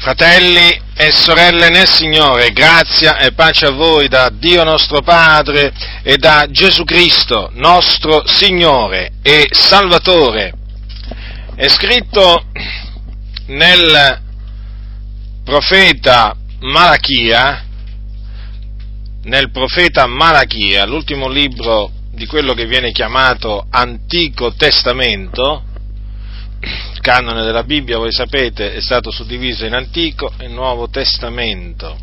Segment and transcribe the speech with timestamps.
[0.00, 6.16] Fratelli e sorelle nel Signore, grazia e pace a voi da Dio nostro Padre e
[6.16, 10.54] da Gesù Cristo, nostro Signore e Salvatore.
[11.54, 12.46] È scritto
[13.48, 14.22] nel
[15.44, 17.62] profeta Malachia,
[19.24, 25.64] nel profeta Malachia, l'ultimo libro di quello che viene chiamato Antico Testamento,
[26.60, 31.98] il canone della Bibbia, voi sapete, è stato suddiviso in Antico e Nuovo Testamento.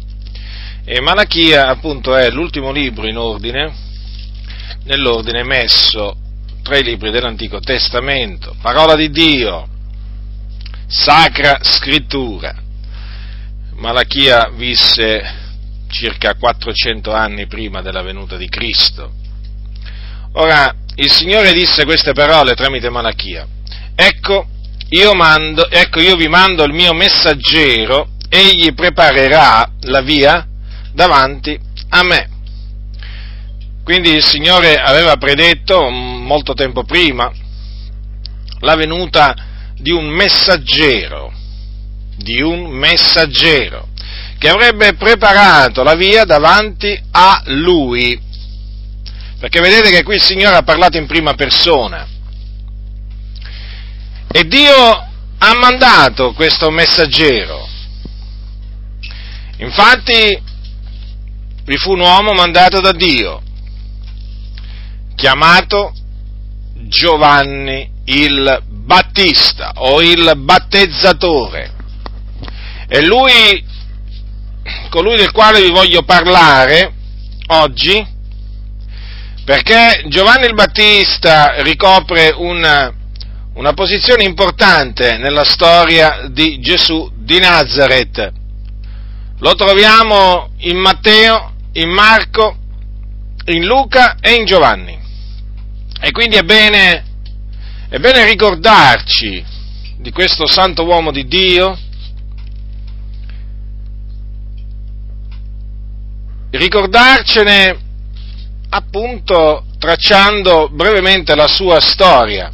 [0.84, 3.73] E Malachia, appunto, è l'ultimo libro in ordine,
[4.85, 6.16] nell'ordine messo
[6.63, 8.55] tra i libri dell'Antico Testamento.
[8.62, 9.68] Parola di Dio,
[10.88, 12.55] Sacra Scrittura.
[13.76, 15.46] Malachia visse
[15.90, 19.12] circa 400 anni prima della venuta di Cristo.
[20.34, 23.48] Ora, il Signore disse queste parole tramite Malachia.
[24.00, 24.46] Ecco,
[24.90, 30.48] io, mando, ecco, io vi mando il mio messaggero, egli preparerà la via
[30.94, 32.30] davanti a me.
[33.84, 37.32] Quindi il Signore aveva predetto molto tempo prima
[38.60, 39.34] la venuta
[39.76, 41.34] di un messaggero,
[42.18, 43.88] di un messaggero,
[44.38, 48.21] che avrebbe preparato la via davanti a lui.
[49.40, 52.08] Perché vedete che qui il Signore ha parlato in prima persona.
[54.30, 55.08] E Dio
[55.40, 57.68] ha mandato questo messaggero.
[59.58, 60.42] Infatti
[61.64, 63.42] vi fu un uomo mandato da Dio,
[65.16, 65.94] chiamato
[66.74, 71.74] Giovanni il Battista o il battezzatore.
[72.88, 73.66] E lui,
[74.90, 76.94] colui del quale vi voglio parlare
[77.48, 78.16] oggi,
[79.44, 82.96] perché Giovanni il Battista ricopre un
[83.58, 88.31] una posizione importante nella storia di Gesù di Nazareth.
[89.40, 92.56] Lo troviamo in Matteo, in Marco,
[93.46, 94.96] in Luca e in Giovanni.
[96.00, 97.04] E quindi è bene,
[97.90, 99.44] è bene ricordarci
[99.98, 101.76] di questo santo uomo di Dio,
[106.52, 107.76] ricordarcene
[108.70, 112.52] appunto tracciando brevemente la sua storia.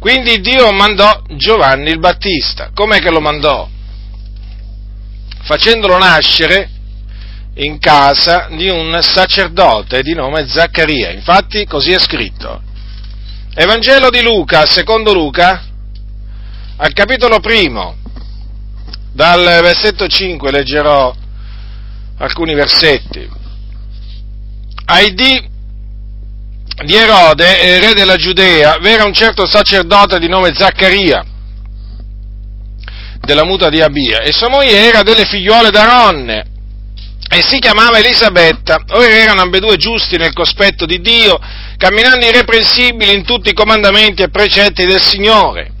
[0.00, 2.70] Quindi Dio mandò Giovanni il Battista.
[2.72, 3.68] Com'è che lo mandò?
[5.42, 6.70] Facendolo nascere
[7.56, 11.10] in casa di un sacerdote di nome Zaccaria.
[11.10, 12.62] Infatti così è scritto.
[13.54, 15.64] Evangelo di Luca, secondo Luca,
[16.76, 17.96] al capitolo primo,
[19.12, 21.14] dal versetto 5 leggerò
[22.16, 23.28] alcuni versetti.
[24.86, 25.48] Ai di
[26.84, 31.24] di Erode, re della Giudea, v'era un certo sacerdote di nome Zaccaria,
[33.20, 36.44] della muta di Abia, e sua moglie era delle figliuole d'Aronne,
[37.32, 38.82] e si chiamava Elisabetta.
[38.90, 41.38] Ora erano ambedue giusti nel cospetto di Dio,
[41.76, 45.72] camminando irreprensibili in tutti i comandamenti e precetti del Signore.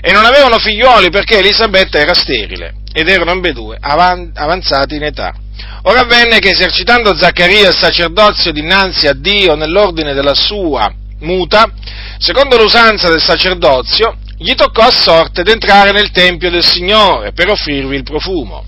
[0.00, 5.34] E non avevano figlioli perché Elisabetta era sterile, ed erano ambedue avanzati in età.
[5.82, 11.70] Ora avvenne che esercitando Zaccaria il sacerdozio dinanzi a Dio nell'ordine della sua muta,
[12.18, 17.96] secondo l'usanza del sacerdozio, gli toccò a sorte d'entrare nel Tempio del Signore per offrirvi
[17.96, 18.64] il profumo.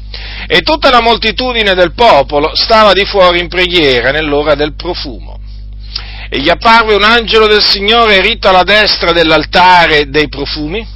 [0.46, 5.38] E tutta la moltitudine del popolo stava di fuori in preghiera nell'ora del profumo.
[6.30, 10.86] E gli apparve un angelo del Signore ritto alla destra dell'altare dei profumi,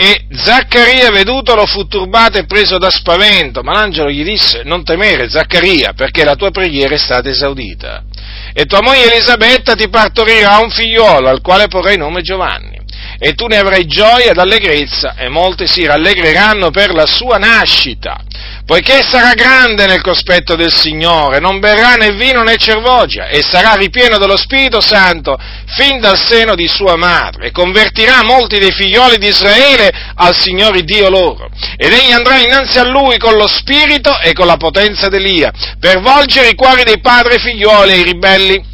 [0.00, 5.28] e Zaccaria, vedutolo, fu turbato e preso da spavento, ma l'angelo gli disse, non temere
[5.28, 8.04] Zaccaria, perché la tua preghiera è stata esaudita.
[8.52, 12.77] E tua moglie Elisabetta ti partorirà un figliolo, al quale porrai nome Giovanni.
[13.20, 18.22] E tu ne avrai gioia ed allegrezza, e molti si rallegreranno per la sua nascita,
[18.64, 23.74] poiché sarà grande nel cospetto del Signore, non berrà né vino né cervogia, e sarà
[23.74, 25.36] ripieno dello Spirito Santo
[25.66, 30.82] fin dal seno di sua madre, e convertirà molti dei figlioli di Israele al Signore
[30.82, 31.50] Dio loro.
[31.76, 35.50] Ed egli andrà innanzi a lui con lo Spirito e con la potenza d'Elia,
[35.80, 38.64] per volgere i cuori dei padri e figlioli e i ribelli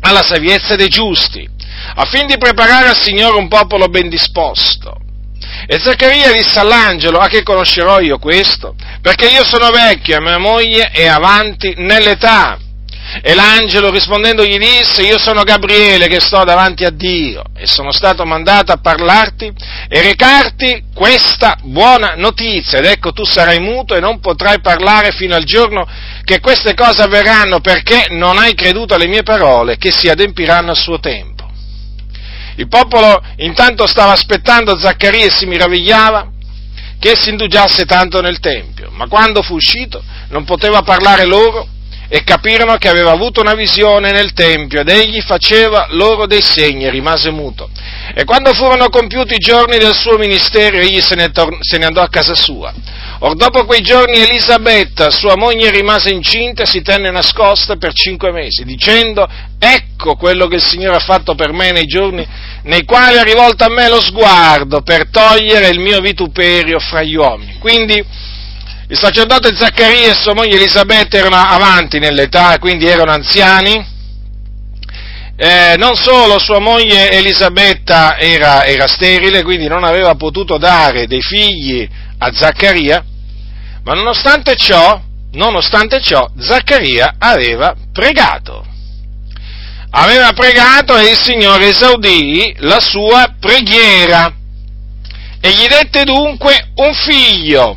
[0.00, 1.58] alla saviezza dei giusti,
[1.94, 4.98] affin di preparare al Signore un popolo ben disposto.
[5.66, 8.74] E Zaccaria disse all'angelo, a che conoscerò io questo?
[9.00, 12.58] Perché io sono vecchio e mia moglie è avanti nell'età.
[13.22, 17.90] E l'angelo rispondendo gli disse, io sono Gabriele che sto davanti a Dio e sono
[17.90, 19.52] stato mandato a parlarti
[19.88, 22.78] e recarti questa buona notizia.
[22.78, 25.86] Ed ecco tu sarai muto e non potrai parlare fino al giorno
[26.24, 30.76] che queste cose avverranno perché non hai creduto alle mie parole che si adempiranno a
[30.76, 31.29] suo tempo.
[32.60, 36.28] Il popolo intanto stava aspettando Zaccaria e si meravigliava
[36.98, 41.66] che si indugiasse tanto nel Tempio, ma quando fu uscito non poteva parlare loro
[42.06, 46.84] e capirono che aveva avuto una visione nel Tempio ed egli faceva loro dei segni
[46.84, 47.70] e rimase muto.
[48.14, 51.86] E quando furono compiuti i giorni del suo ministero, egli se ne, tor- se ne
[51.86, 52.74] andò a casa sua.
[53.22, 58.32] Or dopo quei giorni Elisabetta, sua moglie, rimase incinta e si tenne nascosta per cinque
[58.32, 59.28] mesi, dicendo,
[59.58, 62.26] ecco quello che il Signore ha fatto per me nei giorni
[62.62, 67.14] nei quali ha rivolto a me lo sguardo per togliere il mio vituperio fra gli
[67.14, 67.58] uomini.
[67.58, 68.02] Quindi,
[68.88, 73.98] il sacerdote Zaccaria e sua moglie Elisabetta erano avanti nell'età, quindi erano anziani.
[75.36, 81.22] Eh, non solo sua moglie Elisabetta era, era sterile, quindi non aveva potuto dare dei
[81.22, 81.88] figli
[82.18, 83.04] a Zaccaria,
[83.90, 85.02] ma nonostante ciò,
[85.32, 88.64] nonostante ciò, Zaccaria aveva pregato.
[89.90, 94.32] Aveva pregato e il Signore esaudì la sua preghiera
[95.40, 97.76] e gli dette dunque un figlio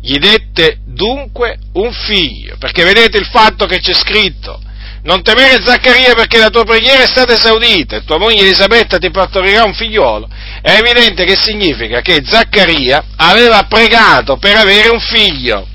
[0.00, 4.60] gli dette dunque un figlio, perché vedete il fatto che c'è scritto,
[5.04, 9.10] non temere Zaccaria perché la tua preghiera è stata esaudita e tua moglie Elisabetta ti
[9.10, 10.28] partorirà un figliolo,
[10.60, 15.66] è evidente che significa che Zaccaria aveva pregato per avere un figlio.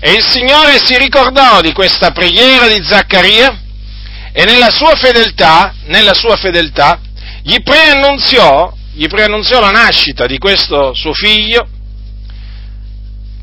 [0.00, 3.62] E il Signore si ricordò di questa preghiera di Zaccaria
[4.32, 7.00] e nella sua fedeltà, nella sua fedeltà,
[7.42, 11.66] gli preannunziò, gli preannunziò la nascita di questo suo figlio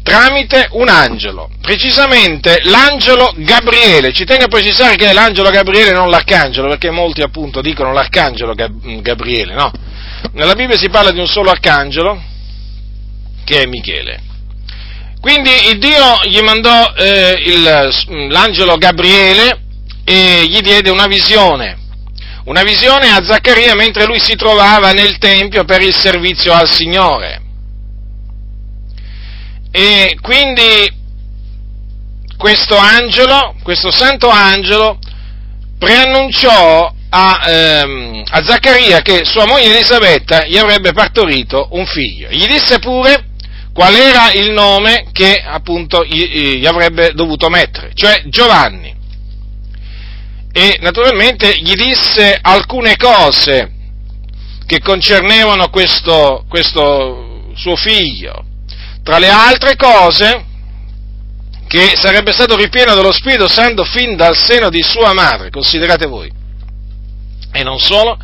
[0.05, 4.13] tramite un angelo, precisamente l'angelo Gabriele.
[4.13, 8.53] Ci tengo a precisare che è l'angelo Gabriele, non l'arcangelo, perché molti appunto dicono l'arcangelo
[8.53, 9.71] Gabriele, no?
[10.33, 12.21] Nella Bibbia si parla di un solo arcangelo,
[13.43, 14.21] che è Michele.
[15.19, 19.59] Quindi il Dio gli mandò eh, il, l'angelo Gabriele
[20.03, 21.77] e gli diede una visione,
[22.45, 27.41] una visione a Zaccaria mentre lui si trovava nel Tempio per il servizio al Signore.
[29.77, 30.89] E quindi
[32.37, 34.97] questo angelo, questo santo angelo,
[35.77, 42.29] preannunciò a, ehm, a, Zaccaria che sua moglie Elisabetta gli avrebbe partorito un figlio.
[42.29, 43.31] Gli disse pure
[43.73, 48.95] qual era il nome che appunto gli, gli avrebbe dovuto mettere, cioè Giovanni.
[50.53, 53.73] E naturalmente gli disse alcune cose
[54.65, 58.53] che concernevano questo, questo suo figlio
[59.05, 60.43] tra le altre cose,
[61.67, 66.31] che sarebbe stato ripieno dello Spirito Santo fin dal seno di sua madre, considerate voi.
[67.51, 68.17] E non solo,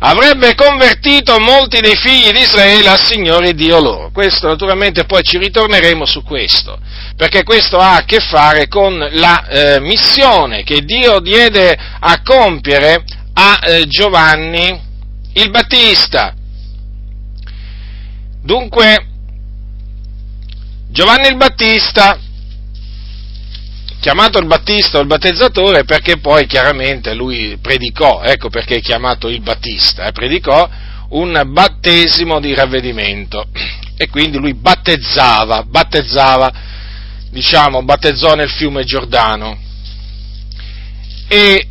[0.00, 4.10] avrebbe convertito molti dei figli di Israele al Signore Dio loro.
[4.12, 6.78] Questo naturalmente poi ci ritorneremo su questo,
[7.16, 13.02] perché questo ha a che fare con la eh, missione che Dio diede a compiere
[13.32, 14.78] a eh, Giovanni
[15.32, 16.34] il Battista.
[18.42, 19.07] Dunque,
[20.90, 22.18] Giovanni il Battista,
[24.00, 29.28] chiamato il Battista o il battezzatore perché poi chiaramente lui predicò, ecco perché è chiamato
[29.28, 30.68] il Battista, eh, predicò
[31.10, 33.48] un battesimo di ravvedimento
[33.96, 36.52] e quindi lui battezzava, battezzava,
[37.30, 39.58] diciamo, battezzò nel fiume Giordano.
[41.28, 41.66] E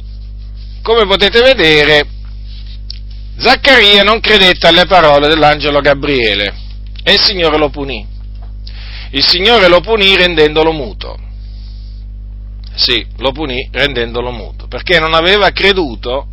[0.84, 2.08] come potete vedere,
[3.40, 6.54] Zaccaria non credette alle parole dell'angelo Gabriele
[7.02, 8.16] e il Signore lo punì
[9.12, 11.18] il Signore lo punì rendendolo muto.
[12.76, 16.28] Sì, lo punì rendendolo muto, perché non aveva creduto,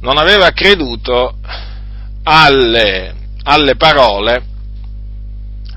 [0.00, 1.38] non aveva creduto
[2.22, 4.44] alle, alle parole,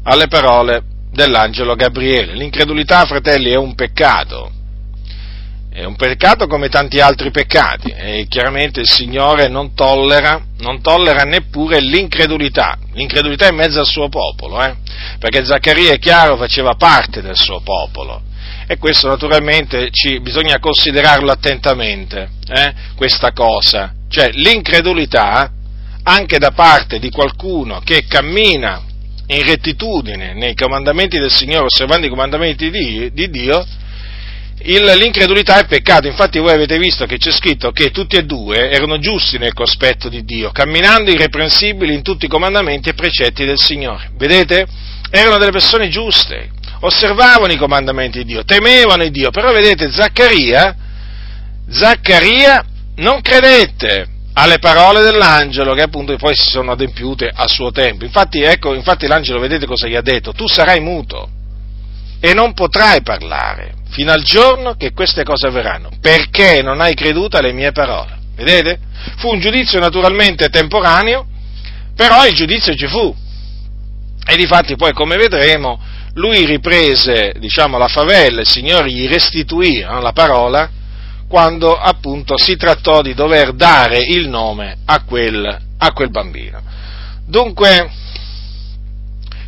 [0.03, 2.33] alle parole dell'angelo Gabriele.
[2.33, 4.59] L'incredulità, fratelli, è un peccato
[5.73, 11.23] è un peccato come tanti altri peccati e chiaramente il Signore non tollera, non tollera
[11.23, 14.75] neppure l'incredulità, l'incredulità in mezzo al suo popolo, eh?
[15.17, 18.21] perché Zaccaria è chiaro faceva parte del suo popolo
[18.67, 22.73] e questo naturalmente ci, bisogna considerarlo attentamente, eh?
[22.97, 25.49] questa cosa, cioè l'incredulità
[26.03, 28.81] anche da parte di qualcuno che cammina
[29.27, 33.65] in rettitudine nei comandamenti del Signore, osservando i comandamenti di, di Dio,
[34.63, 38.99] l'incredulità è peccato, infatti voi avete visto che c'è scritto che tutti e due erano
[38.99, 44.11] giusti nel cospetto di Dio, camminando irreprensibili in tutti i comandamenti e precetti del Signore.
[44.17, 44.67] Vedete?
[45.09, 46.49] Erano delle persone giuste,
[46.81, 50.75] osservavano i comandamenti di Dio, temevano Dio, però vedete Zaccaria,
[51.69, 52.63] Zaccaria
[52.97, 58.05] non credette alle parole dell'angelo che appunto poi si sono adempiute a suo tempo.
[58.05, 60.31] Infatti, ecco, infatti l'angelo vedete cosa gli ha detto?
[60.33, 61.39] Tu sarai muto
[62.21, 67.37] e non potrai parlare fino al giorno che queste cose avverranno, perché non hai creduto
[67.37, 68.19] alle mie parole.
[68.35, 68.79] Vedete?
[69.17, 71.27] Fu un giudizio naturalmente temporaneo,
[71.95, 73.13] però il giudizio ci fu.
[74.25, 75.79] E difatti poi, come vedremo,
[76.13, 80.69] lui riprese, diciamo, la favella, il Signore gli restituì no, la parola,
[81.27, 86.61] quando appunto si trattò di dover dare il nome a quel, a quel bambino.
[87.25, 87.89] Dunque,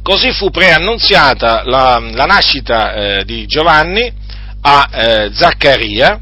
[0.03, 4.13] così fu preannunziata la, la nascita eh, di Giovanni
[4.61, 6.21] a eh, Zaccaria,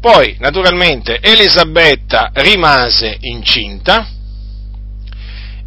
[0.00, 4.06] poi naturalmente Elisabetta rimase incinta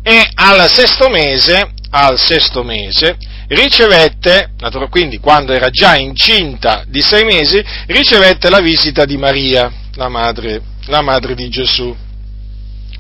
[0.02, 3.18] e al sesto mese, al sesto mese
[3.50, 4.52] ricevette,
[4.90, 10.62] quindi quando era già incinta di sei mesi, ricevette la visita di Maria, la madre,
[10.86, 11.96] la madre di Gesù.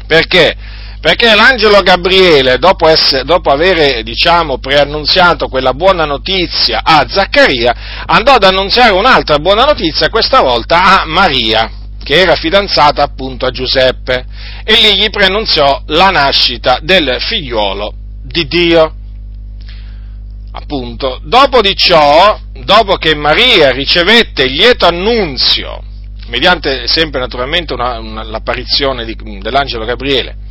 [0.08, 0.56] Perché?
[1.01, 8.34] Perché l'angelo Gabriele, dopo, essere, dopo aver diciamo, preannunziato quella buona notizia a Zaccaria, andò
[8.34, 11.72] ad annunziare un'altra buona notizia, questa volta a Maria,
[12.03, 14.25] che era fidanzata appunto a Giuseppe,
[14.65, 18.96] e lì gli preannunziò la nascita del figliuolo di Dio.
[20.51, 25.82] Appunto, dopo di ciò, dopo che Maria ricevette il lieto annunzio,
[26.27, 30.48] mediante sempre naturalmente una, una, l'apparizione di, dell'angelo Gabriele,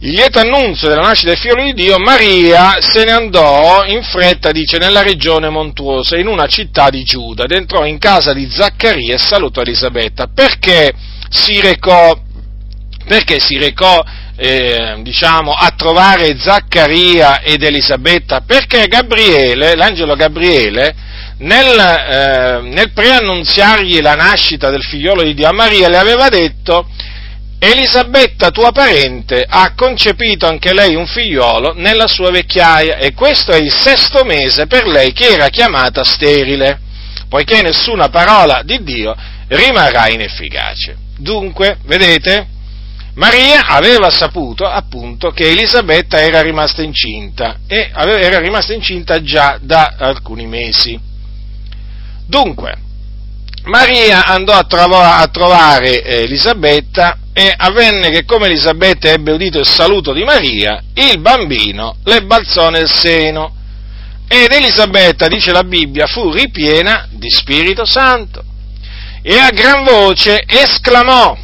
[0.00, 4.52] il lieto annunzio della nascita del figlio di Dio, Maria se ne andò in fretta,
[4.52, 9.14] dice, nella regione montuosa, in una città di Giuda, ed entrò in casa di Zaccaria
[9.14, 10.92] e salutò Elisabetta, perché
[11.28, 12.16] si recò,
[13.06, 14.00] perché si recò
[14.36, 20.94] eh, diciamo, a trovare Zaccaria ed Elisabetta, perché Gabriele, l'angelo Gabriele,
[21.38, 26.86] nel, eh, nel preannunziargli la nascita del figliolo di Dio a Maria, le aveva detto,
[27.60, 33.56] Elisabetta, tua parente, ha concepito anche lei un figliolo nella sua vecchiaia e questo è
[33.56, 36.78] il sesto mese per lei che era chiamata sterile,
[37.28, 39.12] poiché nessuna parola di Dio
[39.48, 40.96] rimarrà inefficace.
[41.16, 42.46] Dunque, vedete,
[43.14, 49.96] Maria aveva saputo appunto che Elisabetta era rimasta incinta e era rimasta incinta già da
[49.98, 50.96] alcuni mesi.
[52.24, 52.86] Dunque,
[53.64, 59.60] Maria andò a, trova, a trovare eh, Elisabetta e avvenne che come Elisabetta ebbe udito
[59.60, 63.54] il saluto di Maria, il bambino le balzò nel seno.
[64.26, 68.42] Ed Elisabetta, dice la Bibbia, fu ripiena di Spirito Santo
[69.22, 71.38] e a gran voce esclamò,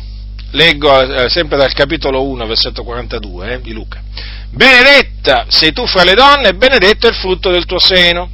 [0.51, 4.03] leggo eh, sempre dal capitolo 1, versetto 42 eh, di Luca.
[4.51, 8.29] Benedetta sei tu fra le donne e benedetto è il frutto del tuo seno.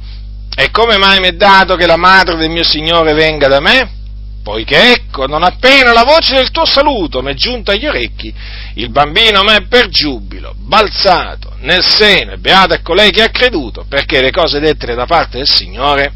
[0.55, 3.99] E come mai mi è dato che la madre del mio Signore venga da me?
[4.43, 8.33] Poiché ecco, non appena la voce del tuo saluto mi è giunta agli orecchi,
[8.75, 13.29] il bambino mi è per giubilo, balzato nel seno, e beata è colei che ha
[13.29, 16.13] creduto, perché le cose dette da parte del Signore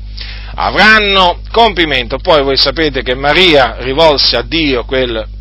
[0.55, 2.17] avranno compimento.
[2.17, 5.33] Poi voi sapete che Maria rivolse a Dio quel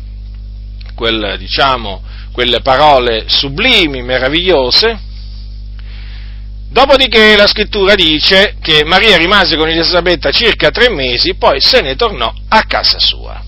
[0.95, 2.01] quel, diciamo,
[2.31, 5.04] quelle parole sublimi, meravigliose.
[6.75, 11.95] Dopodiché la scrittura dice che Maria rimase con Elisabetta circa tre mesi, poi se ne
[11.95, 13.41] tornò a casa sua.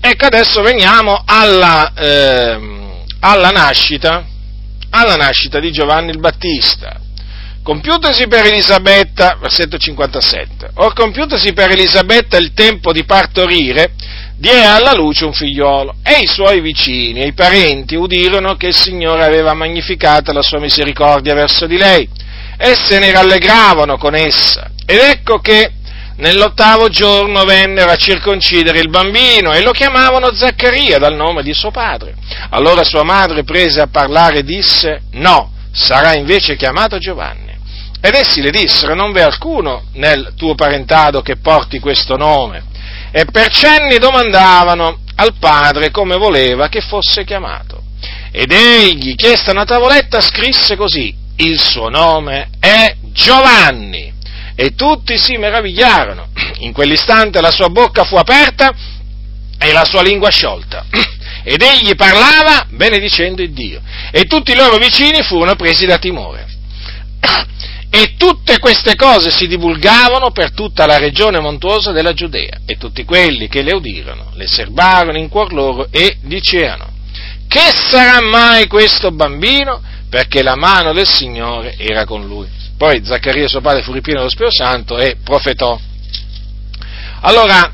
[0.00, 2.60] Ecco adesso veniamo alla, eh,
[3.18, 4.24] alla, nascita,
[4.90, 7.00] alla nascita di Giovanni il Battista.
[7.60, 13.94] Compiutasi per Elisabetta, versetto 57, or compiutasi per Elisabetta il tempo di partorire,
[14.36, 18.76] diede alla luce un figliolo e i suoi vicini e i parenti udirono che il
[18.76, 22.26] Signore aveva magnificata la sua misericordia verso di lei
[22.58, 24.70] e se ne rallegravano con essa.
[24.84, 25.72] Ed ecco che
[26.16, 31.70] nell'ottavo giorno vennero a circoncidere il bambino e lo chiamavano Zaccaria dal nome di suo
[31.70, 32.14] padre.
[32.50, 37.56] Allora sua madre prese a parlare e disse no, sarà invece chiamato Giovanni.
[38.00, 42.62] Ed essi le dissero non v'è alcuno nel tuo parentado che porti questo nome
[43.10, 47.82] e per cenni domandavano al padre come voleva che fosse chiamato.
[48.30, 54.14] Ed egli, chiesta una tavoletta, scrisse così, il suo nome è Giovanni.
[54.54, 56.28] E tutti si meravigliarono.
[56.60, 58.74] In quell'istante la sua bocca fu aperta
[59.58, 60.86] e la sua lingua sciolta.
[61.44, 63.80] Ed egli parlava benedicendo il Dio.
[64.10, 66.46] E tutti i loro vicini furono presi da timore.
[67.90, 73.02] E tutte queste cose si divulgavano per tutta la regione montuosa della Giudea, e tutti
[73.04, 76.92] quelli che le udirono le serbarono in cuor loro e dicevano,
[77.48, 79.80] che sarà mai questo bambino?
[80.08, 82.48] Perché la mano del Signore era con lui.
[82.76, 85.78] Poi Zaccaria suo padre fu ripieno dello Spirito Santo e profetò.
[87.20, 87.72] Allora,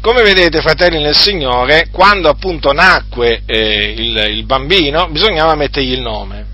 [0.00, 6.00] come vedete, fratelli nel Signore, quando appunto nacque eh, il, il bambino, bisognava mettergli il
[6.00, 6.52] nome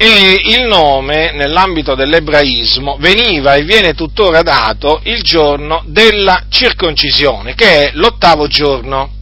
[0.00, 7.88] e il nome nell'ambito dell'ebraismo veniva e viene tuttora dato il giorno della circoncisione, che
[7.88, 9.16] è l'ottavo giorno.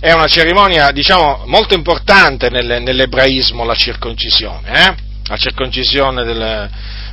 [0.00, 4.94] È una cerimonia, diciamo, molto importante nell'ebraismo la circoncisione, eh?
[5.26, 6.70] la circoncisione del,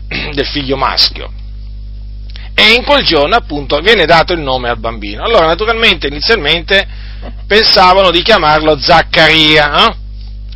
[0.33, 1.29] del figlio maschio.
[2.55, 5.21] E in quel giorno, appunto, viene dato il nome al bambino.
[5.21, 6.87] Allora, naturalmente, inizialmente
[7.45, 9.95] pensavano di chiamarlo Zaccaria, eh?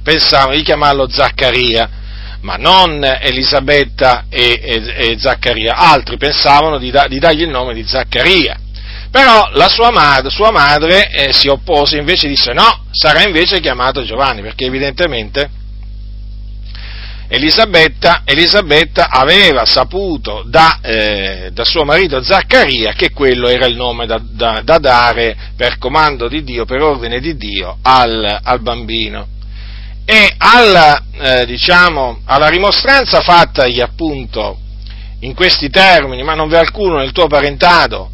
[0.01, 1.89] pensavano di chiamarlo Zaccaria,
[2.41, 7.73] ma non Elisabetta e, e, e Zaccaria, altri pensavano di, da, di, dargli il nome
[7.73, 8.57] di Zaccaria.
[9.11, 14.03] Però la sua madre, sua madre eh, si oppose, invece disse no, sarà invece chiamato
[14.03, 15.49] Giovanni, perché evidentemente
[17.27, 24.05] Elisabetta, Elisabetta aveva saputo da, eh, da, suo marito Zaccaria che quello era il nome
[24.05, 29.27] da, da, da, dare per comando di Dio, per ordine di Dio al, al bambino.
[30.05, 34.57] E alla, eh, diciamo, alla rimostranza fattagli appunto
[35.19, 38.11] in questi termini, ma non v'è alcuno nel tuo parentado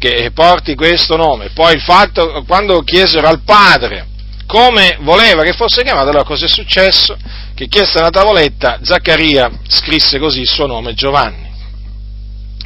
[0.00, 1.50] che porti questo nome.
[1.50, 4.06] Poi il fatto, quando chiesero al padre
[4.46, 7.16] come voleva che fosse chiamato, allora cosa è successo?
[7.54, 11.48] Che chiesta una tavoletta, Zaccaria scrisse così il suo nome, Giovanni.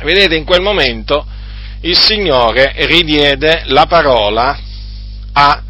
[0.02, 1.26] Vedete, in quel momento
[1.80, 4.58] il Signore ridiede la parola
[5.32, 5.62] a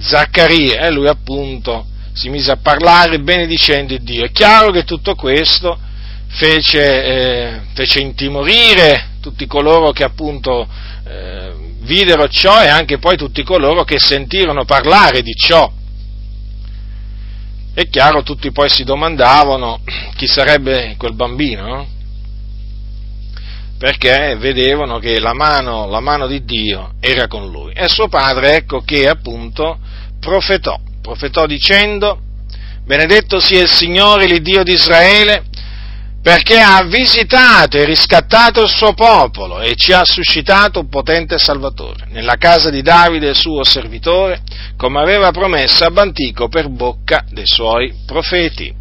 [0.00, 4.24] Zaccaria e lui appunto si mise a parlare benedicendo Dio.
[4.24, 5.78] È chiaro che tutto questo
[6.28, 10.66] fece, eh, fece intimorire tutti coloro che appunto
[11.10, 15.70] eh, videro ciò e anche poi tutti coloro che sentirono parlare di ciò.
[17.74, 19.80] È chiaro, tutti poi si domandavano
[20.14, 21.86] chi sarebbe quel bambino, no?
[23.78, 27.72] perché vedevano che la mano, la mano, di Dio era con lui.
[27.72, 29.78] E suo padre, ecco che appunto
[30.20, 32.20] profetò, profetò dicendo,
[32.84, 35.44] benedetto sia il Signore, il Dio di Israele,
[36.22, 42.06] perché ha visitato e riscattato il suo popolo e ci ha suscitato un potente Salvatore,
[42.10, 44.42] nella casa di Davide, suo servitore,
[44.76, 48.76] come aveva promesso ab antico per bocca dei suoi profeti.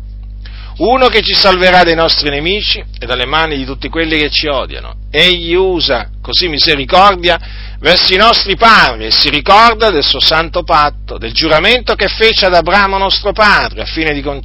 [0.80, 4.48] Uno che ci salverà dai nostri nemici e dalle mani di tutti quelli che ci
[4.48, 4.96] odiano.
[5.12, 7.38] Egli usa così misericordia
[7.80, 12.46] verso i nostri padri e si ricorda del suo santo patto, del giuramento che fece
[12.46, 14.42] ad Abramo nostro padre, a fine di, con-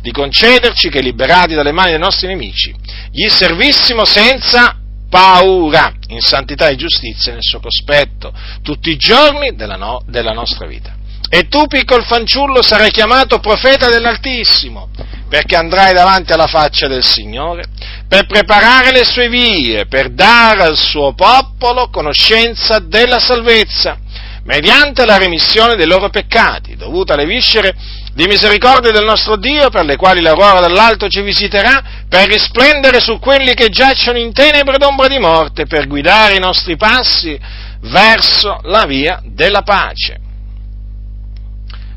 [0.00, 2.74] di concederci che, liberati dalle mani dei nostri nemici,
[3.10, 4.76] gli servissimo senza
[5.08, 10.66] paura, in santità e giustizia nel suo cospetto, tutti i giorni della, no- della nostra
[10.66, 10.94] vita.
[11.28, 14.90] E tu, piccolo fanciullo, sarai chiamato profeta dell'Altissimo,
[15.28, 17.64] perché andrai davanti alla faccia del Signore,
[18.08, 23.98] per preparare le sue vie, per dare al suo popolo conoscenza della salvezza,
[24.44, 27.74] mediante la remissione dei loro peccati, dovuta alle viscere
[28.16, 33.18] di misericordia del nostro Dio, per le quali l'aurora dall'alto ci visiterà, per risplendere su
[33.18, 37.38] quelli che giacciono in tenebre d'ombra di morte, per guidare i nostri passi
[37.82, 40.20] verso la via della pace.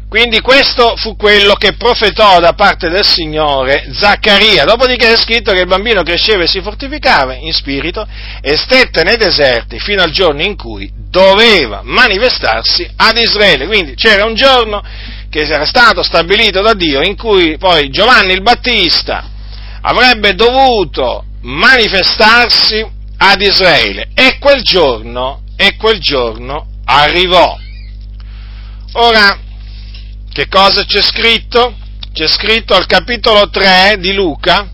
[0.10, 4.65] Quindi questo fu quello che profetò da parte del Signore Zaccaria.
[4.65, 8.05] Dopodiché è scritto che il bambino cresceva e si fortificava in spirito
[8.41, 13.67] e stette nei deserti fino al giorno in cui doveva manifestarsi ad Israele.
[13.67, 14.82] Quindi c'era un giorno
[15.29, 19.29] che era stato stabilito da Dio in cui poi Giovanni il Battista
[19.81, 22.85] avrebbe dovuto manifestarsi
[23.17, 27.57] ad Israele e quel giorno, e quel giorno arrivò.
[28.93, 29.39] Ora,
[30.31, 31.75] che cosa c'è scritto?
[32.11, 34.67] C'è scritto al capitolo 3 di Luca,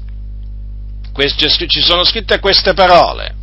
[1.68, 3.36] ci sono scritte queste parole.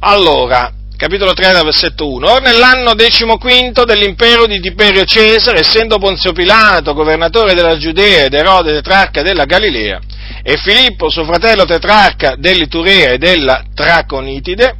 [0.00, 6.94] Allora, capitolo 3 versetto 1, or nell'anno decimoquinto dell'impero di Tiberio Cesare, essendo Ponzio Pilato
[6.94, 10.00] governatore della Giudea ed Erode tetrarca della Galilea,
[10.42, 14.78] e Filippo suo fratello tetrarca dell'Iturea e della Traconitide,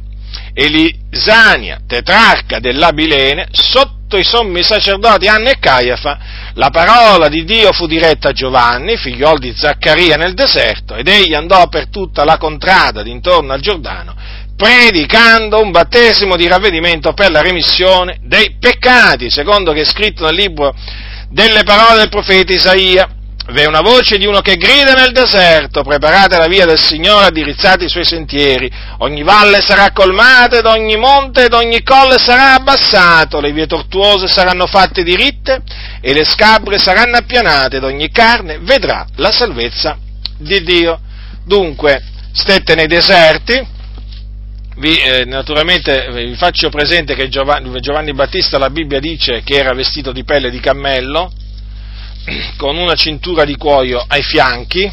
[0.53, 6.19] e Lisania tetrarca dell'Abilene, sotto i sommi sacerdoti Anna e Caiafa,
[6.53, 11.35] la parola di Dio fu diretta a Giovanni, figliol di Zaccaria, nel deserto, ed egli
[11.35, 14.15] andò per tutta la contrada d'intorno al Giordano,
[14.57, 20.35] predicando un battesimo di ravvedimento per la remissione dei peccati, secondo che è scritto nel
[20.35, 20.75] libro
[21.29, 23.07] delle parole del profeta Isaia
[23.49, 27.85] V'è una voce di uno che grida nel deserto, preparate la via del Signore, addirizzate
[27.85, 33.39] i suoi sentieri, ogni valle sarà colmata ed ogni monte ed ogni colle sarà abbassato,
[33.39, 35.61] le vie tortuose saranno fatte diritte
[36.01, 39.97] e le scabre saranno appianate ed ogni carne vedrà la salvezza
[40.37, 40.99] di Dio.
[41.45, 43.65] Dunque, stette nei deserti,
[44.77, 49.73] vi, eh, naturalmente vi faccio presente che Giovanni, Giovanni Battista, la Bibbia dice che era
[49.73, 51.31] vestito di pelle di cammello,
[52.57, 54.91] con una cintura di cuoio ai fianchi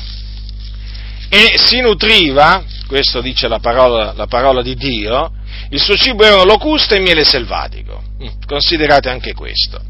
[1.28, 5.32] e si nutriva, questo dice la parola, la parola di Dio,
[5.70, 8.02] Il suo cibo erano locuste e miele selvatico.
[8.22, 9.80] Mm, considerate anche questo.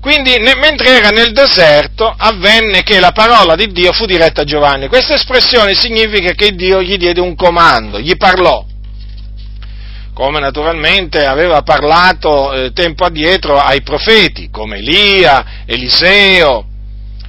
[0.00, 4.44] Quindi, ne, mentre era nel deserto, avvenne che la parola di Dio fu diretta a
[4.44, 4.88] Giovanni.
[4.88, 8.64] Questa espressione significa che Dio gli diede un comando, gli parlò.
[10.16, 16.64] Come naturalmente aveva parlato eh, tempo addietro ai profeti, come Elia, Eliseo,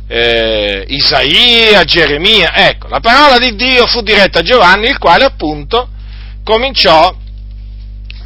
[0.07, 2.55] eh, Isaia, Geremia.
[2.55, 5.89] Ecco, la parola di Dio fu diretta a Giovanni, il quale appunto
[6.45, 7.13] cominciò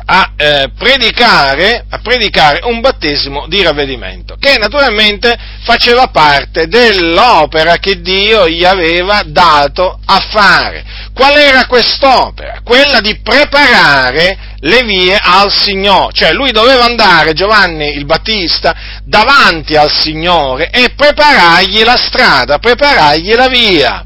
[0.06, 8.02] a, eh, predicare, a predicare un battesimo di ravvedimento, che naturalmente faceva parte dell'opera che
[8.02, 10.84] Dio gli aveva dato a fare.
[11.14, 12.62] Qual era quest'opera?
[12.64, 19.76] Quella di preparare le vie al Signore, cioè lui doveva andare, Giovanni il Battista, davanti
[19.76, 24.06] al Signore e preparargli la strada, preparargli la via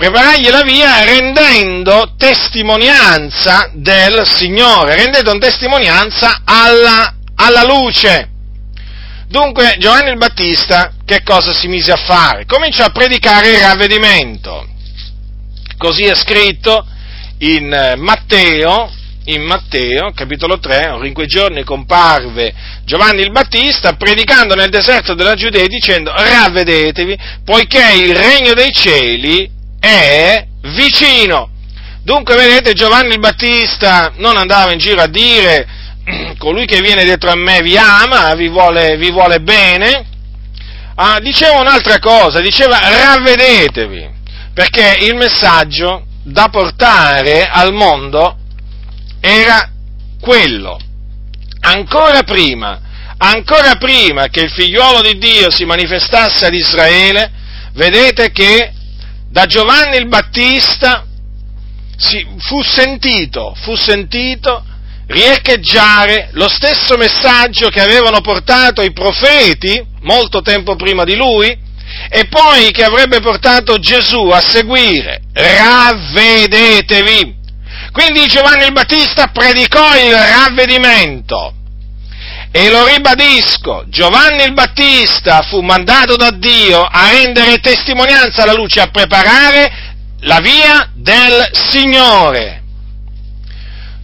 [0.00, 8.30] preparargli la via rendendo testimonianza del Signore, rendendo testimonianza alla, alla luce.
[9.28, 12.46] Dunque Giovanni il Battista che cosa si mise a fare?
[12.46, 14.66] Cominciò a predicare il ravvedimento.
[15.76, 16.86] Così è scritto
[17.40, 18.90] in eh, Matteo,
[19.26, 25.34] in Matteo, capitolo 3, in quei giorni comparve Giovanni il Battista predicando nel deserto della
[25.34, 31.50] Giudea dicendo ravvedetevi poiché il regno dei cieli è vicino.
[32.02, 35.66] Dunque, vedete, Giovanni il Battista non andava in giro a dire
[36.38, 40.06] colui che viene dietro a me vi ama, vi vuole, vi vuole bene.
[40.94, 44.10] Ah, diceva un'altra cosa, diceva ravvedetevi,
[44.52, 48.36] perché il messaggio da portare al mondo
[49.20, 49.70] era
[50.20, 50.78] quello.
[51.60, 52.80] Ancora prima,
[53.16, 57.30] ancora prima che il figliuolo di Dio si manifestasse ad Israele,
[57.72, 58.72] vedete che
[59.30, 61.06] da Giovanni il Battista
[62.38, 64.64] fu sentito, fu sentito
[65.06, 71.56] riecheggiare lo stesso messaggio che avevano portato i profeti molto tempo prima di lui
[72.08, 75.22] e poi che avrebbe portato Gesù a seguire.
[75.32, 77.38] Ravvedetevi.
[77.92, 81.54] Quindi Giovanni il Battista predicò il ravvedimento
[82.52, 88.80] e lo ribadisco, Giovanni il Battista fu mandato da Dio a rendere testimonianza alla luce,
[88.80, 89.72] a preparare
[90.20, 92.62] la via del Signore.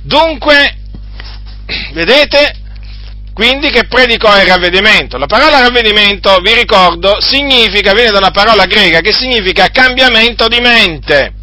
[0.02, 0.76] Dunque,
[1.92, 2.54] vedete,
[3.34, 5.18] quindi che predicò il ravvedimento.
[5.18, 10.60] La parola ravvedimento, vi ricordo, significa, viene da una parola greca che significa cambiamento di
[10.60, 11.35] mente.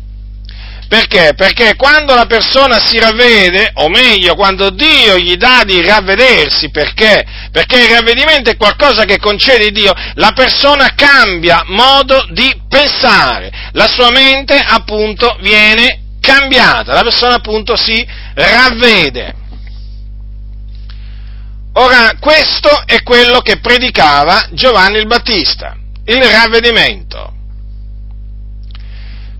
[0.93, 1.34] Perché?
[1.36, 7.25] Perché quando la persona si ravvede, o meglio, quando Dio gli dà di ravvedersi, perché?
[7.51, 13.88] Perché il ravvedimento è qualcosa che concede Dio, la persona cambia modo di pensare, la
[13.88, 19.34] sua mente appunto viene cambiata, la persona appunto si ravvede.
[21.73, 25.75] Ora, questo è quello che predicava Giovanni il Battista,
[26.06, 27.34] il ravvedimento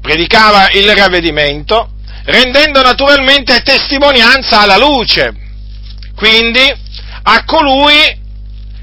[0.04, 1.92] predicava il ravvedimento,
[2.26, 5.34] rendendo naturalmente testimonianza alla luce,
[6.14, 6.62] quindi
[7.24, 8.22] a colui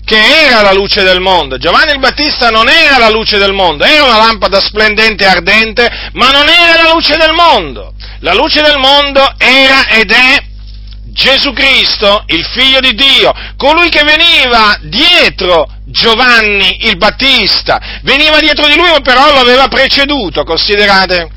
[0.03, 1.59] che era la luce del mondo.
[1.59, 6.11] Giovanni il Battista non era la luce del mondo, era una lampada splendente e ardente,
[6.15, 7.93] ma non era la luce del mondo.
[8.21, 10.50] La luce del mondo era ed è
[11.13, 18.67] Gesù Cristo, il figlio di Dio, colui che veniva dietro Giovanni il Battista, veniva dietro
[18.67, 21.29] di lui, però lo aveva preceduto, considerate,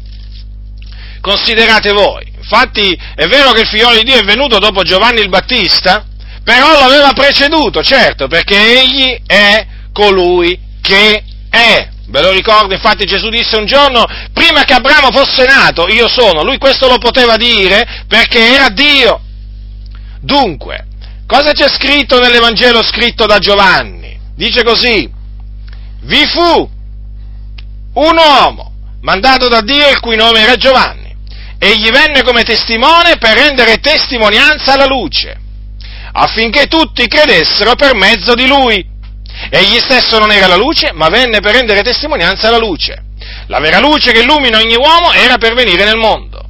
[1.21, 2.31] considerate voi.
[2.37, 6.05] Infatti è vero che il figliolo di Dio è venuto dopo Giovanni il Battista,
[6.43, 11.89] però lo aveva preceduto, certo, perché egli è colui che è.
[12.07, 16.43] Ve lo ricordo, infatti Gesù disse un giorno, prima che Abramo fosse nato, io sono.
[16.43, 19.22] Lui questo lo poteva dire perché era Dio.
[20.23, 20.85] Dunque,
[21.27, 24.17] cosa c'è scritto nell'Evangelo scritto da Giovanni?
[24.33, 25.11] Dice così,
[26.03, 26.69] vi fu
[27.95, 31.13] un uomo mandato da Dio il cui nome era Giovanni,
[31.59, 35.37] egli venne come testimone per rendere testimonianza alla luce,
[36.13, 38.91] affinché tutti credessero per mezzo di lui.
[39.49, 43.07] Egli stesso non era la luce, ma venne per rendere testimonianza alla luce.
[43.47, 46.41] La vera luce che illumina ogni uomo era per venire nel mondo.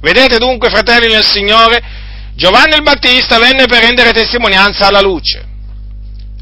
[0.00, 1.99] Vedete dunque, fratelli del Signore,
[2.40, 5.44] Giovanni il Battista venne per rendere testimonianza alla luce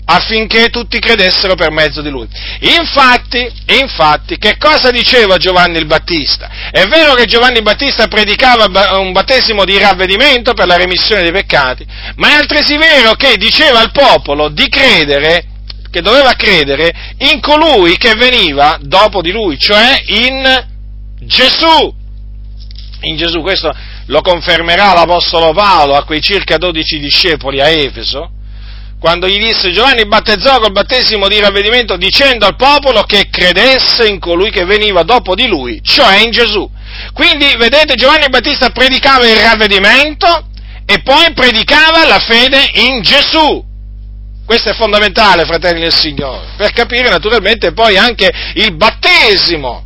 [0.05, 2.29] affinché tutti credessero per mezzo di lui.
[2.61, 6.71] Infatti, infatti, che cosa diceva Giovanni il Battista?
[6.71, 11.33] È vero che Giovanni il Battista predicava un battesimo di ravvedimento per la remissione dei
[11.33, 11.85] peccati,
[12.15, 15.47] ma è altresì vero che diceva al popolo di credere,
[15.91, 20.67] che doveva credere in colui che veniva dopo di lui, cioè in
[21.23, 21.97] Gesù.
[23.01, 23.73] In Gesù, questo
[24.09, 28.31] lo confermerà l'Apostolo Paolo a quei circa 12 discepoli a Efeso,
[28.99, 34.18] quando gli disse Giovanni battezzò col battesimo di ravvedimento dicendo al popolo che credesse in
[34.18, 36.68] colui che veniva dopo di lui, cioè in Gesù.
[37.12, 40.49] Quindi, vedete, Giovanni Battista predicava il ravvedimento
[40.85, 43.64] e poi predicava la fede in Gesù.
[44.44, 49.85] Questo è fondamentale, fratelli del Signore, per capire naturalmente poi anche il battesimo,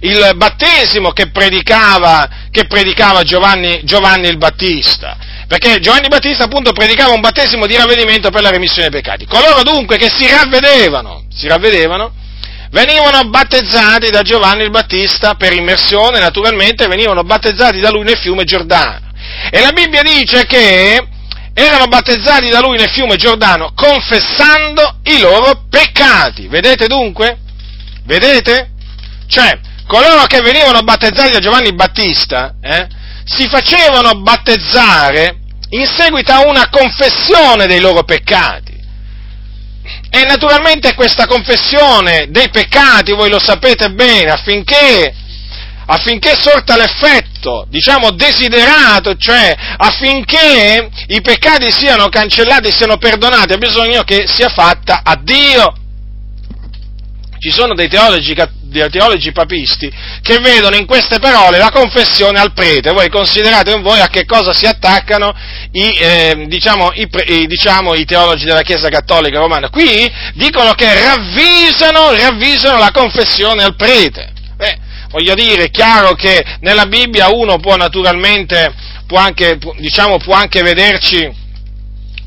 [0.00, 5.16] il battesimo che predicava, che predicava Giovanni, Giovanni il Battista.
[5.46, 9.26] Perché Giovanni Battista appunto predicava un battesimo di ravvedimento per la remissione dei peccati.
[9.26, 12.12] Coloro dunque che si ravvedevano, si ravvedevano,
[12.70, 18.44] venivano battezzati da Giovanni il Battista per immersione, naturalmente venivano battezzati da lui nel fiume
[18.44, 19.08] Giordano.
[19.50, 21.04] E la Bibbia dice che
[21.52, 26.46] erano battezzati da lui nel fiume Giordano confessando i loro peccati.
[26.46, 27.38] Vedete dunque?
[28.04, 28.70] Vedete?
[29.26, 29.58] Cioè,
[29.90, 32.86] coloro che venivano battezzati da Giovanni Battista eh,
[33.24, 38.78] si facevano battezzare in seguito a una confessione dei loro peccati.
[40.08, 45.14] E naturalmente questa confessione dei peccati, voi lo sapete bene, affinché
[45.86, 54.04] affinché sorta l'effetto, diciamo, desiderato, cioè affinché i peccati siano cancellati, siano perdonati, ha bisogno
[54.04, 55.79] che sia fatta a Dio.
[57.40, 62.52] Ci sono dei teologi, dei teologi papisti che vedono in queste parole la confessione al
[62.52, 62.92] prete.
[62.92, 65.34] Voi considerate voi a che cosa si attaccano
[65.72, 69.70] i, eh, diciamo, i, i, diciamo, i, teologi della Chiesa Cattolica Romana.
[69.70, 74.32] Qui dicono che ravvisano, ravvisano la confessione al prete.
[74.56, 78.70] Beh, voglio dire, è chiaro che nella Bibbia uno può naturalmente,
[79.06, 81.39] può anche, diciamo, può anche vederci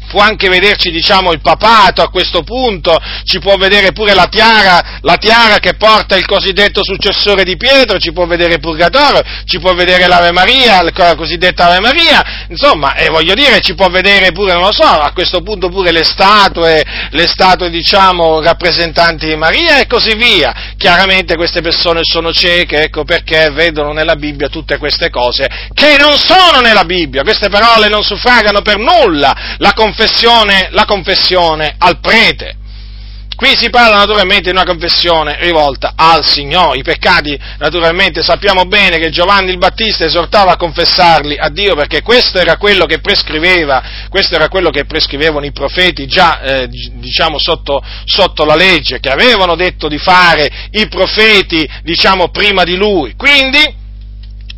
[0.10, 5.00] può anche vederci diciamo, il papato a questo punto, ci può vedere pure la tiara,
[5.02, 9.74] la tiara che porta il cosiddetto successore di Pietro, ci può vedere Purgatorio, ci può
[9.74, 14.54] vedere l'Ave Maria, la cosiddetta Ave Maria, insomma, e voglio dire, ci può vedere pure,
[14.54, 19.80] non lo so, a questo punto pure le statue, le statue diciamo rappresentanti di Maria
[19.80, 20.72] e così via.
[20.78, 26.18] Chiaramente queste persone sono cieche, ecco perché vedono nella Bibbia tutte queste cose che non
[26.18, 32.00] sono nella Bibbia, queste parole non suffragano per nulla la confessione confessione, la confessione al
[32.00, 32.58] prete.
[33.36, 36.78] Qui si parla naturalmente di una confessione rivolta al Signore.
[36.78, 42.02] I peccati, naturalmente, sappiamo bene che Giovanni il Battista esortava a confessarli a Dio perché
[42.02, 47.38] questo era quello che prescriveva, questo era quello che prescrivevano i profeti già, eh, diciamo,
[47.38, 53.16] sotto, sotto, la legge, che avevano detto di fare i profeti, diciamo, prima di lui.
[53.16, 53.82] Quindi,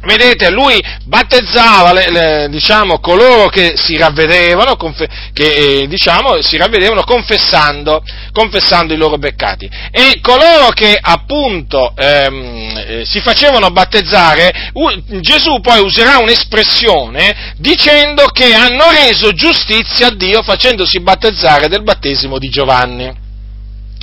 [0.05, 6.57] Vedete, lui battezzava le, le, diciamo, coloro che si ravvedevano, confe, che, eh, diciamo, si
[6.57, 9.67] ravvedevano confessando, confessando, i loro peccati.
[9.91, 18.25] E coloro che appunto ehm, eh, si facevano battezzare, uh, Gesù poi userà un'espressione dicendo
[18.27, 23.23] che hanno reso giustizia a Dio facendosi battezzare del battesimo di Giovanni.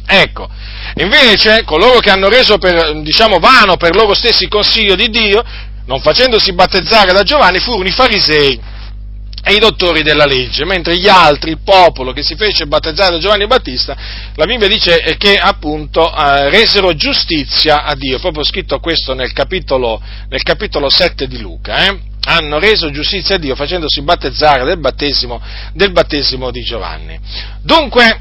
[0.04, 0.48] Ecco,
[0.96, 5.42] invece coloro che hanno reso per, diciamo, vano per loro stessi il consiglio di Dio,
[5.86, 8.60] non facendosi battezzare da Giovanni, furono i farisei
[9.44, 13.18] e i dottori della legge, mentre gli altri, il popolo che si fece battezzare da
[13.18, 13.96] Giovanni Battista,
[14.36, 20.00] la Bibbia dice che appunto eh, resero giustizia a Dio, proprio scritto questo nel capitolo,
[20.28, 21.98] nel capitolo 7 di Luca, eh?
[22.24, 25.42] hanno reso giustizia a Dio facendosi battezzare del battesimo,
[25.72, 27.18] del battesimo di Giovanni.
[27.62, 28.20] Dunque,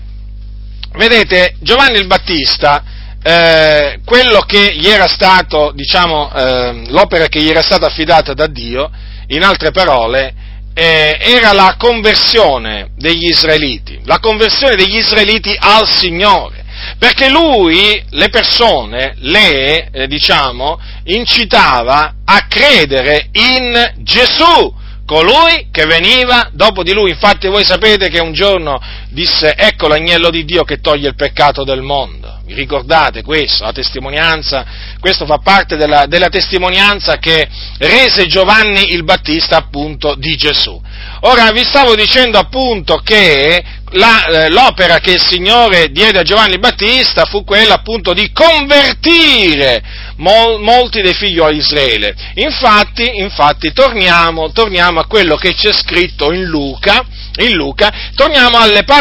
[0.94, 2.84] vedete, Giovanni il Battista
[3.24, 8.48] eh, quello che gli era stato, diciamo, eh, l'opera che gli era stata affidata da
[8.48, 8.90] Dio,
[9.28, 10.34] in altre parole,
[10.74, 16.64] eh, era la conversione degli israeliti, la conversione degli israeliti al Signore,
[16.98, 26.50] perché lui le persone le, eh, diciamo, incitava a credere in Gesù, colui che veniva
[26.54, 27.10] dopo di lui.
[27.10, 28.80] Infatti voi sapete che un giorno
[29.12, 32.40] disse, ecco l'agnello di Dio che toglie il peccato del mondo.
[32.46, 34.66] Vi ricordate questo, la testimonianza?
[35.00, 37.48] Questo fa parte della, della testimonianza che
[37.78, 40.82] rese Giovanni il Battista appunto di Gesù.
[41.22, 46.58] Ora vi stavo dicendo appunto che la, eh, l'opera che il Signore diede a Giovanni
[46.60, 49.84] Battista fu quella appunto di convertire
[50.18, 52.16] mol, molti dei figlioli di Israele.
[52.36, 57.06] Infatti, infatti torniamo, torniamo, a quello che c'è scritto in Luca,
[57.38, 59.01] in Luca, torniamo alle parole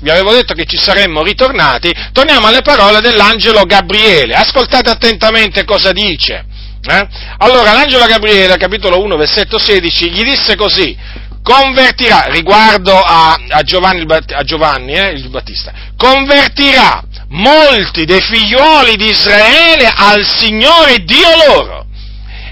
[0.00, 4.34] vi avevo detto che ci saremmo ritornati, torniamo alle parole dell'angelo Gabriele.
[4.34, 6.44] Ascoltate attentamente cosa dice.
[6.82, 7.08] Eh?
[7.38, 10.96] Allora, l'angelo Gabriele, capitolo 1, versetto 16, gli disse così,
[11.42, 19.10] convertirà, riguardo a, a Giovanni, a Giovanni eh, il Battista, convertirà molti dei figlioli di
[19.10, 21.86] Israele al Signore Dio loro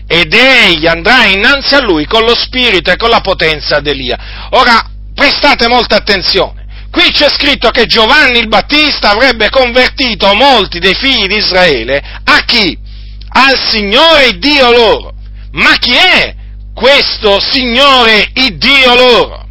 [0.07, 4.49] ed egli andrà innanzi a lui con lo spirito e con la potenza d'Elia.
[4.51, 6.67] Ora, prestate molta attenzione.
[6.91, 12.45] Qui c'è scritto che Giovanni il Battista avrebbe convertito molti dei figli di Israele a
[12.47, 12.79] chi?
[13.31, 15.13] Al Signore Dio loro.
[15.53, 16.35] Ma chi è
[16.73, 19.47] questo Signore Dio loro?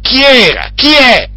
[0.00, 0.70] Chi era?
[0.74, 1.28] Chi è?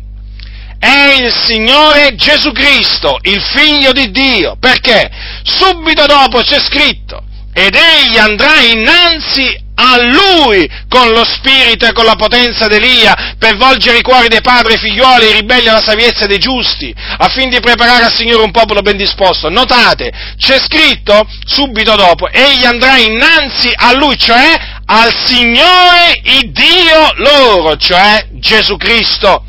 [0.79, 4.55] È il Signore Gesù Cristo, il Figlio di Dio.
[4.59, 5.09] Perché?
[5.43, 12.05] Subito dopo c'è scritto, ed egli andrà innanzi a lui con lo spirito e con
[12.05, 16.25] la potenza d'Elia per volgere i cuori dei padri e figlioli e ribelli alla saviezza
[16.25, 19.49] dei giusti, affin di preparare al Signore un popolo ben disposto.
[19.49, 24.55] Notate, c'è scritto subito dopo, egli andrà innanzi a lui, cioè
[24.85, 29.45] al Signore il Dio loro, cioè Gesù Cristo.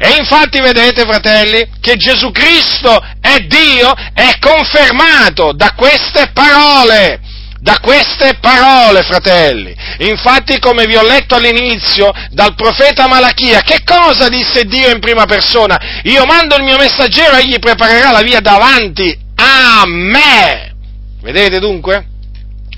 [0.00, 7.20] E infatti vedete, fratelli, che Gesù Cristo è Dio è confermato da queste parole
[7.60, 9.74] da queste parole, fratelli.
[9.98, 15.26] Infatti, come vi ho letto all'inizio, dal profeta Malachia, che cosa disse Dio in prima
[15.26, 15.78] persona?
[16.04, 20.74] Io mando il mio messaggero egli preparerà la via davanti a me.
[21.20, 22.06] Vedete dunque?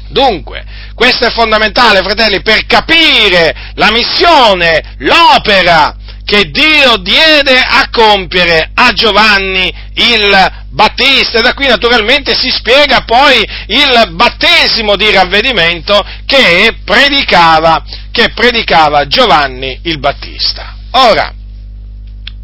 [0.09, 0.65] Dunque,
[0.95, 5.95] questo è fondamentale, fratelli, per capire la missione, l'opera
[6.31, 13.01] che Dio diede a compiere a Giovanni il Battista e da qui naturalmente si spiega
[13.01, 20.77] poi il battesimo di ravvedimento che predicava, che predicava Giovanni il Battista.
[20.93, 21.35] Ora,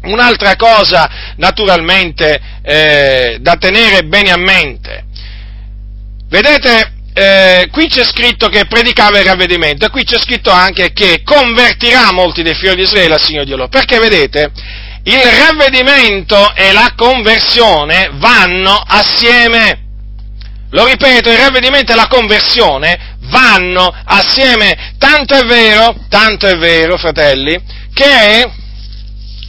[0.01, 5.05] un'altra cosa naturalmente eh, da tenere bene a mente,
[6.27, 11.23] vedete, eh, qui c'è scritto che predicava il ravvedimento e qui c'è scritto anche che
[11.23, 14.51] convertirà molti dei figli di Israele al Signore Dio loro, perché vedete,
[15.03, 19.85] il ravvedimento e la conversione vanno assieme.
[20.71, 24.93] Lo ripeto, il ravvedimento e la conversione vanno assieme.
[24.99, 27.59] Tanto è vero, tanto è vero, fratelli,
[27.93, 28.51] che,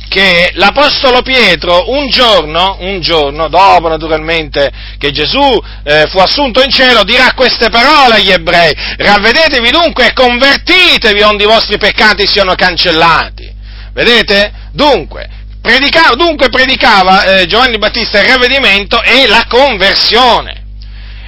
[0.09, 6.71] che l'Apostolo Pietro un giorno, un giorno, dopo naturalmente che Gesù eh, fu assunto in
[6.71, 12.55] cielo, dirà queste parole agli ebrei, ravvedetevi dunque e convertitevi onde i vostri peccati siano
[12.55, 13.55] cancellati.
[13.93, 14.53] Vedete?
[14.73, 15.29] Dunque,
[15.61, 20.65] Predicava, dunque predicava eh, Giovanni Battista il ravvedimento e la conversione.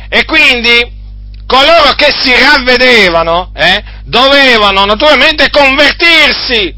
[0.09, 0.99] E quindi
[1.47, 6.75] coloro che si ravvedevano eh, dovevano naturalmente convertirsi.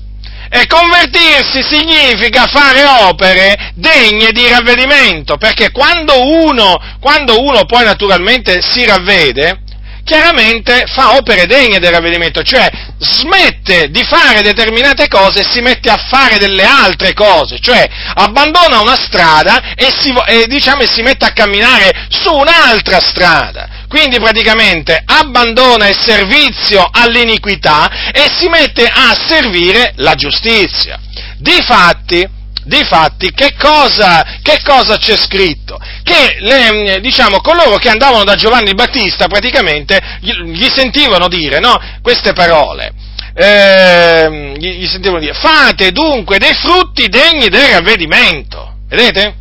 [0.54, 8.60] E convertirsi significa fare opere degne di ravvedimento, perché quando uno, quando uno poi naturalmente
[8.60, 9.60] si ravvede,
[10.04, 15.88] chiaramente fa opere degne del ravvedimento, cioè smette di fare determinate cose e si mette
[15.88, 21.00] a fare delle altre cose, cioè abbandona una strada e si, e, diciamo, e si
[21.00, 23.71] mette a camminare su un'altra strada.
[23.92, 30.98] Quindi praticamente abbandona il servizio all'iniquità e si mette a servire la giustizia.
[31.36, 32.26] Difatti,
[32.64, 35.78] Difatti, che cosa, che cosa c'è scritto?
[36.04, 42.32] Che le, diciamo, coloro che andavano da Giovanni Battista praticamente gli, sentivano dire no, queste
[42.32, 42.92] parole.
[43.34, 48.76] Eh, gli sentivano dire, fate dunque dei frutti degni del ravvedimento.
[48.88, 49.34] Vedete?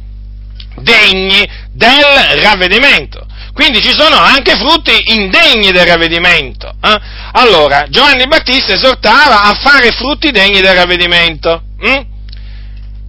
[0.76, 3.28] Degni del ravvedimento.
[3.54, 6.74] Quindi ci sono anche frutti indegni del ravvedimento.
[6.82, 7.00] Eh?
[7.34, 11.64] Allora, Giovanni Battista esortava a fare frutti degni del ravvedimento.
[11.80, 12.02] Hm?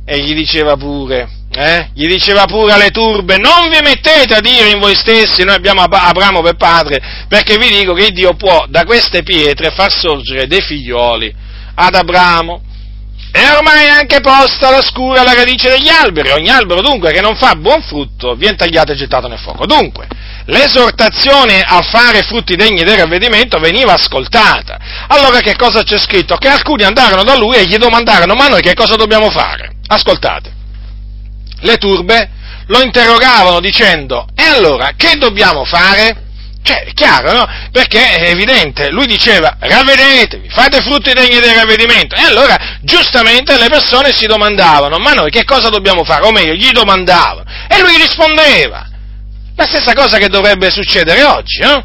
[0.05, 1.91] E gli diceva pure, eh?
[1.95, 5.83] Gli diceva pure alle turbe, non vi mettete a dire in voi stessi, noi abbiamo
[5.83, 10.61] Abramo per padre, perché vi dico che Dio può da queste pietre far sorgere dei
[10.61, 11.33] figlioli
[11.75, 12.63] ad Abramo.
[13.35, 17.23] E ormai è anche posta la scura alla radice degli alberi, ogni albero dunque che
[17.23, 19.65] non fa buon frutto viene tagliato e gettato nel fuoco.
[19.65, 20.07] Dunque,
[20.45, 24.79] l'esortazione a fare frutti degni del ravvedimento veniva ascoltata.
[25.09, 26.37] Allora che cosa c'è scritto?
[26.37, 29.77] Che alcuni andarono da lui e gli domandarono, ma noi che cosa dobbiamo fare?
[29.87, 30.53] Ascoltate,
[31.61, 32.31] le turbe
[32.67, 36.32] lo interrogavano dicendo, e allora che dobbiamo fare?
[36.63, 37.49] Cioè, è chiaro, no?
[37.73, 42.15] Perché è evidente, lui diceva, ravvedetevi, fate frutti degni del ravvedimento.
[42.15, 46.25] E allora, giustamente, le persone si domandavano, ma noi che cosa dobbiamo fare?
[46.25, 47.45] O meglio, gli domandavano.
[47.69, 48.87] E lui rispondeva.
[49.57, 51.85] La stessa cosa che dovrebbe succedere oggi, no?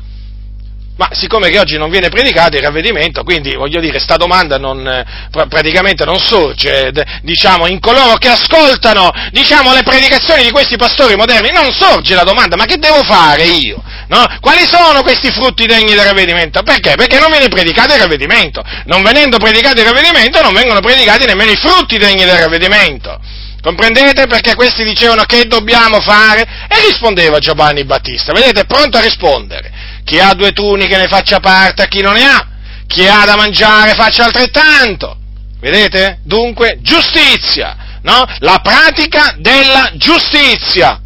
[0.97, 5.05] Ma siccome che oggi non viene predicato il ravvedimento, quindi voglio dire, sta domanda non,
[5.47, 6.91] praticamente non sorge,
[7.21, 12.23] diciamo, in coloro che ascoltano, diciamo, le predicazioni di questi pastori moderni, non sorge la
[12.23, 13.79] domanda, ma che devo fare io?
[14.07, 14.25] No?
[14.41, 16.63] Quali sono questi frutti degni del ravvedimento?
[16.63, 16.95] Perché?
[16.95, 18.63] Perché non viene predicato il ravvedimento.
[18.85, 23.19] Non venendo predicato il ravvedimento, non vengono predicati nemmeno i frutti degni del ravvedimento.
[23.61, 24.25] Comprendete?
[24.25, 26.41] Perché questi dicevano che dobbiamo fare?
[26.67, 31.81] E rispondeva Giovanni Battista, vedete, pronto a rispondere chi ha due tuniche ne faccia parte
[31.81, 32.47] a chi non ne ha,
[32.87, 35.17] chi ha da mangiare faccia altrettanto.
[35.59, 36.19] Vedete?
[36.23, 38.25] Dunque, giustizia, no?
[38.39, 41.01] La pratica della giustizia.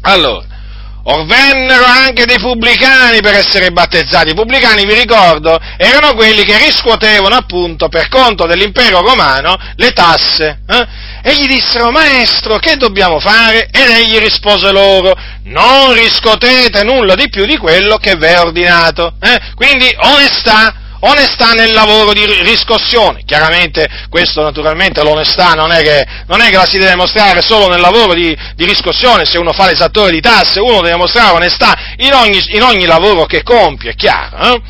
[0.00, 0.46] Allora,
[1.04, 4.30] Or vennero anche dei pubblicani per essere battezzati.
[4.30, 10.60] I pubblicani, vi ricordo, erano quelli che riscuotevano appunto per conto dell'impero romano le tasse.
[10.68, 10.86] Eh?
[11.24, 13.68] E gli dissero, maestro, che dobbiamo fare?
[13.70, 19.14] Ed egli rispose loro, non riscuotete nulla di più di quello che v'è ordinato.
[19.20, 19.40] Eh?
[19.54, 20.74] Quindi onestà,
[21.04, 23.22] onestà nel lavoro di riscossione.
[23.24, 27.68] Chiaramente questo naturalmente l'onestà non è che, non è che la si deve mostrare solo
[27.68, 31.74] nel lavoro di, di, riscossione, se uno fa l'esattore di tasse uno deve mostrare onestà
[31.96, 34.36] in ogni, in ogni lavoro che compie, è chiaro.
[34.38, 34.62] Eh?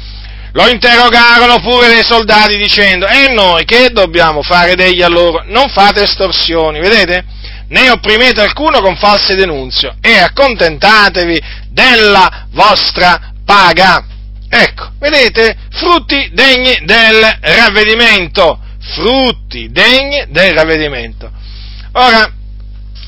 [0.54, 5.42] Lo interrogarono pure dei soldati dicendo, e noi che dobbiamo fare degli a loro?
[5.46, 7.24] Non fate estorsioni, vedete?
[7.68, 14.11] Né opprimete alcuno con false denunzie e accontentatevi della vostra paga.
[14.54, 15.56] Ecco, vedete?
[15.70, 18.60] Frutti degni del ravvedimento.
[18.94, 21.32] Frutti degni del ravvedimento.
[21.92, 22.30] Ora,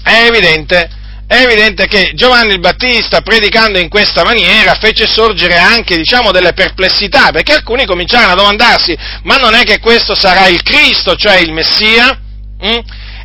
[0.03, 0.89] è evidente,
[1.27, 6.55] è evidente che Giovanni il Battista, predicando in questa maniera, fece sorgere anche, diciamo, delle
[6.55, 11.41] perplessità, perché alcuni cominciarono a domandarsi, ma non è che questo sarà il Cristo, cioè
[11.41, 12.21] il Messia?
[12.65, 12.79] Mm?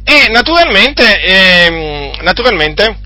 [0.04, 2.98] E naturalmente, eh, naturalmente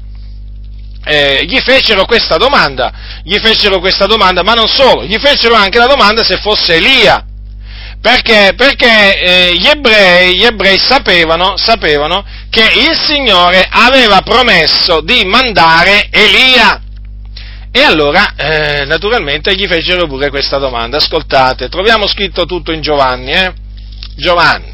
[1.06, 2.92] eh, gli fecero questa domanda,
[3.24, 7.26] gli fecero questa domanda, ma non solo, gli fecero anche la domanda se fosse Elia.
[8.02, 8.54] Perché?
[8.58, 16.10] Perché eh, gli, ebrei, gli ebrei sapevano, sapevano che il Signore aveva promesso di mandare
[16.12, 16.82] Elia.
[17.72, 20.98] E allora, eh, naturalmente, gli fecero pure questa domanda.
[20.98, 23.54] Ascoltate, troviamo scritto tutto in Giovanni, eh?
[24.16, 24.73] Giovanni.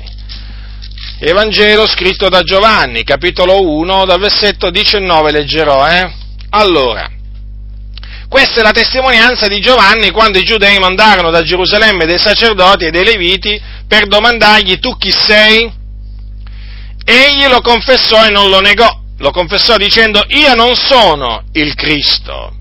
[1.22, 6.10] Evangelo scritto da Giovanni, capitolo 1, dal versetto 19 leggerò, eh?
[6.52, 7.10] Allora,
[8.30, 12.92] questa è la testimonianza di Giovanni quando i giudei mandarono da Gerusalemme dei sacerdoti e
[12.92, 15.70] dei leviti per domandargli tu chi sei?
[17.04, 22.56] Egli lo confessò e non lo negò, lo confessò dicendo io non sono il Cristo.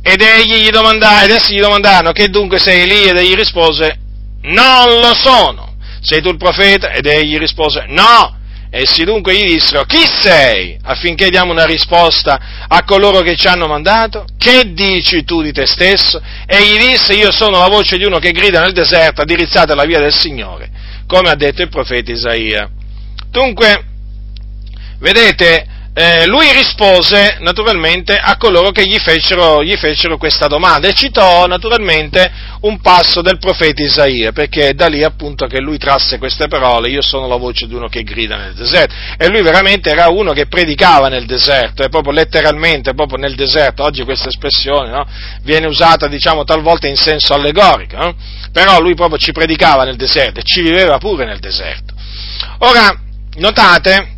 [0.00, 3.98] Ed egli gli domandò, ed essi gli domandarono che dunque sei Elia ed egli rispose
[4.40, 5.63] non lo sono.
[6.04, 6.92] Sei tu il profeta?
[6.92, 8.42] Ed egli rispose no.
[8.70, 10.76] Essi dunque gli dissero, chi sei?
[10.82, 14.26] affinché diamo una risposta a coloro che ci hanno mandato.
[14.36, 16.20] Che dici tu di te stesso?
[16.44, 19.84] E gli disse, io sono la voce di uno che grida nel deserto, addirizzate la
[19.84, 20.70] via del Signore,
[21.06, 22.68] come ha detto il profeta Isaia.
[23.30, 23.84] Dunque,
[24.98, 30.92] vedete, eh, lui rispose naturalmente a coloro che gli fecero, gli fecero, questa domanda e
[30.92, 32.32] citò naturalmente
[32.62, 36.88] un passo del profeta Isaia, perché è da lì appunto che lui trasse queste parole,
[36.88, 40.32] io sono la voce di uno che grida nel deserto, e lui veramente era uno
[40.32, 45.06] che predicava nel deserto, è proprio letteralmente, proprio nel deserto, oggi questa espressione no?
[45.42, 48.16] viene usata diciamo talvolta in senso allegorico, no?
[48.50, 51.94] però lui proprio ci predicava nel deserto e ci viveva pure nel deserto.
[52.58, 52.98] Ora,
[53.36, 54.13] notate,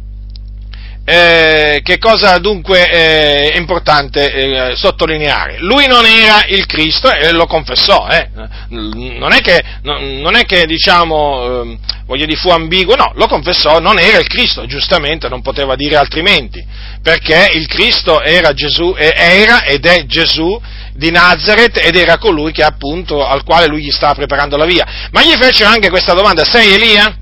[1.08, 5.58] eh, che cosa dunque eh, è importante eh, sottolineare?
[5.60, 8.28] Lui non era il Cristo e lo confessò, eh.
[8.70, 13.78] non è che, non è che diciamo, ehm, voglio dire, fu ambiguo, no, lo confessò,
[13.78, 16.66] non era il Cristo, giustamente non poteva dire altrimenti,
[17.00, 20.60] perché il Cristo era Gesù, era ed è Gesù
[20.92, 24.84] di Nazareth ed era colui che appunto al quale lui gli stava preparando la via.
[25.12, 27.16] Ma gli fecero anche questa domanda, sei Elia?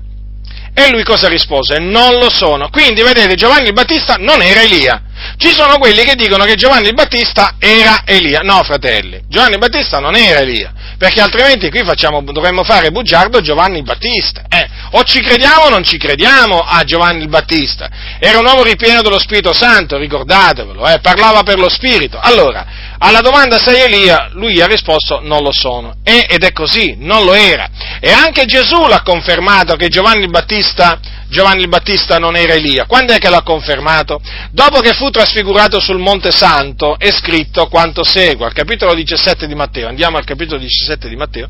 [0.77, 1.79] E lui cosa rispose?
[1.79, 2.69] Non lo sono.
[2.69, 5.01] Quindi, vedete, Giovanni il Battista non era Elia.
[5.37, 8.39] Ci sono quelli che dicono che Giovanni il Battista era Elia.
[8.43, 13.41] No, fratelli, Giovanni il Battista non era Elia, perché altrimenti qui facciamo, dovremmo fare bugiardo
[13.41, 14.43] Giovanni il Battista.
[14.49, 17.89] Eh, o ci crediamo o non ci crediamo a Giovanni il Battista.
[18.19, 22.19] Era un uomo ripieno dello Spirito Santo, ricordatevelo, eh, parlava per lo Spirito.
[22.21, 22.65] Allora,
[23.05, 25.97] alla domanda sei Elia, lui ha risposto non lo sono.
[26.03, 27.69] E, ed è così, non lo era.
[27.99, 32.85] E anche Gesù l'ha confermato che Giovanni il Battista, Giovanni il Battista non era Elia.
[32.85, 34.19] Quando è che l'ha confermato?
[34.49, 39.53] Dopo che fu trasfigurato sul Monte Santo è scritto quanto segue, al capitolo 17 di
[39.53, 39.87] Matteo.
[39.87, 41.47] Andiamo al capitolo 17 di Matteo.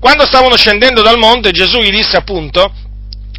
[0.00, 2.72] Quando stavano scendendo dal monte Gesù gli disse appunto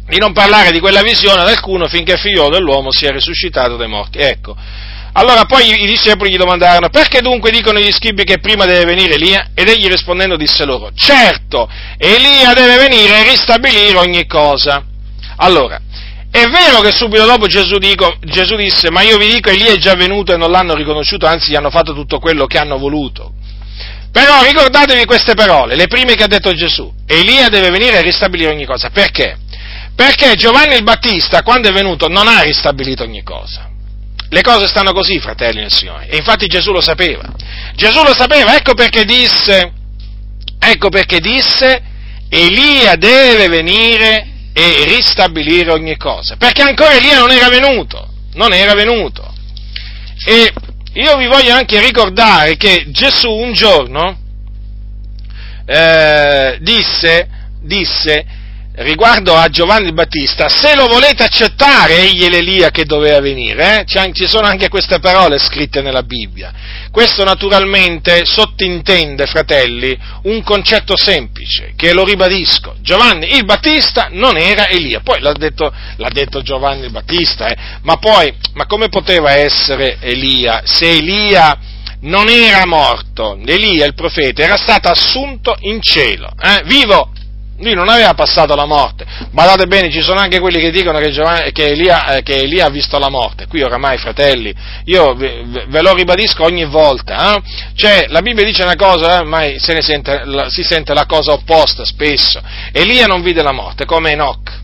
[0.06, 3.88] di non parlare di quella visione ad alcuno finché il figlio dell'uomo sia risuscitato dai
[3.88, 4.18] morti.
[4.18, 4.56] Ecco,
[5.16, 9.14] allora poi i discepoli gli domandarono, perché dunque dicono gli scribi che prima deve venire
[9.14, 9.50] Elia?
[9.54, 14.84] Ed egli rispondendo disse loro, certo, Elia deve venire e ristabilire ogni cosa.
[15.36, 15.80] Allora,
[16.32, 19.76] è vero che subito dopo Gesù, dico, Gesù disse, ma io vi dico, Elia è
[19.76, 23.34] già venuto e non l'hanno riconosciuto, anzi gli hanno fatto tutto quello che hanno voluto.
[24.10, 28.50] Però ricordatevi queste parole, le prime che ha detto Gesù, Elia deve venire e ristabilire
[28.50, 28.90] ogni cosa.
[28.90, 29.36] Perché?
[29.94, 33.68] Perché Giovanni il Battista, quando è venuto, non ha ristabilito ogni cosa
[34.34, 36.08] le cose stanno così, fratelli nel Signore.
[36.08, 37.22] E infatti Gesù lo sapeva.
[37.76, 39.72] Gesù lo sapeva, ecco perché disse,
[40.58, 41.80] ecco perché disse,
[42.28, 46.34] Elia deve venire e ristabilire ogni cosa.
[46.36, 49.32] Perché ancora Elia non era venuto, non era venuto.
[50.26, 50.52] E
[50.94, 54.18] io vi voglio anche ricordare che Gesù un giorno
[55.64, 57.28] eh, disse,
[57.62, 58.26] disse
[58.76, 64.12] riguardo a Giovanni Battista, se lo volete accettare, egli è l'Elia che doveva venire, eh?
[64.12, 66.52] ci sono anche queste parole scritte nella Bibbia.
[66.90, 74.68] Questo naturalmente sottintende, fratelli, un concetto semplice, che lo ribadisco, Giovanni il Battista non era
[74.68, 77.56] Elia, poi l'ha detto, l'ha detto Giovanni il Battista, eh?
[77.82, 81.56] ma poi, ma come poteva essere Elia, se Elia
[82.00, 86.62] non era morto, Elia il profeta era stato assunto in cielo, eh?
[86.64, 87.12] vivo,
[87.58, 89.04] lui non aveva passato la morte.
[89.30, 92.66] Guardate bene, ci sono anche quelli che dicono che, Giovanni, che, Elia, eh, che Elia,
[92.66, 93.46] ha visto la morte.
[93.46, 94.52] Qui oramai, fratelli,
[94.84, 97.34] io ve, ve lo ribadisco ogni volta.
[97.34, 97.42] Eh?
[97.74, 101.32] Cioè, la Bibbia dice una cosa, eh, ma se sente, la, si sente la cosa
[101.32, 102.42] opposta spesso.
[102.72, 104.62] Elia non vide la morte, come Enoch.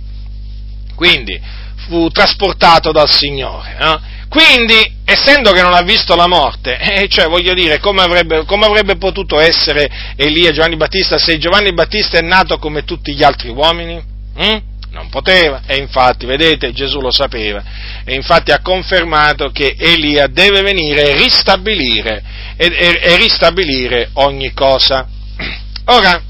[0.97, 1.41] Quindi,
[1.87, 3.77] fu trasportato dal Signore.
[3.81, 3.99] Eh?
[4.31, 8.65] Quindi, essendo che non ha visto la morte, eh, cioè voglio dire, come avrebbe, come
[8.65, 13.49] avrebbe, potuto essere Elia Giovanni Battista se Giovanni Battista è nato come tutti gli altri
[13.49, 14.01] uomini?
[14.41, 14.57] Mm?
[14.93, 17.63] Non poteva, e infatti, vedete, Gesù lo sapeva,
[18.05, 22.23] e infatti ha confermato che Elia deve venire e ristabilire,
[22.57, 25.09] e, e, e ristabilire ogni cosa.
[25.87, 26.23] Ora,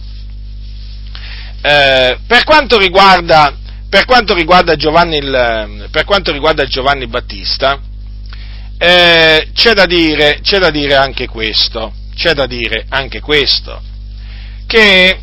[1.62, 3.55] eh, per quanto riguarda
[3.90, 7.80] per quanto il, quanto riguarda Giovanni Battista,
[8.83, 13.78] eh, c'è, da dire, c'è da dire anche questo, c'è da dire anche questo,
[14.66, 15.20] che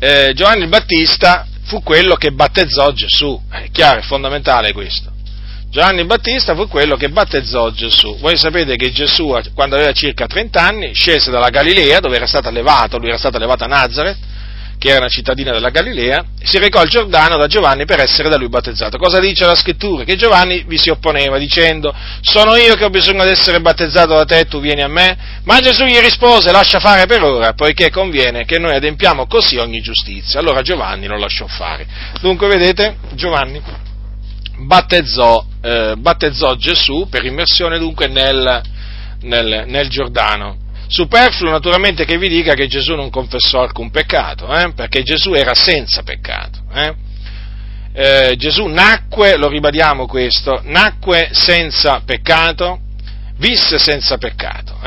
[0.00, 5.12] eh, Giovanni il Battista fu quello che battezzò Gesù, è chiaro, è fondamentale questo.
[5.70, 8.18] Giovanni Battista fu quello che battezzò Gesù.
[8.18, 12.48] Voi sapete che Gesù, quando aveva circa 30 anni, scese dalla Galilea, dove era stato
[12.48, 14.18] allevato, lui era stato allevato a Nazareth,
[14.84, 18.36] che era una cittadina della Galilea, si recò al Giordano da Giovanni per essere da
[18.36, 18.98] lui battezzato.
[18.98, 20.04] Cosa dice la scrittura?
[20.04, 24.26] Che Giovanni vi si opponeva dicendo, sono io che ho bisogno di essere battezzato da
[24.26, 25.16] te tu vieni a me?
[25.44, 29.80] Ma Gesù gli rispose, lascia fare per ora, poiché conviene che noi adempiamo così ogni
[29.80, 30.38] giustizia.
[30.38, 31.86] Allora Giovanni lo lasciò fare.
[32.20, 33.62] Dunque vedete, Giovanni
[34.66, 38.60] battezzò, eh, battezzò Gesù per immersione dunque nel,
[39.22, 40.58] nel, nel Giordano
[40.94, 44.72] Superfluo naturalmente che vi dica che Gesù non confessò alcun peccato, eh?
[44.74, 46.60] perché Gesù era senza peccato.
[46.72, 46.94] Eh?
[47.92, 52.78] Eh, Gesù nacque, lo ribadiamo questo, nacque senza peccato,
[53.38, 54.78] visse senza peccato.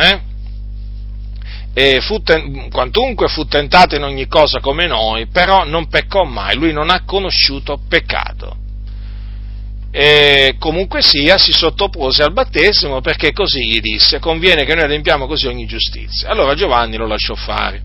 [1.73, 1.99] Eh?
[1.99, 6.71] Fu ten- quantunque fu tentato in ogni cosa come noi, però non peccò mai, lui
[6.71, 8.66] non ha conosciuto peccato
[9.99, 15.25] e comunque sia si sottopose al battesimo perché così gli disse, conviene che noi adempiamo
[15.25, 16.29] così ogni giustizia.
[16.29, 17.81] Allora Giovanni lo lasciò fare.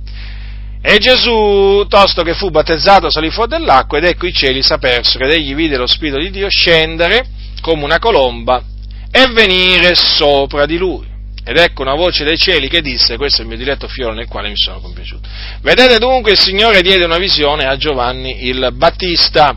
[0.83, 5.33] E Gesù, tosto che fu battezzato, salì fuori dell'acqua ed ecco i cieli s'apersero ed
[5.33, 7.25] egli vide lo Spirito di Dio scendere
[7.63, 8.63] come una colomba
[9.11, 11.12] e venire sopra di lui.
[11.45, 14.29] Ed ecco una voce dai cieli che disse, questo è il mio diletto fiore nel
[14.29, 15.29] quale mi sono compiaciuto.
[15.61, 19.57] Vedete dunque il Signore diede una visione a Giovanni il Battista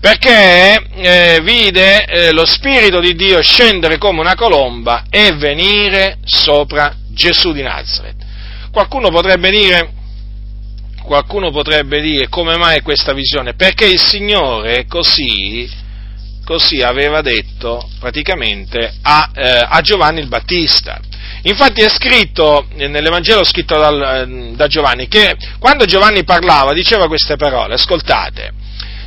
[0.00, 6.96] perché eh, vide eh, lo Spirito di Dio scendere come una colomba e venire sopra
[7.10, 8.24] Gesù di Nazareth.
[8.72, 9.92] Qualcuno potrebbe dire,
[11.02, 13.54] qualcuno potrebbe dire come mai questa visione?
[13.54, 15.68] Perché il Signore così,
[16.46, 20.98] così aveva detto praticamente a, eh, a, Giovanni il Battista.
[21.42, 27.74] Infatti è scritto nell'Evangelo scritto dal, da Giovanni che quando Giovanni parlava diceva queste parole,
[27.74, 28.52] ascoltate,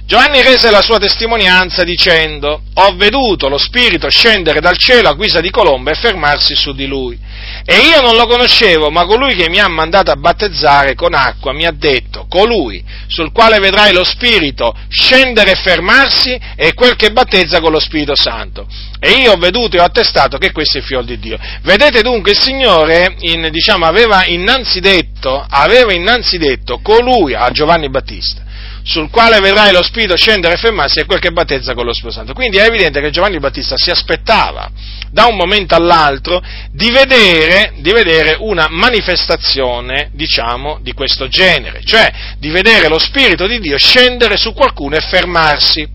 [0.05, 5.39] Giovanni rese la sua testimonianza dicendo, ho veduto lo Spirito scendere dal cielo a guisa
[5.39, 7.17] di colomba e fermarsi su di lui.
[7.65, 11.53] E io non lo conoscevo, ma colui che mi ha mandato a battezzare con acqua
[11.53, 17.11] mi ha detto, colui sul quale vedrai lo Spirito scendere e fermarsi è quel che
[17.11, 18.67] battezza con lo Spirito Santo.
[18.99, 21.39] E io ho veduto e ho attestato che questo è il figlio di Dio.
[21.61, 27.89] Vedete dunque il Signore in, diciamo, aveva innanzi detto, aveva innanzi detto colui a Giovanni
[27.89, 28.43] Battista
[28.83, 32.17] sul quale vedrai lo Spirito scendere e fermarsi è quel che battezza con lo Spirito
[32.17, 32.33] Santo.
[32.33, 34.69] Quindi è evidente che Giovanni Battista si aspettava
[35.09, 42.11] da un momento all'altro di vedere, di vedere una manifestazione, diciamo, di questo genere, cioè
[42.37, 45.87] di vedere lo Spirito di Dio scendere su qualcuno e fermarsi,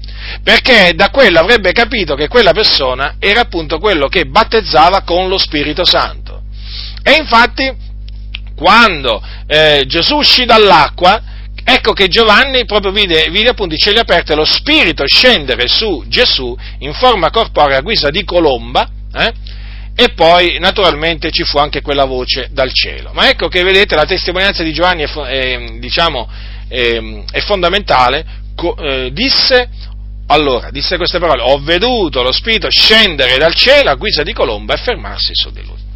[0.43, 5.37] perché da quello avrebbe capito che quella persona era appunto quello che battezzava con lo
[5.37, 6.43] Spirito Santo.
[7.03, 7.71] E infatti,
[8.55, 11.37] quando eh, Gesù uscì dall'acqua,
[11.75, 16.05] ecco che Giovanni proprio vide, vide appunto i cieli aperti e lo Spirito scendere su
[16.07, 19.33] Gesù in forma corporea a guisa di colomba, eh?
[19.95, 23.11] e poi naturalmente ci fu anche quella voce dal cielo.
[23.13, 26.29] Ma ecco che vedete la testimonianza di Giovanni è, è, diciamo,
[26.69, 27.01] è,
[27.33, 29.69] è fondamentale, co, eh, disse,
[30.29, 34.75] allora, disse queste parole, ho veduto lo Spirito scendere dal cielo a guisa di colomba
[34.75, 35.88] e fermarsi su di lui.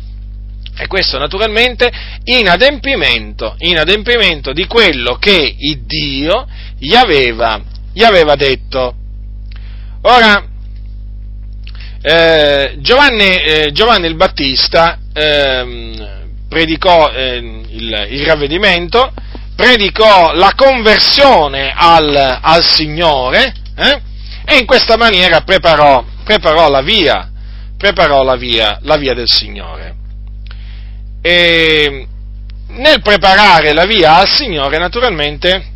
[0.76, 1.90] E questo naturalmente
[2.24, 5.54] in adempimento, in adempimento di quello che
[5.84, 6.46] Dio
[6.78, 7.60] gli aveva,
[7.92, 8.94] gli aveva detto.
[10.02, 10.44] Ora,
[12.00, 15.94] eh, Giovanni, eh, Giovanni, il Battista eh,
[16.48, 19.12] predicò ehm, il, il, ravvedimento,
[19.54, 24.00] predicò la conversione al, al Signore eh,
[24.44, 27.30] e in questa maniera preparò, preparò, la, via,
[27.76, 30.00] preparò la, via, la via del Signore.
[31.22, 32.06] E
[32.66, 35.70] nel preparare la via al Signore, naturalmente,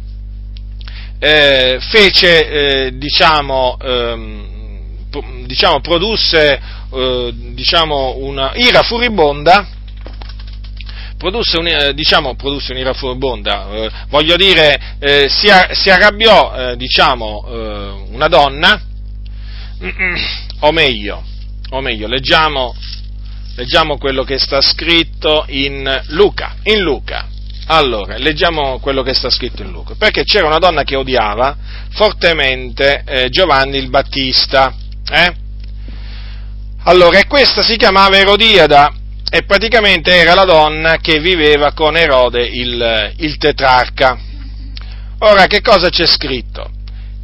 [1.18, 6.60] eh, fece, eh, diciamo, ehm, diciamo, produsse
[6.92, 9.66] eh, diciamo, una ira furibonda,
[11.16, 18.04] produsse, un, eh, diciamo, produsse un'ira furibonda, eh, voglio dire, eh, si, si, arrabbiò, diciamo,
[18.10, 18.80] una donna,
[20.60, 21.24] o meglio,
[21.70, 22.74] o meglio leggiamo,
[23.56, 27.26] leggiamo quello che sta scritto in Luca, in Luca,
[27.68, 31.56] allora, leggiamo quello che sta scritto in Luca, perché c'era una donna che odiava
[31.90, 34.74] fortemente eh, Giovanni il Battista,
[35.10, 35.34] eh?
[36.84, 38.92] Allora, e questa si chiamava Erodiada
[39.28, 44.16] e praticamente era la donna che viveva con Erode il, il tetrarca.
[45.18, 46.75] Ora, che cosa c'è scritto?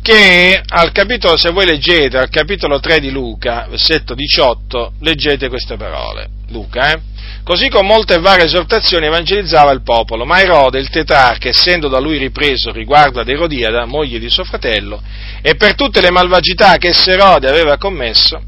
[0.02, 5.76] Che al capitolo, se voi leggete, al capitolo 3 di Luca, versetto 18, leggete queste
[5.76, 6.28] parole.
[6.48, 7.00] Luca, eh?
[7.44, 12.18] Così con molte varie esortazioni evangelizzava il popolo, ma Erode, il tetrarca, essendo da lui
[12.18, 15.00] ripreso riguardo ad Erodiada, moglie di suo fratello,
[15.40, 18.42] e per tutte le malvagità che Erode aveva commesso,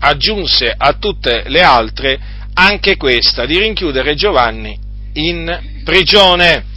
[0.00, 2.18] aggiunse a tutte le altre
[2.52, 4.78] anche questa, di rinchiudere Giovanni
[5.14, 6.74] in prigione.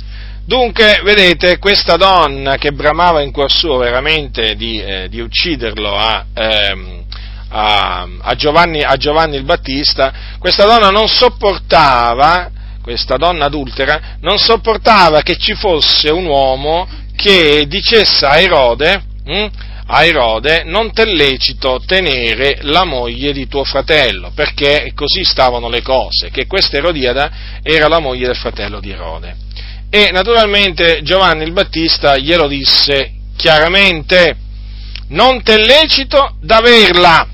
[0.50, 6.26] Dunque, vedete, questa donna che bramava in cuor suo veramente di, eh, di ucciderlo a,
[6.34, 7.04] ehm,
[7.50, 12.50] a, a, Giovanni, a Giovanni il Battista, questa donna non sopportava,
[12.82, 19.48] questa donna adultera, non sopportava che ci fosse un uomo che dicesse a Erode, hm,
[19.86, 25.84] a Erode, non t'è lecito tenere la moglie di tuo fratello, perché così stavano le
[25.84, 29.48] cose, che questa Erodiada era la moglie del fratello di Erode.
[29.92, 34.36] E naturalmente Giovanni il Battista glielo disse chiaramente,
[35.08, 37.28] non t'è lecito d'averla,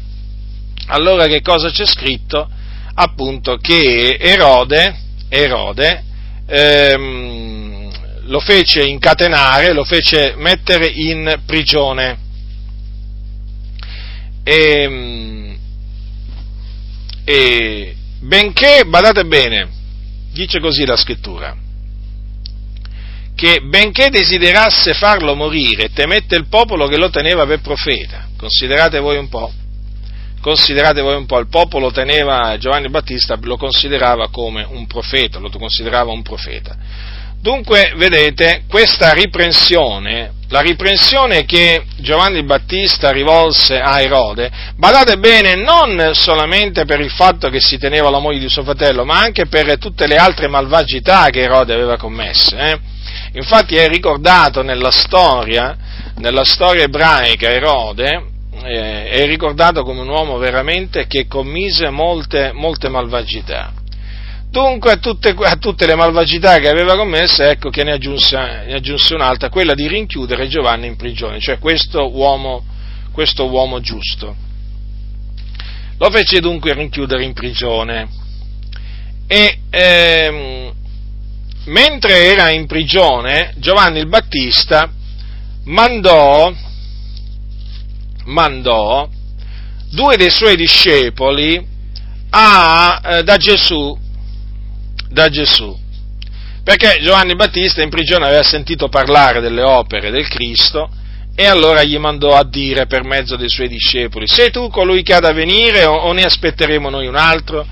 [0.88, 2.50] allora che cosa c'è scritto?
[2.94, 4.96] Appunto che Erode,
[5.28, 6.04] Erode
[6.48, 7.92] ehm,
[8.28, 12.18] lo fece incatenare, lo fece mettere in prigione.
[14.44, 15.58] E, ehm,
[17.26, 19.68] e benché, badate bene,
[20.32, 21.56] dice così la scrittura,
[23.36, 28.28] che benché desiderasse farlo morire, temette il popolo che lo teneva per profeta.
[28.38, 29.52] Considerate voi un po'
[30.46, 35.50] considerate voi un po', il popolo teneva Giovanni Battista, lo considerava come un profeta, lo
[35.50, 36.76] considerava un profeta.
[37.42, 46.12] Dunque, vedete, questa riprensione, la riprensione che Giovanni Battista rivolse a Erode, badate bene, non
[46.14, 49.80] solamente per il fatto che si teneva la moglie di suo fratello, ma anche per
[49.80, 52.56] tutte le altre malvagità che Erode aveva commesse.
[52.56, 52.80] Eh?
[53.36, 55.76] Infatti è ricordato nella storia,
[56.16, 58.28] nella storia ebraica Erode,
[58.64, 63.74] eh, è ricordato come un uomo veramente che commise molte, molte malvagità.
[64.50, 68.74] Dunque a tutte, a tutte, le malvagità che aveva commesse, ecco che ne aggiunse, ne
[68.74, 72.64] aggiunse, un'altra, quella di rinchiudere Giovanni in prigione, cioè questo uomo,
[73.12, 74.34] questo uomo giusto.
[75.98, 78.08] Lo fece dunque rinchiudere in prigione
[79.28, 80.72] e ehm,
[81.66, 84.90] mentre era in prigione Giovanni il Battista
[85.66, 86.54] mandò
[88.26, 89.08] mandò
[89.92, 91.74] due dei suoi discepoli
[92.30, 93.98] a, eh, da, Gesù,
[95.10, 95.78] da Gesù,
[96.64, 100.90] perché Giovanni Battista in prigione aveva sentito parlare delle opere del Cristo
[101.34, 105.14] e allora gli mandò a dire per mezzo dei suoi discepoli, sei tu colui che
[105.14, 107.66] ha da venire o, o ne aspetteremo noi un altro?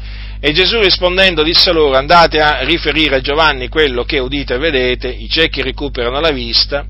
[0.45, 5.07] E Gesù rispondendo disse loro, andate a riferire a Giovanni quello che udite e vedete,
[5.07, 6.85] i ciechi recuperano la vista,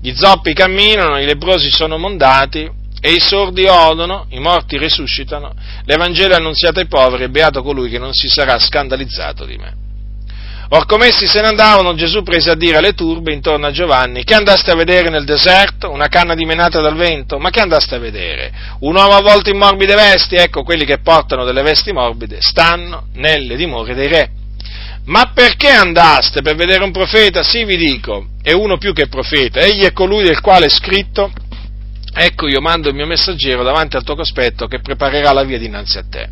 [0.00, 2.68] gli zoppi camminano, i lebrosi sono mondati,
[3.00, 5.54] e i sordi odono, i morti risuscitano,
[5.84, 9.81] l'Evangelo è annunziato ai poveri e beato colui che non si sarà scandalizzato di me.
[10.74, 14.24] Or come essi se ne andavano, Gesù prese a dire alle turbe intorno a Giovanni,
[14.24, 15.90] che andaste a vedere nel deserto?
[15.90, 17.38] Una canna dimenata dal vento?
[17.38, 18.50] Ma che andaste a vedere?
[18.80, 20.36] Un uomo avvolto in morbide vesti?
[20.36, 24.30] Ecco, quelli che portano delle vesti morbide stanno nelle dimore dei re.
[25.04, 27.42] Ma perché andaste per vedere un profeta?
[27.42, 31.30] Sì, vi dico, è uno più che profeta, egli è colui del quale è scritto,
[32.14, 35.98] ecco io mando il mio messaggero davanti al tuo cospetto che preparerà la via dinanzi
[35.98, 36.30] a te.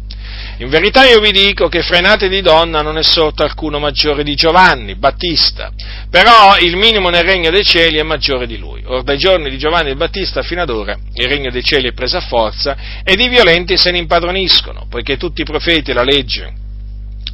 [0.58, 4.34] In verità io vi dico che nati di donna non è sorto alcuno maggiore di
[4.34, 5.72] Giovanni, Battista,
[6.10, 8.82] però il minimo nel regno dei cieli è maggiore di lui.
[8.84, 11.92] Or dai giorni di Giovanni il Battista fino ad ora il regno dei cieli è
[11.92, 16.04] preso a forza ed i violenti se ne impadroniscono, poiché tutti i profeti e la
[16.04, 16.52] legge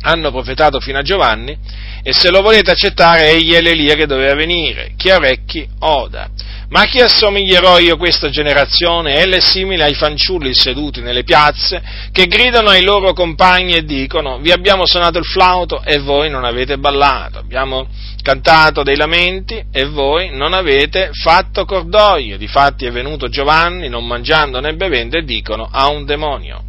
[0.02, 1.56] hanno profetato fino a Giovanni,
[2.02, 4.92] e se lo volete accettare egli è l'Elia che doveva venire.
[4.96, 6.30] Chi ha orecchi, oda.
[6.68, 9.14] Ma a chi assomiglierò io questa generazione?
[9.14, 14.38] Ella è simile ai fanciulli seduti nelle piazze che gridano ai loro compagni e dicono
[14.38, 17.86] vi abbiamo suonato il flauto e voi non avete ballato, abbiamo
[18.20, 22.36] cantato dei lamenti e voi non avete fatto cordoglio.
[22.36, 26.65] Difatti è venuto Giovanni non mangiando né bevendo e dicono ha un demonio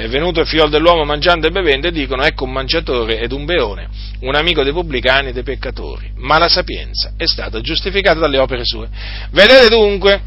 [0.00, 3.44] è venuto il figlio dell'uomo mangiando e bevendo e dicono ecco un mangiatore ed un
[3.44, 3.88] beone,
[4.20, 8.64] un amico dei pubblicani e dei peccatori, ma la sapienza è stata giustificata dalle opere
[8.64, 8.88] sue.
[9.30, 10.22] Vedete dunque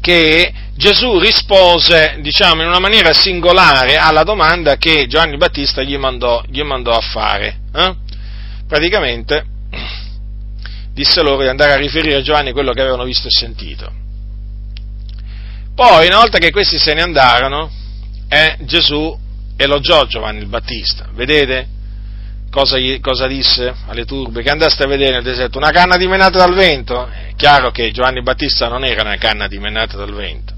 [0.00, 6.42] che Gesù rispose, diciamo, in una maniera singolare alla domanda che Giovanni Battista gli mandò,
[6.48, 7.58] gli mandò a fare.
[7.74, 7.94] Eh?
[8.66, 9.44] Praticamente
[10.92, 13.90] disse loro di andare a riferire a Giovanni quello che avevano visto e sentito.
[15.74, 17.70] Poi, una volta che questi se ne andarono,
[18.32, 19.14] eh, Gesù
[19.58, 21.06] elogiò Giovanni il Battista.
[21.12, 21.68] Vedete
[22.50, 24.42] cosa, gli, cosa, disse alle turbe?
[24.42, 27.06] Che andaste a vedere nel deserto una canna dimenata dal vento?
[27.06, 30.54] È chiaro che Giovanni Battista non era una canna dimenata dal vento.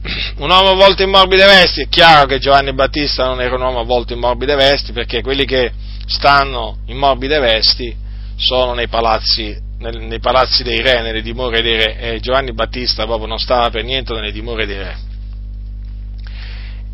[0.38, 1.82] Un uomo avvolto in morbide vesti?
[1.82, 5.44] È chiaro che Giovanni Battista non era un uomo avvolto in morbide vesti perché quelli
[5.44, 5.70] che
[6.06, 7.94] stanno in morbide vesti
[8.36, 13.26] sono nei palazzi, nei palazzi dei re, nelle dimore dei re e Giovanni Battista proprio
[13.26, 15.07] non stava per niente nelle dimore dei re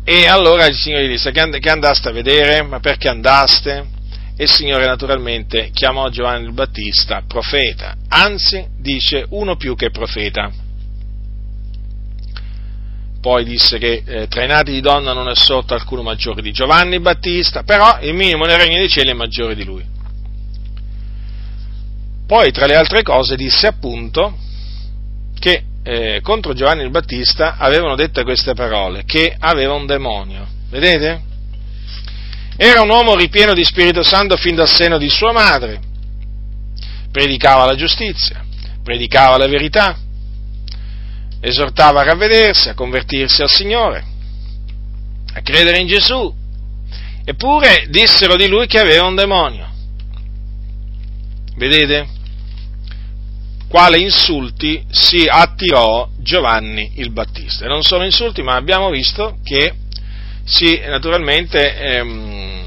[0.07, 3.87] e allora il Signore gli disse che andaste a vedere, ma perché andaste?
[4.37, 10.51] E il Signore naturalmente chiamò Giovanni il Battista profeta, anzi dice uno più che profeta.
[13.19, 16.51] Poi disse che eh, tra i nati di donna non è sotto alcuno maggiore di
[16.51, 19.83] Giovanni Battista, però il minimo nel regno dei cieli è maggiore di lui.
[22.27, 24.37] Poi tra le altre cose disse appunto
[25.39, 30.47] che eh, contro Giovanni il Battista avevano detto queste parole, che aveva un demonio.
[30.71, 31.21] Vedete?
[32.57, 35.79] Era un uomo ripieno di Spirito Santo fin dal seno di sua madre.
[37.11, 38.43] Predicava la giustizia,
[38.83, 39.95] predicava la verità,
[41.39, 44.03] esortava a ravvedersi, a convertirsi al Signore,
[45.35, 46.33] a credere in Gesù.
[47.23, 49.69] Eppure dissero di lui che aveva un demonio.
[51.57, 52.14] Vedete?
[53.67, 57.67] Quale insulti si attirò Giovanni il Battista.
[57.67, 59.73] Non sono insulti, ma abbiamo visto che
[60.43, 62.63] si, naturalmente, ehm,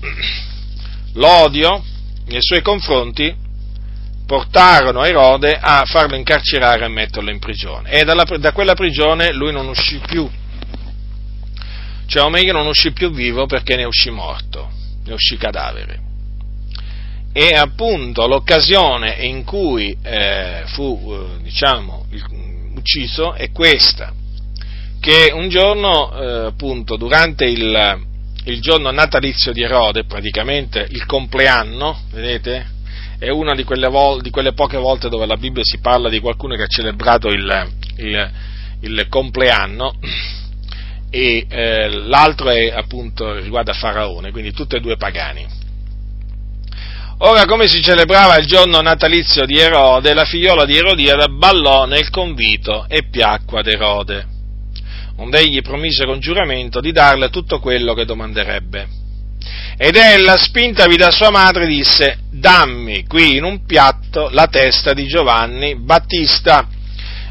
[1.14, 1.82] l'odio
[2.26, 3.42] nei suoi confronti
[4.26, 7.90] portarono Erode a farlo incarcerare e metterlo in prigione.
[7.90, 10.28] E dalla, da quella prigione lui non uscì più.
[12.06, 14.70] Cioè, o meglio, non uscì più vivo perché ne uscì morto,
[15.04, 16.03] ne uscì cadavere
[17.36, 22.06] e appunto l'occasione in cui eh, fu eh, diciamo,
[22.76, 24.12] ucciso è questa,
[25.00, 28.06] che un giorno eh, appunto durante il,
[28.44, 32.66] il, giorno natalizio di Erode, praticamente il compleanno, vedete,
[33.18, 36.20] è una di quelle, vol- di quelle, poche volte dove la Bibbia si parla di
[36.20, 38.30] qualcuno che ha celebrato il, il,
[38.82, 39.92] il compleanno
[41.10, 45.62] e eh, l'altro è appunto riguarda Faraone, quindi tutti e due pagani
[47.26, 52.10] Ora, come si celebrava il giorno natalizio di Erode, la figliola di Erodiade ballò nel
[52.10, 54.26] convito e piacque ad Erode,
[55.16, 58.88] onde egli promise con giuramento di darle tutto quello che domanderebbe.
[59.78, 65.06] Ed ella, spintavi da sua madre, disse, dammi qui in un piatto la testa di
[65.06, 66.68] Giovanni Battista.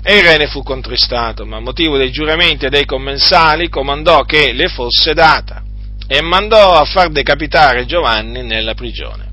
[0.02, 4.24] E il re ne fu contristato, ma a motivo dei giuramenti e dei commensali comandò
[4.24, 5.62] che le fosse data
[6.08, 9.33] e mandò a far decapitare Giovanni nella prigione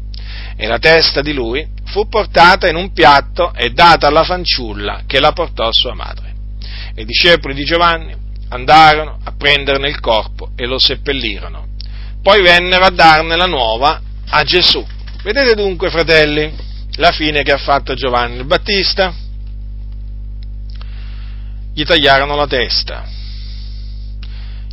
[0.60, 5.18] e la testa di lui fu portata in un piatto e data alla fanciulla che
[5.18, 6.34] la portò a sua madre.
[6.96, 8.14] I discepoli di Giovanni
[8.50, 11.68] andarono a prenderne il corpo e lo seppellirono.
[12.22, 14.86] Poi vennero a darne la nuova a Gesù.
[15.22, 16.54] Vedete dunque, fratelli,
[16.96, 19.14] la fine che ha fatto Giovanni il Battista?
[21.72, 23.08] Gli tagliarono la testa.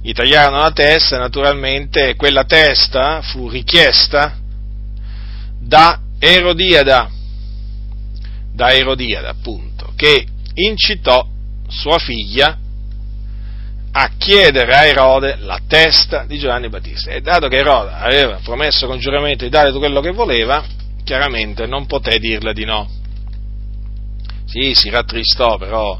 [0.01, 4.39] Gli tagliarono la testa e naturalmente quella testa fu richiesta
[5.67, 7.09] da Erodiada,
[8.53, 11.27] da Erodiada appunto, che incitò
[11.67, 12.57] sua figlia
[13.91, 17.11] a chiedere a Erode la testa di Giovanni Battista.
[17.11, 20.63] E dato che Erode aveva promesso con giuramento di dare quello che voleva,
[21.03, 22.89] chiaramente non poté dirle di no.
[24.45, 25.99] Sì, si rattristò, però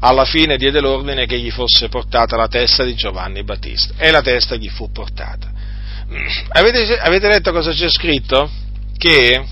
[0.00, 4.20] alla fine diede l'ordine che gli fosse portata la testa di Giovanni Battista e la
[4.20, 5.50] testa gli fu portata.
[6.48, 8.64] Avete, avete letto cosa c'è scritto?
[8.96, 9.44] Che,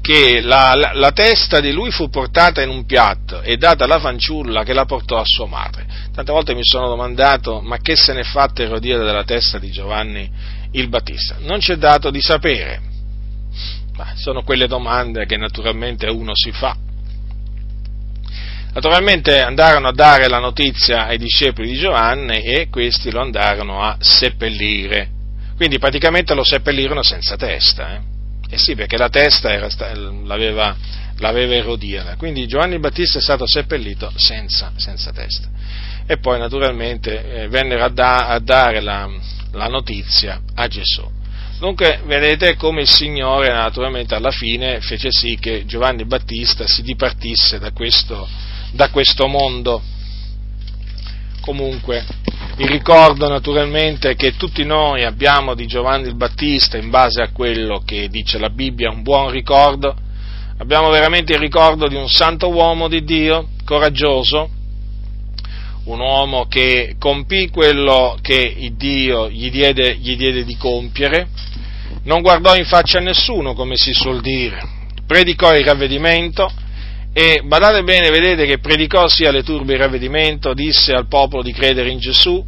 [0.00, 3.98] che la, la, la, testa di lui fu portata in un piatto e data alla
[3.98, 5.86] fanciulla che la portò a sua madre.
[6.12, 10.30] Tante volte mi sono domandato ma che se n'è fatta Erodiade della testa di Giovanni
[10.72, 11.36] il Battista?
[11.40, 12.80] Non c'è dato di sapere.
[13.96, 16.76] Ma sono quelle domande che naturalmente uno si fa
[18.74, 23.96] Naturalmente andarono a dare la notizia ai discepoli di Giovanni e questi lo andarono a
[24.00, 25.13] seppellire.
[25.56, 27.94] Quindi praticamente lo seppellirono senza testa.
[27.94, 28.00] Eh,
[28.54, 29.68] eh sì, perché la testa era,
[30.24, 30.76] l'aveva,
[31.18, 32.16] l'aveva Erodiada.
[32.16, 35.48] Quindi Giovanni Battista è stato seppellito senza, senza testa.
[36.06, 39.08] E poi naturalmente eh, vennero a, da, a dare la,
[39.52, 41.22] la notizia a Gesù.
[41.58, 47.58] Dunque, vedete come il Signore naturalmente alla fine fece sì che Giovanni Battista si dipartisse
[47.58, 48.28] da questo,
[48.72, 49.80] da questo mondo.
[51.40, 52.04] Comunque,
[52.56, 57.82] vi ricordo naturalmente che tutti noi abbiamo di Giovanni il Battista, in base a quello
[57.84, 59.94] che dice la Bibbia, un buon ricordo.
[60.58, 64.48] Abbiamo veramente il ricordo di un santo uomo di Dio, coraggioso,
[65.86, 71.26] un uomo che compì quello che Dio gli diede, gli diede di compiere,
[72.04, 74.62] non guardò in faccia a nessuno, come si suol dire,
[75.04, 76.48] predicò il ravvedimento,
[77.16, 81.52] e badate bene, vedete che predicò sia le turbe il ravvedimento, disse al popolo di
[81.52, 82.44] credere in Gesù,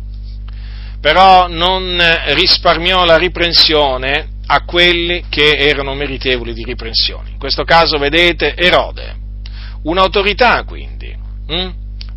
[1.00, 1.96] però non
[2.30, 7.30] risparmiò la riprensione a quelli che erano meritevoli di riprensione.
[7.30, 9.14] In questo caso, vedete, Erode,
[9.84, 11.14] un'autorità quindi,
[11.46, 11.70] hm?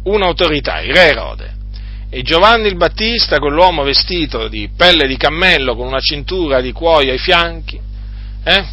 [0.05, 1.57] un'autorità, il re Erode.
[2.09, 7.11] E Giovanni il Battista, quell'uomo vestito di pelle di cammello con una cintura di cuoio
[7.11, 7.79] ai fianchi,
[8.43, 8.65] eh?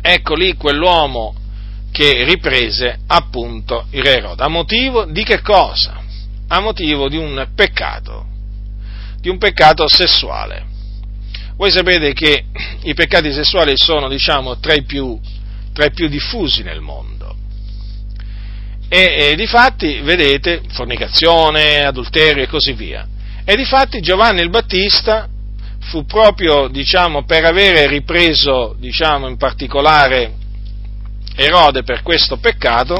[0.00, 1.34] ecco lì quell'uomo
[1.96, 4.42] che riprese appunto il re Erode.
[4.42, 5.98] A motivo di che cosa?
[6.48, 8.26] A motivo di un peccato,
[9.18, 10.66] di un peccato sessuale.
[11.56, 12.44] Voi sapete che
[12.82, 15.18] i peccati sessuali sono, diciamo, tra i più,
[15.72, 17.34] tra i più diffusi nel mondo.
[18.90, 23.08] E, e di fatti, vedete, fornicazione, adulterio e così via.
[23.42, 25.30] E di fatti Giovanni il Battista
[25.80, 30.44] fu proprio, diciamo, per avere ripreso, diciamo, in particolare
[31.36, 32.96] Erode per questo peccato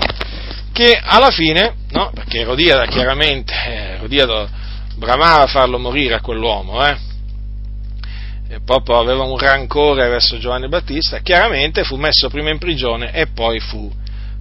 [0.72, 4.46] che alla fine, no, perché Erodiada chiaramente, eh, Erodiada
[4.96, 6.96] bramava a farlo morire a quell'uomo, eh,
[8.48, 13.28] e proprio aveva un rancore verso Giovanni Battista, chiaramente fu messo prima in prigione e
[13.28, 13.90] poi fu,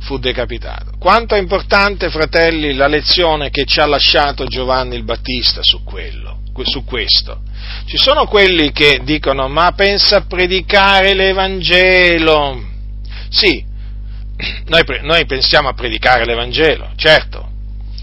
[0.02, 0.92] fu decapitato.
[1.00, 6.40] Quanto è importante, fratelli, la lezione che ci ha lasciato Giovanni il Battista su quello,
[6.64, 7.42] su questo.
[7.86, 12.62] Ci sono quelli che dicono ma pensa a predicare l'Evangelo.
[13.30, 13.64] Sì,
[14.68, 17.50] noi, noi pensiamo a predicare l'Evangelo, certo,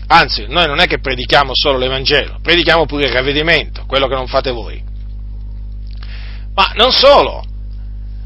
[0.07, 4.27] anzi, noi non è che predichiamo solo l'Evangelo, predichiamo pure il ravvedimento, quello che non
[4.27, 4.83] fate voi.
[6.55, 7.45] Ma non solo,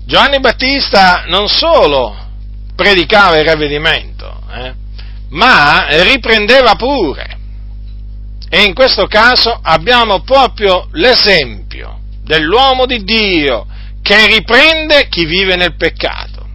[0.04, 2.14] Giovanni Battista non solo
[2.74, 4.74] predicava il ravvedimento, eh,
[5.30, 7.38] ma riprendeva pure.
[8.48, 13.66] E in questo caso abbiamo proprio l'esempio dell'uomo di Dio
[14.02, 16.46] che riprende chi vive nel peccato.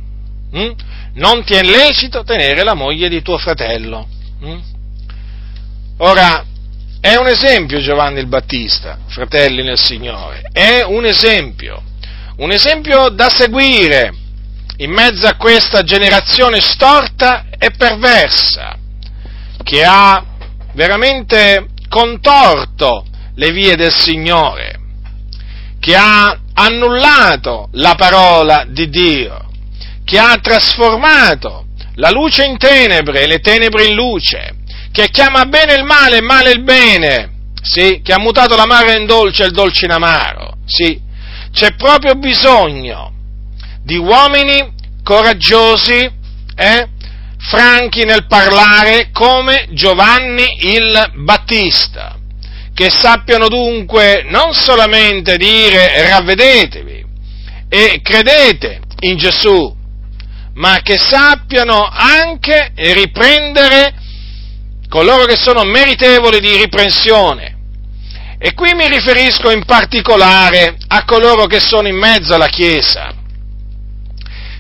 [0.54, 0.72] Hm?
[1.14, 4.08] Non ti è lecito tenere la moglie di tuo fratello.
[4.44, 4.60] Mm?
[5.98, 6.46] Ora,
[7.02, 11.82] è un esempio Giovanni il Battista, fratelli nel Signore, è un esempio,
[12.38, 14.14] un esempio da seguire
[14.78, 18.78] in mezzo a questa generazione storta e perversa,
[19.64, 20.24] che ha
[20.74, 23.06] veramente contorto
[23.36, 24.80] le vie del Signore,
[25.80, 29.51] che ha annullato la parola di Dio,
[30.12, 34.56] che ha trasformato la luce in tenebre e le tenebre in luce,
[34.92, 37.32] che chiama bene il male e male il bene,
[37.62, 41.00] sì, che ha mutato l'amaro in dolce e il dolce in amaro, sì,
[41.54, 43.14] c'è proprio bisogno
[43.86, 46.12] di uomini coraggiosi,
[46.56, 46.88] eh,
[47.38, 52.18] franchi nel parlare come Giovanni il Battista,
[52.74, 57.06] che sappiano dunque non solamente dire ravvedetevi
[57.70, 59.80] e credete in Gesù,
[60.62, 63.96] ma che sappiano anche riprendere
[64.88, 67.58] coloro che sono meritevoli di riprensione.
[68.38, 73.12] E qui mi riferisco in particolare a coloro che sono in mezzo alla Chiesa,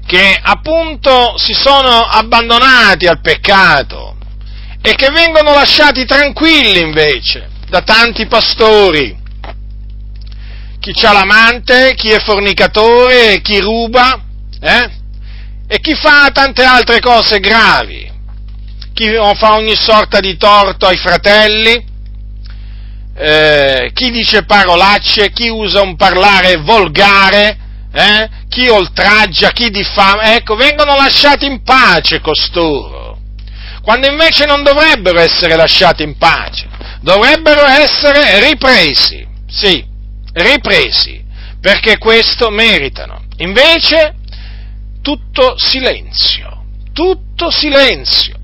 [0.07, 4.17] che appunto si sono abbandonati al peccato
[4.81, 9.19] e che vengono lasciati tranquilli invece da tanti pastori.
[10.79, 14.19] Chi ha l'amante, chi è fornicatore, chi ruba,
[14.59, 15.00] eh?
[15.73, 18.11] E chi fa tante altre cose gravi,
[18.93, 21.81] chi fa ogni sorta di torto ai fratelli,
[23.15, 27.57] eh, chi dice parolacce, chi usa un parlare volgare,
[27.93, 28.29] eh?
[28.49, 33.17] chi oltraggia, chi diffama, ecco, vengono lasciati in pace costoro,
[33.81, 36.67] quando invece non dovrebbero essere lasciati in pace,
[36.99, 39.81] dovrebbero essere ripresi, sì,
[40.33, 41.23] ripresi,
[41.61, 43.23] perché questo meritano.
[43.37, 44.15] Invece,
[45.01, 48.37] tutto silenzio, tutto silenzio.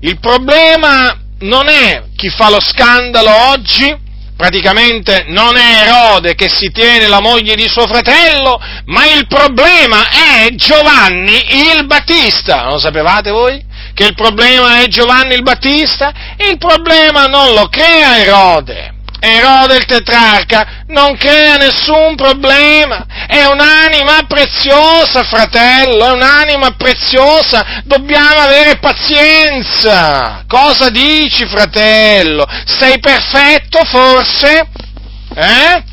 [0.00, 3.94] Il problema non è chi fa lo scandalo oggi,
[4.36, 10.10] praticamente non è Erode che si tiene la moglie di suo fratello, ma il problema
[10.10, 12.68] è Giovanni il Battista.
[12.68, 13.64] Lo sapevate voi?
[13.94, 16.12] Che il problema è Giovanni il Battista?
[16.36, 18.95] Il problema non lo crea Erode.
[19.18, 28.40] Erode il tetrarca non crea nessun problema, è un'anima preziosa, fratello, è un'anima preziosa, dobbiamo
[28.40, 30.44] avere pazienza.
[30.46, 32.46] Cosa dici, fratello?
[32.66, 34.68] Sei perfetto forse?
[35.34, 35.84] Eh?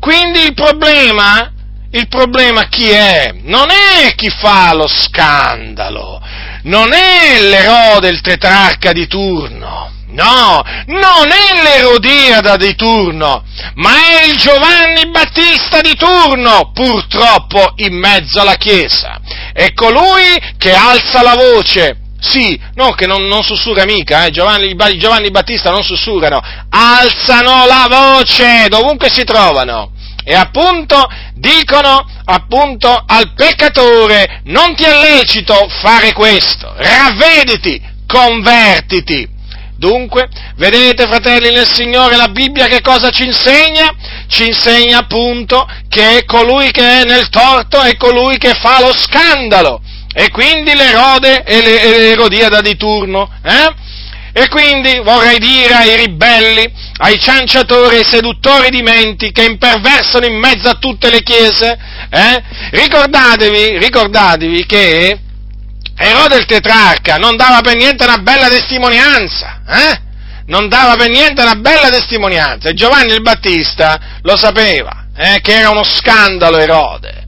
[0.00, 1.52] Quindi il problema,
[1.90, 3.34] il problema chi è?
[3.42, 6.22] Non è chi fa lo scandalo,
[6.62, 13.42] non è l'erode, il tetrarca di turno No, non è l'Erodiada di turno,
[13.74, 19.20] ma è il Giovanni Battista di turno, purtroppo in mezzo alla Chiesa.
[19.52, 22.00] È colui che alza la voce.
[22.20, 26.40] Sì, no, che non, non sussurra mica, eh, Giovanni, Giovanni Battista non sussurrano,
[26.70, 29.90] alzano la voce dovunque si trovano.
[30.24, 39.34] E appunto dicono appunto al peccatore, non ti è lecito fare questo, ravvediti, convertiti.
[39.76, 43.94] Dunque, vedete fratelli nel Signore, la Bibbia che cosa ci insegna?
[44.26, 49.82] Ci insegna appunto che colui che è nel torto è colui che fa lo scandalo.
[50.14, 53.30] E quindi l'Erode e l'Erodiada di turno.
[53.42, 53.74] Eh?
[54.32, 60.38] E quindi vorrei dire ai ribelli, ai cianciatori, ai seduttori di menti che imperversano in
[60.38, 61.78] mezzo a tutte le chiese,
[62.10, 62.42] eh?
[62.70, 65.18] ricordatevi, ricordatevi che
[65.98, 70.00] Erode il tetrarca non dava per niente una bella testimonianza, eh?
[70.46, 72.68] Non dava per niente una bella testimonianza.
[72.68, 75.40] E Giovanni il Battista lo sapeva, eh?
[75.40, 77.24] Che era uno scandalo Erode.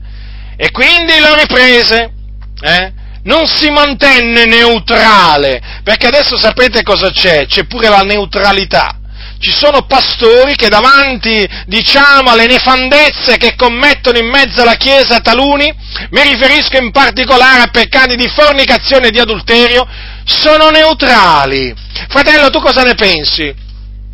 [0.55, 2.13] E quindi lo riprese,
[2.61, 2.93] eh?
[3.23, 7.47] Non si mantenne neutrale, perché adesso sapete cosa c'è?
[7.47, 8.98] C'è pure la neutralità
[9.39, 15.73] ci sono pastori che davanti, diciamo, alle nefandezze che commettono in mezzo alla Chiesa taluni,
[16.11, 19.87] mi riferisco in particolare a peccati di fornicazione e di adulterio,
[20.25, 21.73] sono neutrali.
[22.09, 23.53] Fratello, tu cosa ne pensi?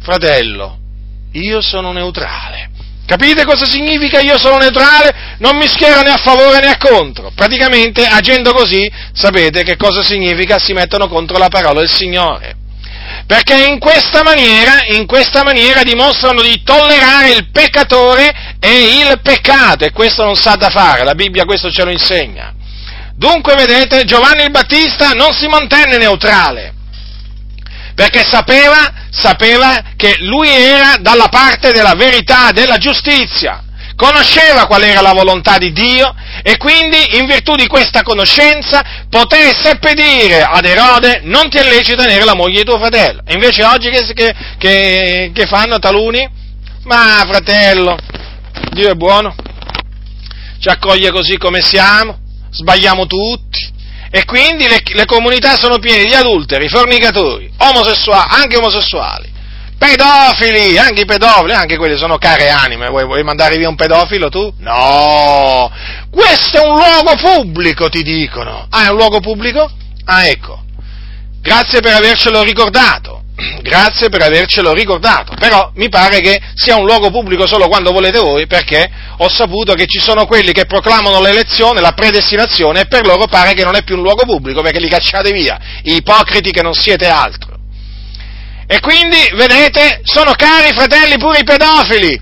[0.02, 0.78] Fratello,
[1.34, 2.70] io sono neutrale.
[3.08, 5.36] Capite cosa significa io sono neutrale?
[5.40, 7.32] Non mi schiero né a favore né a contro.
[7.36, 10.58] Praticamente, agendo così, sapete che cosa significa?
[10.60, 12.64] Si mettono contro la parola del Signore
[13.28, 19.84] perché in questa maniera, in questa maniera dimostrano di tollerare il peccatore e il peccato,
[19.84, 22.54] e questo non sa da fare, la Bibbia questo ce lo insegna.
[23.16, 26.74] Dunque, vedete, Giovanni il Battista non si mantenne neutrale,
[27.96, 33.64] perché sapeva, sapeva che lui era dalla parte della verità, della giustizia,
[33.96, 36.14] conosceva qual era la volontà di Dio
[36.48, 39.94] e quindi in virtù di questa conoscenza poté seppe
[40.44, 43.24] ad Erode non ti è lecito tenere la moglie di tuo fratello.
[43.26, 46.30] E invece oggi che, che, che fanno taluni?
[46.84, 47.98] Ma fratello,
[48.70, 49.34] Dio è buono,
[50.60, 52.20] ci accoglie così come siamo,
[52.52, 53.74] sbagliamo tutti.
[54.12, 59.34] E quindi le, le comunità sono piene di adulteri, fornicatori, omosessuali, anche omosessuali
[59.86, 64.30] pedofili, anche i pedofili, anche quelli sono care anime, vuoi, vuoi, mandare via un pedofilo
[64.30, 64.52] tu?
[64.60, 65.72] No,
[66.10, 68.66] questo è un luogo pubblico, ti dicono.
[68.70, 69.70] Ah, è un luogo pubblico?
[70.06, 70.64] Ah, ecco,
[71.42, 73.22] grazie per avercelo ricordato,
[73.62, 78.20] grazie per avercelo ricordato, però mi pare che sia un luogo pubblico solo quando volete
[78.20, 83.06] voi, perché ho saputo che ci sono quelli che proclamano l'elezione, la predestinazione, e per
[83.06, 86.64] loro pare che non è più un luogo pubblico, perché li cacciate via, ipocriti che
[86.64, 87.55] non siete altro.
[88.68, 92.20] E quindi, vedete, sono cari fratelli pure i pedofili,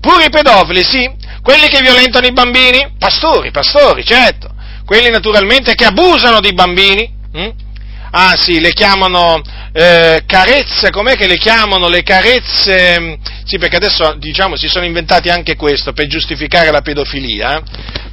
[0.00, 1.10] pure i pedofili, sì,
[1.42, 4.50] quelli che violentano i bambini, pastori, pastori, certo,
[4.84, 7.48] quelli naturalmente che abusano di bambini, hm?
[8.12, 11.88] ah sì, le chiamano eh, carezze, com'è che le chiamano?
[11.88, 17.56] Le carezze, sì perché adesso diciamo si sono inventati anche questo per giustificare la pedofilia,
[17.56, 17.62] eh?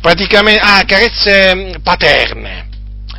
[0.01, 2.66] praticamente, ah, carezze paterne.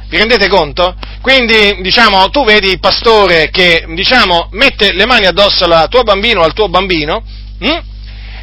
[0.09, 0.97] Vi rendete conto?
[1.21, 6.41] Quindi, diciamo, tu vedi il pastore che, diciamo, mette le mani addosso al tuo bambino
[6.41, 7.23] o al tuo bambino,
[7.59, 7.79] hm?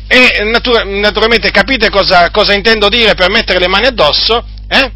[0.07, 4.91] e natura- naturalmente capite cosa, cosa, intendo dire per mettere le mani addosso, eh?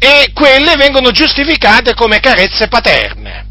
[0.00, 3.46] e quelle vengono giustificate come carezze paterne.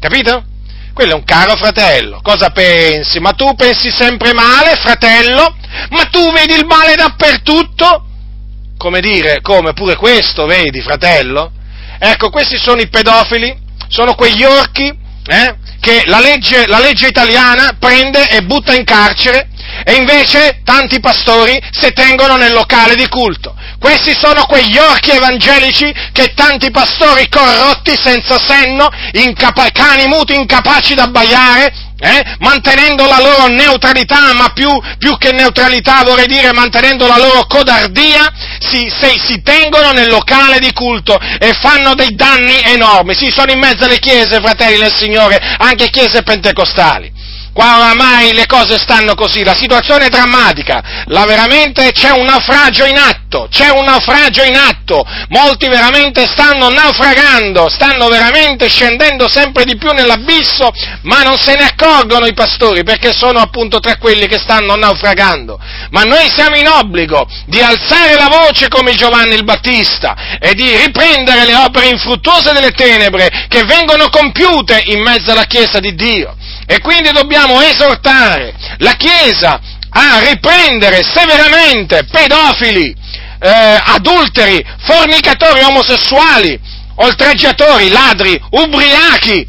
[0.00, 0.44] Capito?
[0.92, 2.20] Quello è un caro fratello.
[2.20, 3.20] Cosa pensi?
[3.20, 5.56] Ma tu pensi sempre male, fratello?
[5.90, 8.06] Ma tu vedi il male dappertutto?
[8.76, 11.52] Come dire, come pure questo, vedi, fratello?
[11.98, 13.56] Ecco, questi sono i pedofili,
[13.88, 14.86] sono quegli orchi
[15.26, 19.48] eh, che la legge, la legge italiana prende e butta in carcere
[19.84, 23.54] e invece tanti pastori si tengono nel locale di culto.
[23.78, 30.94] Questi sono quegli orchi evangelici che tanti pastori corrotti, senza senno, incapa- cani muti incapaci
[30.94, 37.06] da abbaiare, eh, mantenendo la loro neutralità, ma più, più, che neutralità vorrei dire mantenendo
[37.06, 42.62] la loro codardia, si, si, si, tengono nel locale di culto e fanno dei danni
[42.66, 43.14] enormi.
[43.14, 47.17] Sì, sono in mezzo alle chiese, fratelli del Signore, anche chiese pentecostali.
[47.58, 52.84] Qua oramai le cose stanno così, la situazione è drammatica, la veramente c'è un naufragio
[52.84, 59.64] in atto, c'è un naufragio in atto, molti veramente stanno naufragando, stanno veramente scendendo sempre
[59.64, 60.70] di più nell'abisso,
[61.02, 65.58] ma non se ne accorgono i pastori perché sono appunto tra quelli che stanno naufragando.
[65.90, 70.76] Ma noi siamo in obbligo di alzare la voce come Giovanni il Battista e di
[70.76, 76.36] riprendere le opere infruttuose delle tenebre che vengono compiute in mezzo alla Chiesa di Dio.
[76.70, 79.58] E quindi dobbiamo esortare la Chiesa
[79.88, 82.94] a riprendere severamente pedofili,
[83.40, 86.60] eh, adulteri, fornicatori omosessuali,
[86.96, 89.48] oltraggiatori, ladri, ubriachi,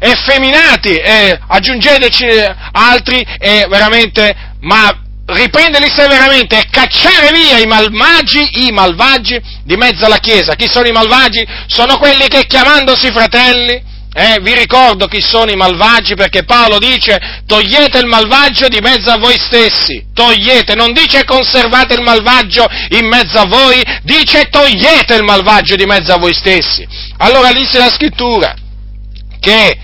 [0.00, 2.26] effeminati, e aggiungeteci
[2.72, 4.90] altri, e veramente, ma
[5.26, 10.54] riprenderli severamente e cacciare via i malvagi, i malvagi di mezzo alla Chiesa.
[10.56, 11.46] Chi sono i malvagi?
[11.66, 13.80] Sono quelli che chiamandosi fratelli,
[14.18, 19.10] eh, vi ricordo chi sono i malvagi perché Paolo dice togliete il malvagio di mezzo
[19.10, 25.14] a voi stessi, togliete, non dice conservate il malvagio in mezzo a voi, dice togliete
[25.14, 26.84] il malvagio di mezzo a voi stessi.
[27.18, 28.56] Allora dice la scrittura
[29.38, 29.78] che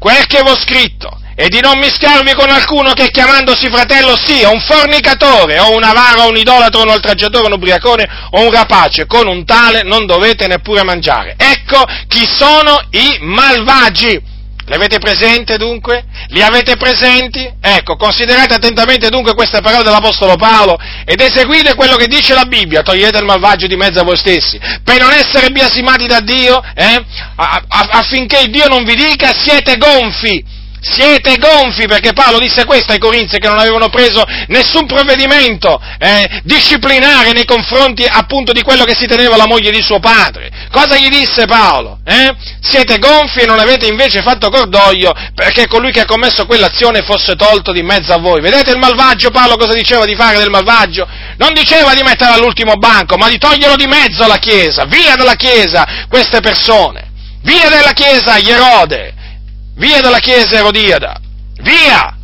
[0.00, 4.60] quel che ho scritto e di non mischiarvi con alcuno che chiamandosi fratello sia un
[4.60, 9.26] fornicatore o un avaro o un idolatro, un oltraggiatore, un ubriacone o un rapace, con
[9.26, 11.34] un tale non dovete neppure mangiare.
[11.36, 14.34] Ecco chi sono i malvagi.
[14.68, 16.06] Li avete presenti dunque?
[16.30, 17.48] Li avete presenti?
[17.60, 22.82] Ecco, considerate attentamente dunque queste parole dell'Apostolo Paolo ed eseguite quello che dice la Bibbia,
[22.82, 27.04] togliete il malvagio di mezzo a voi stessi, per non essere biasimati da Dio, eh?
[27.36, 33.38] affinché Dio non vi dica siete gonfi siete gonfi perché Paolo disse questo ai Corinzi
[33.38, 39.06] che non avevano preso nessun provvedimento eh, disciplinare nei confronti appunto di quello che si
[39.06, 40.50] teneva la moglie di suo padre.
[40.70, 41.98] Cosa gli disse Paolo?
[42.04, 42.34] Eh?
[42.60, 47.34] Siete gonfi e non avete invece fatto cordoglio perché colui che ha commesso quell'azione fosse
[47.34, 48.40] tolto di mezzo a voi.
[48.40, 49.30] Vedete il malvagio?
[49.30, 51.06] Paolo cosa diceva di fare del malvagio?
[51.38, 55.34] Non diceva di mettere all'ultimo banco, ma di toglierlo di mezzo alla Chiesa, via dalla
[55.34, 57.10] Chiesa queste persone,
[57.42, 59.14] via dalla Chiesa gli Erode,
[59.76, 61.20] Via dalla Chiesa Erodiada!
[61.60, 62.16] Via!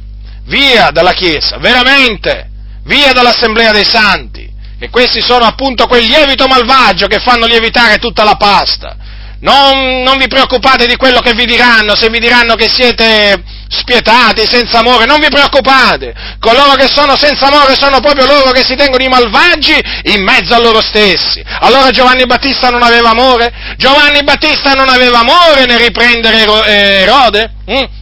[0.45, 2.51] Via dalla Chiesa, veramente!
[2.85, 4.51] Via dall'Assemblea dei Santi!
[4.79, 8.97] E questi sono appunto quel lievito malvagio che fanno lievitare tutta la pasta.
[9.43, 14.47] Non, non vi preoccupate di quello che vi diranno, se vi diranno che siete spietati,
[14.47, 18.77] senza amore, non vi preoccupate, coloro che sono senza amore sono proprio loro che si
[18.77, 19.75] tengono i malvagi
[20.05, 21.43] in mezzo a loro stessi.
[21.61, 23.53] Allora Giovanni Battista non aveva amore?
[23.79, 27.51] Giovanni Battista non aveva amore nel riprendere eh, Erode?
[27.69, 28.02] Mm?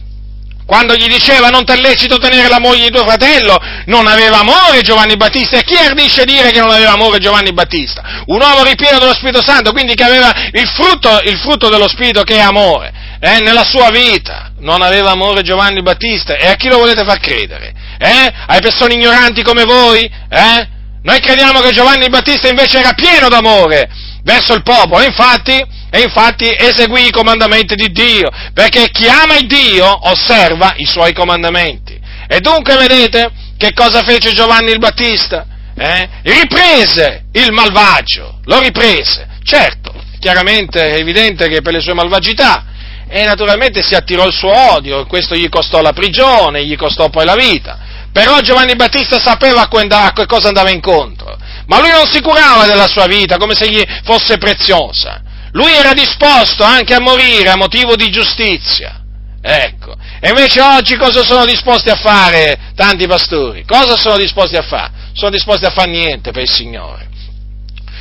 [0.71, 4.39] Quando gli diceva non ti è lecito tenere la moglie di tuo fratello, non aveva
[4.39, 5.57] amore Giovanni Battista.
[5.57, 8.23] E chi ardisce dire che non aveva amore Giovanni Battista?
[8.27, 12.23] Un uomo ripieno dello Spirito Santo, quindi che aveva il frutto, il frutto dello Spirito
[12.23, 16.69] che è amore, eh, nella sua vita non aveva amore Giovanni Battista e a chi
[16.69, 17.73] lo volete far credere?
[17.97, 18.33] Eh?
[18.47, 20.09] Ai persone ignoranti come voi?
[20.29, 20.67] Eh?
[21.03, 23.89] Noi crediamo che Giovanni Battista invece era pieno d'amore
[24.23, 25.61] verso il popolo, infatti,
[25.93, 31.11] e infatti eseguì i comandamenti di Dio, perché chi ama il Dio osserva i suoi
[31.11, 31.99] comandamenti.
[32.27, 35.45] E dunque vedete che cosa fece Giovanni il Battista?
[35.75, 36.09] Eh?
[36.23, 39.27] Riprese il malvagio, lo riprese.
[39.43, 42.65] Certo, chiaramente è evidente che per le sue malvagità
[43.09, 47.25] e naturalmente si attirò il suo odio, questo gli costò la prigione, gli costò poi
[47.25, 47.77] la vita.
[48.13, 52.87] Però Giovanni Battista sapeva a che cosa andava incontro, ma lui non si curava della
[52.87, 55.21] sua vita come se gli fosse preziosa.
[55.51, 58.99] Lui era disposto anche a morire a motivo di giustizia.
[59.41, 59.95] Ecco.
[60.19, 63.65] E invece oggi cosa sono disposti a fare tanti pastori?
[63.65, 64.91] Cosa sono disposti a fare?
[65.13, 67.09] Sono disposti a fare niente per il Signore.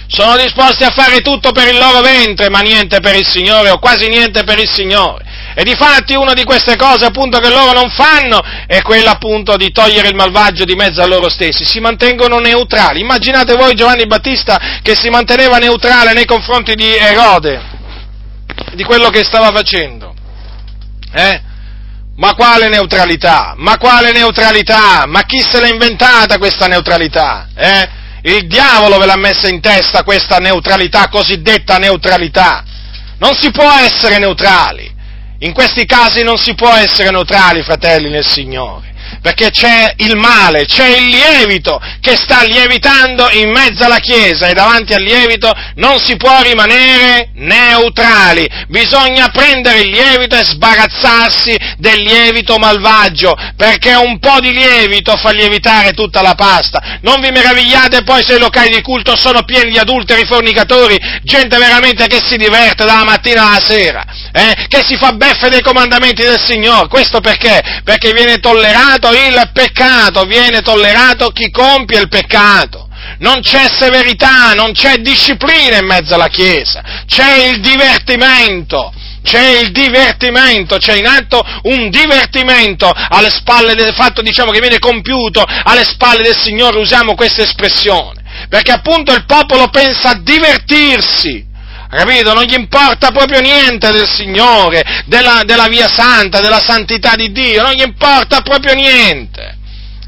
[0.07, 3.79] Sono disposti a fare tutto per il loro ventre, ma niente per il Signore, o
[3.79, 5.25] quasi niente per il Signore.
[5.55, 9.73] E difatti una di queste cose appunto che loro non fanno è quella appunto di
[9.73, 13.01] togliere il malvagio di mezzo a loro stessi, si mantengono neutrali.
[13.01, 17.61] Immaginate voi Giovanni Battista che si manteneva neutrale nei confronti di Erode,
[18.75, 20.15] di quello che stava facendo.
[21.13, 21.41] Eh?
[22.17, 23.55] Ma quale neutralità?
[23.57, 25.05] Ma quale neutralità?
[25.07, 27.49] Ma chi se l'ha inventata questa neutralità?
[27.55, 27.89] Eh?
[28.23, 32.63] Il diavolo ve l'ha messa in testa questa neutralità, cosiddetta neutralità.
[33.19, 34.99] Non si può essere neutrali.
[35.43, 38.91] In questi casi non si può essere neutrali, fratelli nel Signore
[39.21, 44.55] perché c'è il male, c'è il lievito che sta lievitando in mezzo alla Chiesa e
[44.55, 52.01] davanti al lievito non si può rimanere neutrali, bisogna prendere il lievito e sbarazzarsi del
[52.01, 56.99] lievito malvagio, perché un po' di lievito fa lievitare tutta la pasta.
[57.03, 61.59] Non vi meravigliate poi se i locali di culto sono pieni di adulteri fornicatori, gente
[61.59, 64.67] veramente che si diverte dalla mattina alla sera, eh?
[64.69, 66.89] che si fa beffe dei comandamenti del Signore.
[66.89, 67.61] Questo perché?
[67.85, 72.89] Perché viene tollerato il peccato, viene tollerato chi compie il peccato.
[73.19, 78.93] Non c'è severità, non c'è disciplina in mezzo alla Chiesa, c'è il divertimento,
[79.23, 84.79] c'è il divertimento, c'è in atto un divertimento alle spalle del fatto diciamo, che viene
[84.79, 91.47] compiuto alle spalle del Signore, usiamo questa espressione, perché appunto il popolo pensa a divertirsi,
[91.97, 92.33] capito?
[92.33, 97.63] Non gli importa proprio niente del Signore, della, della via santa, della santità di Dio,
[97.63, 99.59] non gli importa proprio niente.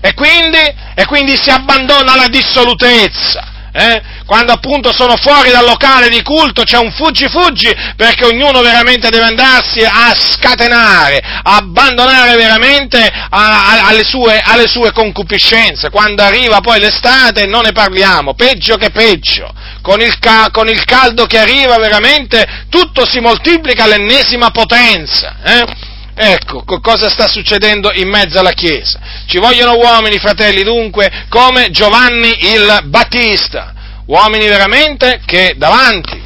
[0.00, 0.58] E quindi,
[0.94, 3.51] e quindi si abbandona alla dissolutezza.
[3.74, 4.02] Eh?
[4.26, 9.24] Quando appunto sono fuori dal locale di culto c'è un fuggi-fuggi perché ognuno veramente deve
[9.24, 15.88] andarsi a scatenare, a abbandonare veramente a, a, alle, sue, alle sue concupiscenze.
[15.88, 19.50] Quando arriva poi l'estate non ne parliamo, peggio che peggio
[19.80, 25.36] con il, ca- con il caldo che arriva veramente tutto si moltiplica all'ennesima potenza.
[25.44, 25.90] Eh?
[26.14, 29.00] Ecco cosa sta succedendo in mezzo alla Chiesa.
[29.26, 33.72] Ci vogliono uomini, fratelli, dunque, come Giovanni il Battista,
[34.06, 36.22] uomini veramente che davanti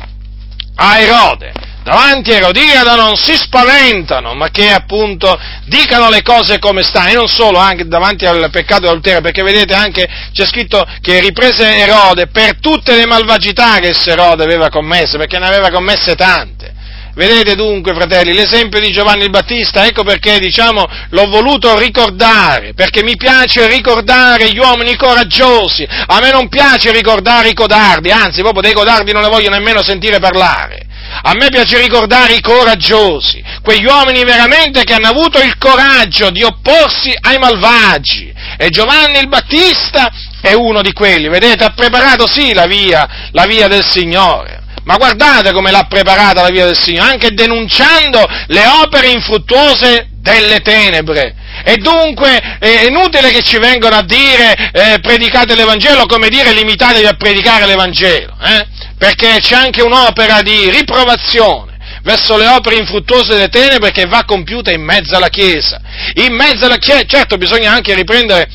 [0.76, 1.52] a Erode
[1.86, 7.14] davanti a Erodiada non si spaventano, ma che appunto dicano le cose come stanno, e
[7.14, 12.26] non solo anche davanti al peccato dell'adulterio, perché vedete anche c'è scritto che riprese Erode
[12.26, 16.55] per tutte le malvagità che Erode aveva commesse, perché ne aveva commesse tante.
[17.16, 23.02] Vedete dunque, fratelli, l'esempio di Giovanni il Battista, ecco perché, diciamo, l'ho voluto ricordare, perché
[23.02, 28.60] mi piace ricordare gli uomini coraggiosi, a me non piace ricordare i codardi, anzi, proprio
[28.60, 30.84] dei codardi non ne voglio nemmeno sentire parlare.
[31.22, 36.42] A me piace ricordare i coraggiosi, quegli uomini veramente che hanno avuto il coraggio di
[36.42, 38.30] opporsi ai malvagi.
[38.58, 40.12] E Giovanni il Battista
[40.42, 44.64] è uno di quelli, vedete, ha preparato sì la via, la via del Signore.
[44.86, 50.60] Ma guardate come l'ha preparata la via del Signore, anche denunciando le opere infruttuose delle
[50.60, 51.34] tenebre.
[51.64, 57.06] E dunque è inutile che ci vengano a dire eh, predicate l'Evangelo, come dire limitatevi
[57.06, 58.36] a predicare l'Evangelo.
[58.42, 58.66] Eh?
[58.98, 64.70] perché c'è anche un'opera di riprovazione verso le opere infruttuose delle tenebre che va compiuta
[64.70, 65.80] in mezzo alla Chiesa.
[66.14, 68.48] In mezzo alla Chiesa, certo bisogna anche riprendere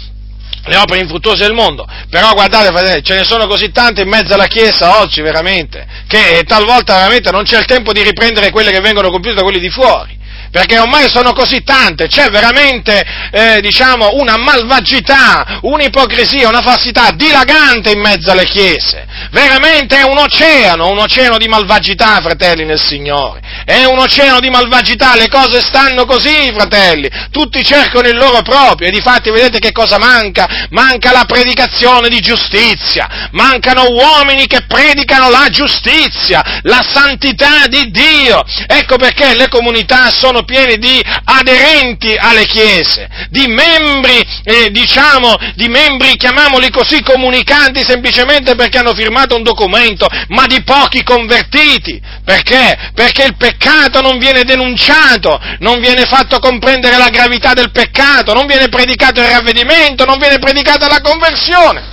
[0.65, 4.33] le opere infruttuose del mondo, però guardate fratelli, ce ne sono così tante in mezzo
[4.33, 8.79] alla Chiesa oggi veramente, che talvolta veramente non c'è il tempo di riprendere quelle che
[8.79, 10.19] vengono compiute da quelli di fuori
[10.51, 17.91] perché ormai sono così tante, c'è veramente, eh, diciamo, una malvagità, un'ipocrisia, una falsità dilagante
[17.91, 19.07] in mezzo alle chiese.
[19.31, 23.39] Veramente è un oceano, un oceano di malvagità, fratelli nel Signore.
[23.63, 27.09] È un oceano di malvagità, le cose stanno così, fratelli.
[27.31, 30.67] Tutti cercano il loro proprio e difatti vedete che cosa manca?
[30.71, 38.43] Manca la predicazione di giustizia, mancano uomini che predicano la giustizia, la santità di Dio.
[38.67, 45.35] Ecco perché le comunità sono sono pieni di aderenti alle chiese, di membri, eh, diciamo,
[45.55, 52.01] di membri, chiamiamoli così, comunicanti semplicemente perché hanno firmato un documento, ma di pochi convertiti.
[52.23, 52.91] Perché?
[52.93, 58.45] Perché il peccato non viene denunciato, non viene fatto comprendere la gravità del peccato, non
[58.45, 61.90] viene predicato il ravvedimento, non viene predicata la conversione.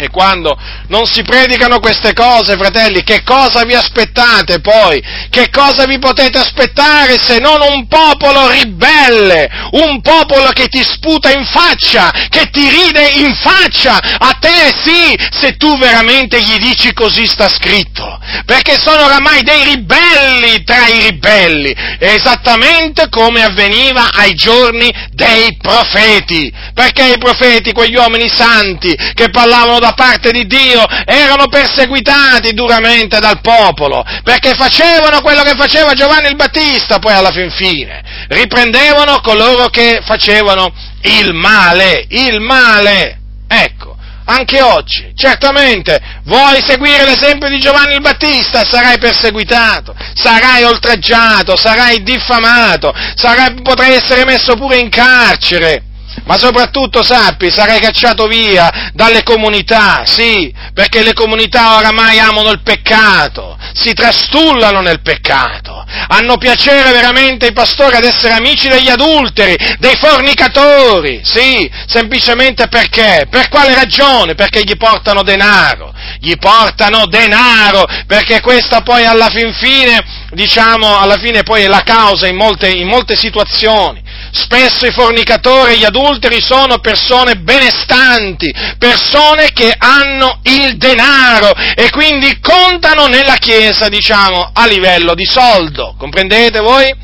[0.00, 0.56] E quando
[0.86, 5.02] non si predicano queste cose, fratelli, che cosa vi aspettate poi?
[5.28, 11.32] Che cosa vi potete aspettare se non un popolo ribelle, un popolo che ti sputa
[11.32, 16.92] in faccia, che ti ride in faccia, a te sì, se tu veramente gli dici
[16.92, 24.34] così sta scritto, perché sono oramai dei ribelli tra i ribelli, esattamente come avveniva ai
[24.34, 30.46] giorni dei profeti, perché i profeti, quegli uomini santi che parlavano da da parte di
[30.46, 37.14] Dio erano perseguitati duramente dal popolo, perché facevano quello che faceva Giovanni il Battista poi
[37.14, 43.96] alla fin fine, riprendevano coloro che facevano il male, il male, ecco.
[44.30, 52.02] Anche oggi, certamente, vuoi seguire l'esempio di Giovanni il Battista, sarai perseguitato, sarai oltraggiato, sarai
[52.02, 55.84] diffamato, sarai, potrai essere messo pure in carcere
[56.24, 62.62] ma soprattutto sappi, sarai cacciato via dalle comunità, sì, perché le comunità oramai amano il
[62.62, 69.56] peccato, si trastullano nel peccato, hanno piacere veramente i pastori ad essere amici degli adulteri,
[69.78, 73.26] dei fornicatori, sì, semplicemente perché?
[73.30, 74.34] Per quale ragione?
[74.34, 81.16] Perché gli portano denaro, gli portano denaro, perché questa poi alla fin fine, diciamo, alla
[81.18, 84.06] fine poi è la causa in molte, in molte situazioni.
[84.30, 91.90] Spesso i fornicatori e gli adulteri sono persone benestanti, persone che hanno il denaro e
[91.90, 96.94] quindi contano nella Chiesa, diciamo, a livello di soldo, comprendete voi?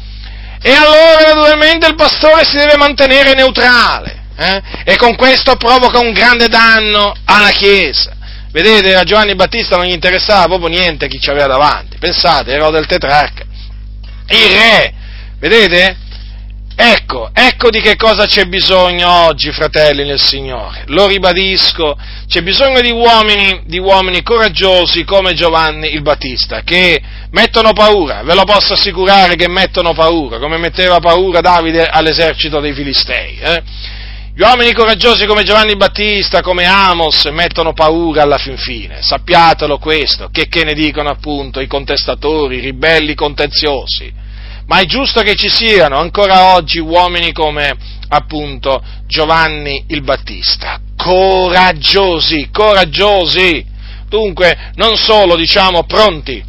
[0.66, 4.62] E allora naturalmente il pastore si deve mantenere neutrale eh?
[4.84, 8.12] e con questo provoca un grande danno alla Chiesa.
[8.50, 12.70] Vedete, a Giovanni Battista non gli interessava proprio niente chi ci aveva davanti, pensate, era
[12.70, 13.42] del tetrarca.
[14.28, 14.94] Il re,
[15.38, 15.96] vedete?
[16.76, 20.82] Ecco, ecco di che cosa c'è bisogno oggi, fratelli nel Signore.
[20.86, 21.96] Lo ribadisco,
[22.26, 28.34] c'è bisogno di uomini, di uomini coraggiosi come Giovanni il Battista, che mettono paura, ve
[28.34, 33.38] lo posso assicurare che mettono paura, come metteva paura Davide all'esercito dei Filistei.
[33.38, 33.62] Eh?
[34.34, 39.00] Gli uomini coraggiosi come Giovanni Battista, come Amos, mettono paura alla fin fine.
[39.00, 44.22] Sappiatelo questo, che, che ne dicono appunto i contestatori, i ribelli contenziosi
[44.66, 47.76] ma è giusto che ci siano ancora oggi uomini come
[48.08, 53.64] appunto Giovanni il Battista, coraggiosi, coraggiosi,
[54.08, 56.42] dunque non solo diciamo pronti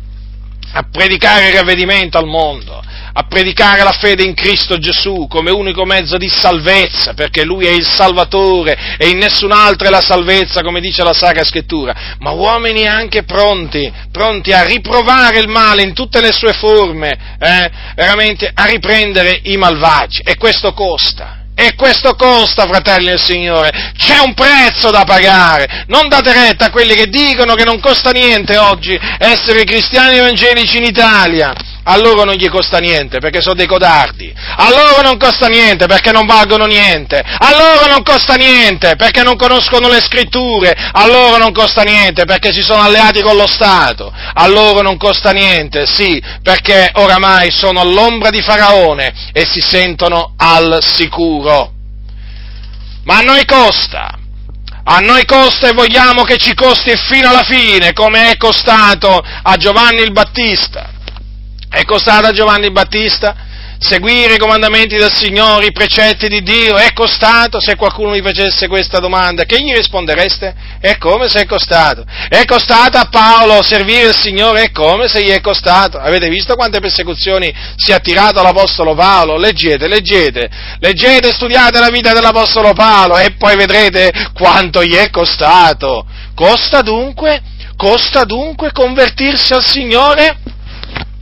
[0.73, 2.83] a predicare il ravvedimento al mondo,
[3.17, 7.71] a predicare la fede in Cristo Gesù come unico mezzo di salvezza, perché Lui è
[7.71, 12.31] il Salvatore e in nessun altro è la salvezza, come dice la Sacra Scrittura, ma
[12.31, 18.51] uomini anche pronti, pronti a riprovare il male in tutte le sue forme, eh, veramente
[18.53, 21.43] a riprendere i malvagi, e questo costa.
[21.57, 25.85] E questo costa, fratelli del Signore, c'è un prezzo da pagare.
[25.87, 30.75] Non date retta a quelli che dicono che non costa niente oggi essere cristiani evangelici
[30.75, 31.53] in Italia
[31.87, 35.85] a loro non gli costa niente perché sono dei codardi, a loro non costa niente
[35.85, 41.05] perché non valgono niente, a loro non costa niente perché non conoscono le scritture, a
[41.05, 45.31] loro non costa niente perché si sono alleati con lo Stato, a loro non costa
[45.31, 51.71] niente, sì, perché oramai sono all'ombra di Faraone e si sentono al sicuro.
[53.03, 54.17] Ma a noi costa,
[54.85, 59.55] a noi costa e vogliamo che ci costi fino alla fine, come è costato a
[59.57, 60.93] Giovanni il Battista.
[61.69, 66.77] È costato a Giovanni Battista seguire i comandamenti del Signore, i precetti di Dio?
[66.77, 67.59] È costato?
[67.59, 70.55] Se qualcuno mi facesse questa domanda, che gli rispondereste?
[70.79, 72.03] È come se è costato.
[72.27, 74.63] È costato a Paolo servire il Signore?
[74.63, 75.99] È come se gli è costato.
[75.99, 79.37] Avete visto quante persecuzioni si è attirato l'Apostolo Paolo?
[79.37, 86.05] Leggete, leggete, leggete, studiate la vita dell'Apostolo Paolo e poi vedrete quanto gli è costato.
[86.33, 87.41] Costa dunque?
[87.75, 90.37] Costa dunque convertirsi al Signore?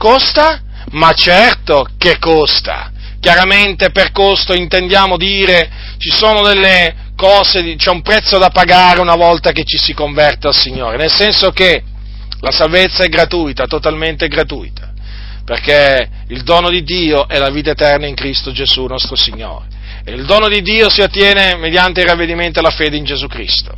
[0.04, 0.62] Costa?
[0.92, 2.92] Ma certo che costa.
[3.22, 9.16] Chiaramente per costo intendiamo dire ci sono delle cose, c'è un prezzo da pagare una
[9.16, 11.82] volta che ci si converte al Signore, nel senso che
[12.42, 14.92] la salvezza è gratuita, totalmente gratuita,
[15.46, 19.68] perché il dono di Dio è la vita eterna in Cristo Gesù nostro Signore.
[20.04, 23.28] E il dono di Dio si ottiene mediante il ravvedimento e la fede in Gesù
[23.28, 23.74] Cristo.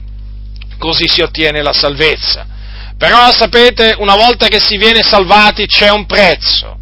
[0.79, 2.47] Così si ottiene la salvezza.
[2.97, 6.77] Però sapete, una volta che si viene salvati c'è un prezzo,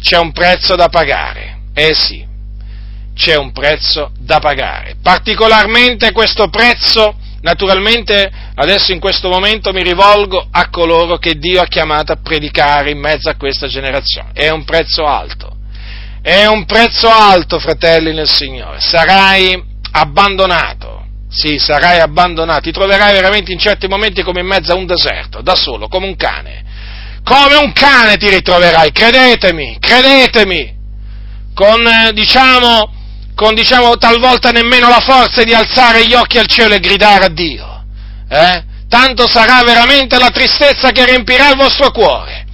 [0.00, 1.56] c'è un prezzo da pagare.
[1.74, 2.24] Eh sì,
[3.14, 4.96] c'è un prezzo da pagare.
[5.02, 11.66] Particolarmente questo prezzo, naturalmente, adesso in questo momento mi rivolgo a coloro che Dio ha
[11.66, 14.30] chiamato a predicare in mezzo a questa generazione.
[14.32, 15.56] È un prezzo alto.
[16.22, 18.80] È un prezzo alto, fratelli nel Signore.
[18.80, 19.60] Sarai
[19.92, 20.97] abbandonato,
[21.30, 25.42] sì, sarai abbandonato, ti troverai veramente in certi momenti come in mezzo a un deserto,
[25.42, 26.64] da solo, come un cane.
[27.22, 30.76] Come un cane ti ritroverai, credetemi, credetemi,
[31.54, 32.92] con, eh, diciamo,
[33.34, 37.28] con, diciamo, talvolta nemmeno la forza di alzare gli occhi al cielo e gridare a
[37.28, 37.84] Dio.
[38.30, 38.64] Eh?
[38.88, 42.46] Tanto sarà veramente la tristezza che riempirà il vostro cuore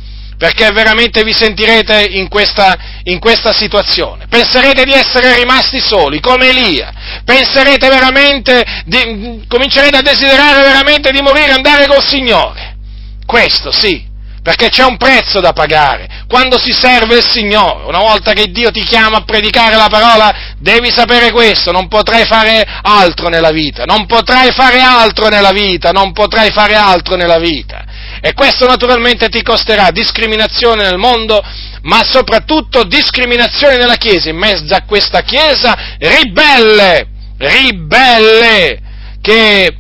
[0.45, 4.27] perché veramente vi sentirete in questa, in questa, situazione.
[4.29, 6.93] Penserete di essere rimasti soli, come Elia.
[7.25, 12.77] Penserete veramente, di, comincerete a desiderare veramente di morire e andare col Signore.
[13.25, 14.05] Questo sì,
[14.43, 16.25] perché c'è un prezzo da pagare.
[16.29, 20.53] Quando si serve il Signore, una volta che Dio ti chiama a predicare la parola,
[20.59, 25.91] devi sapere questo, non potrai fare altro nella vita, non potrai fare altro nella vita,
[25.91, 27.94] non potrai fare altro nella vita.
[28.27, 31.45] E questo naturalmente ti costerà discriminazione nel mondo,
[31.83, 37.07] ma soprattutto discriminazione nella Chiesa, in mezzo a questa Chiesa ribelle,
[37.37, 38.81] ribelle,
[39.21, 39.77] che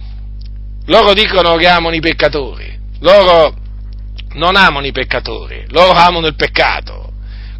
[0.85, 3.55] loro dicono che amano i peccatori, loro
[4.35, 7.12] non amano i peccatori, loro amano il peccato,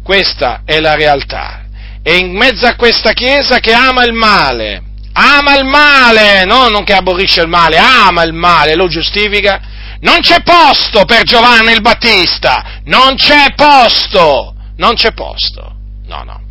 [0.03, 1.65] questa è la realtà.
[2.03, 4.83] E in mezzo a questa Chiesa che ama il male,
[5.13, 9.73] ama il male, no, non che aborrisce il male, ama il male, lo giustifica,
[10.05, 15.75] non c'è posto per Giovanni il Battista, non c'è posto, non c'è posto,
[16.05, 16.41] no, no,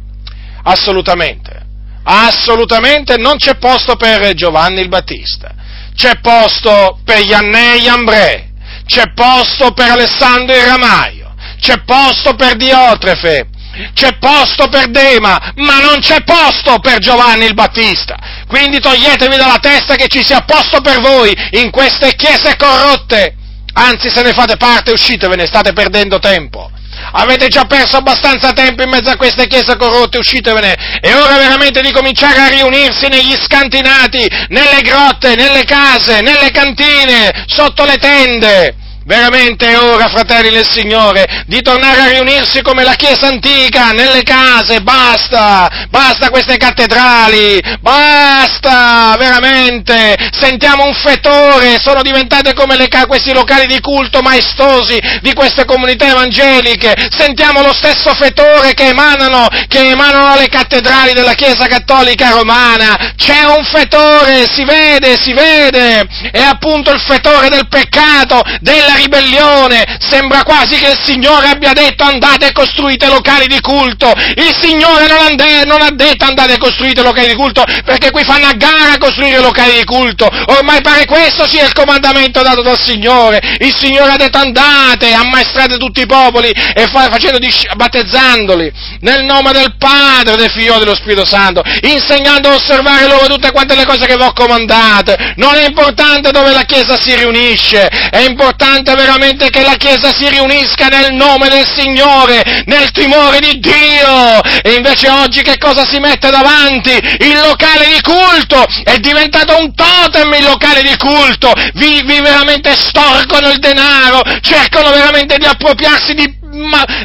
[0.64, 1.64] assolutamente,
[2.02, 5.54] assolutamente non c'è posto per Giovanni il Battista,
[5.94, 8.52] c'è posto per Iannè e
[8.86, 13.50] c'è posto per Alessandro il Ramaio, c'è posto per Diotrefe,
[13.94, 18.16] c'è posto per Dema, ma non c'è posto per Giovanni il Battista.
[18.48, 23.36] Quindi toglietevi dalla testa che ci sia posto per voi in queste chiese corrotte.
[23.74, 26.70] Anzi, se ne fate parte, uscitevene, state perdendo tempo.
[27.12, 31.00] Avete già perso abbastanza tempo in mezzo a queste chiese corrotte, uscitevene.
[31.00, 37.44] È ora veramente di cominciare a riunirsi negli scantinati, nelle grotte, nelle case, nelle cantine,
[37.46, 42.94] sotto le tende Veramente è ora, fratelli del Signore, di tornare a riunirsi come la
[42.94, 52.54] Chiesa antica, nelle case, basta, basta queste cattedrali, basta, veramente, sentiamo un fetore, sono diventate
[52.54, 58.72] come le, questi locali di culto maestosi di queste comunità evangeliche, sentiamo lo stesso fetore
[58.72, 65.18] che emanano, che emanano le cattedrali della Chiesa cattolica romana, c'è un fetore, si vede,
[65.20, 71.48] si vede, è appunto il fetore del peccato, della ribellione, sembra quasi che il Signore
[71.48, 76.24] abbia detto andate e costruite locali di culto, il Signore non, ande, non ha detto
[76.24, 79.84] andate e costruite locali di culto, perché qui fanno a gara a costruire locali di
[79.84, 85.12] culto, ormai pare questo sia il comandamento dato dal Signore, il Signore ha detto andate,
[85.12, 87.38] ammaestrate tutti i popoli e fa, facendo,
[87.76, 88.72] battezzandoli.
[89.00, 93.50] Nel nome del Padre, del Figlio e dello Spirito Santo, insegnando a osservare loro tutte
[93.50, 97.86] quante le cose che vi ho comandate, non è importante dove la Chiesa si riunisce,
[97.88, 103.40] è importante importante veramente che la Chiesa si riunisca nel nome del Signore, nel timore
[103.40, 104.42] di Dio.
[104.62, 106.92] E invece oggi che cosa si mette davanti?
[106.92, 111.52] Il locale di culto è diventato un totem il locale di culto.
[111.74, 116.42] Vi, vi veramente storcono il denaro, cercano veramente di appropriarsi di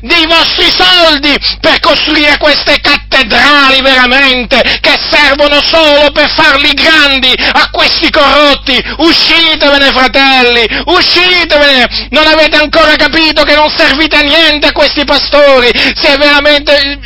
[0.02, 7.70] dei vostri soldi per costruire queste cattedrali veramente che servono solo per farli grandi a
[7.72, 8.82] questi corrotti.
[8.98, 12.08] Uscitevene, fratelli, uscitevene!
[12.12, 17.00] Non avete ancora capito che non servite a niente a questi pastori se veramente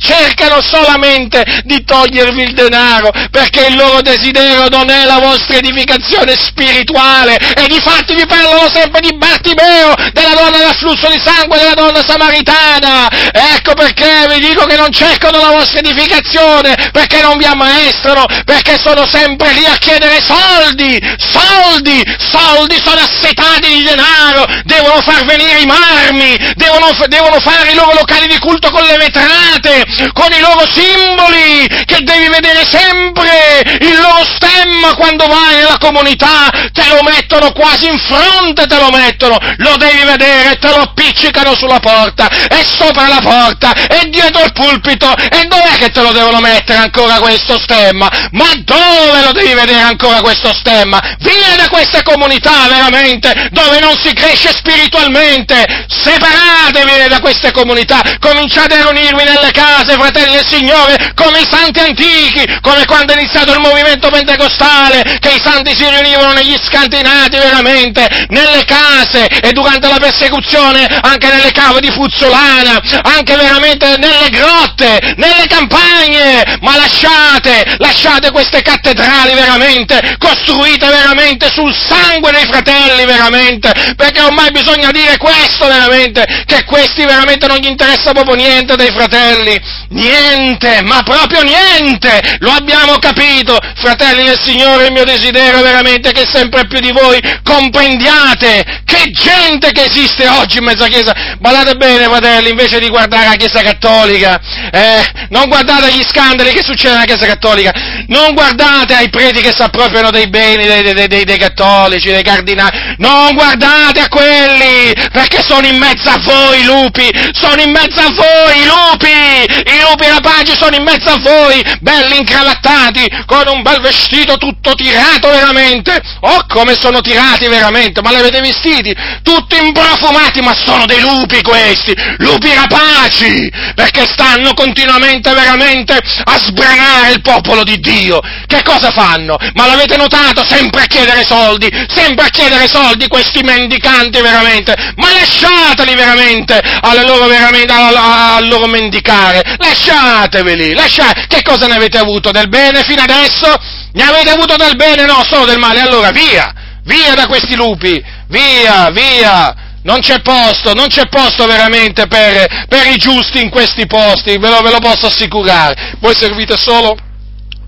[0.00, 6.36] cercano solamente di togliervi il denaro perché il loro desiderio non è la vostra edificazione
[6.36, 11.58] spirituale e di fatti vi parlano sempre di Bartimeo, della donna del flusso di sangue,
[11.58, 13.08] della donna samaritana.
[13.54, 18.78] Ecco perché vi dico che non cercano la vostra edificazione, perché non vi ammaestrano, perché
[18.78, 25.60] sono sempre lì a chiedere soldi, soldi, soldi, sono assetati di denaro, devono far venire
[25.60, 30.40] i marmi, devono, devono fare i loro locali di culto con le vetrate, con i
[30.40, 37.02] loro simboli, che devi vedere sempre il loro stemma quando vai nella comunità, te lo
[37.02, 42.28] mettono quasi in fronte, te lo mettono, lo devi vedere, te lo appiccicano sulla porta,
[42.28, 46.78] è sopra la porta, è dietro il pulpito, e dov'è che te lo devono mettere
[46.78, 48.10] ancora questo stemma?
[48.32, 51.00] Ma dove lo devi vedere ancora questo stemma?
[51.18, 55.86] Vieni da queste comunità veramente, dove non si cresce spiritualmente.
[55.88, 61.80] Separatevi da queste comunità, cominciate a riunirvi nelle case, fratelli del Signore, come i santi
[61.80, 67.36] antichi, come quando è iniziato il movimento pentecostale, che i santi si riunivano negli scantinati
[67.36, 74.28] veramente, nelle case e durante la persecuzione anche nelle cave di Fuzzolana, anche veramente nelle
[74.30, 83.04] grotte, nelle campagne, ma lasciate, lasciate queste cattedrali veramente, costruite veramente sul sangue dei fratelli
[83.04, 88.76] veramente, perché ormai bisogna dire questo veramente, che questi veramente non gli interessa proprio niente
[88.76, 89.60] dei fratelli,
[89.90, 96.12] niente, ma proprio niente, lo abbiamo capito, fratelli del Signore, il mio desiderio veramente è
[96.12, 101.74] che sempre più di voi comprendiate che gente che esiste oggi in mezza Chiesa, badate
[101.74, 104.40] bene fratelli, invece di guardare la Chiesa Cattolica,
[104.70, 107.72] eh, non guardate gli scandali che succedono nella Chiesa Cattolica,
[108.08, 112.22] non guardate ai preti che si appropriano dei beni dei, dei, dei, dei cattolici, dei
[112.22, 117.70] cardinali, non guardate a quelli, perché sono in mezzo a voi i lupi, sono in
[117.70, 123.08] mezzo a voi i lupi, i lupi rapaci sono in mezzo a voi, belli incravattati,
[123.26, 128.40] con un bel vestito tutto tirato veramente, oh come sono tirati veramente, ma li avete
[128.40, 128.94] vestiti?
[129.22, 137.12] Tutti improfumati, ma sono dei lupi questi, lupi rapaci, perché stanno continuamente veramente a sbranare
[137.12, 138.20] il popolo di Dio.
[138.46, 139.36] Che cosa fanno?
[139.54, 140.44] Ma l'avete notato?
[140.44, 147.04] Sempre a chiedere soldi, sempre a chiedere soldi questi mendicanti veramente, ma lasciateli veramente alle
[147.04, 153.02] loro, veramente, al loro mendicare, lasciateveli, lasciate, che cosa ne avete avuto del bene fino
[153.02, 153.52] adesso?
[153.92, 155.04] Ne avete avuto del bene?
[155.04, 156.52] No, solo del male, allora via,
[156.84, 159.54] via da questi lupi, via, via,
[159.84, 164.48] non c'è posto, non c'è posto veramente per, per i giusti in questi posti, ve
[164.48, 165.96] lo, ve lo posso assicurare.
[166.00, 166.96] Voi servite solo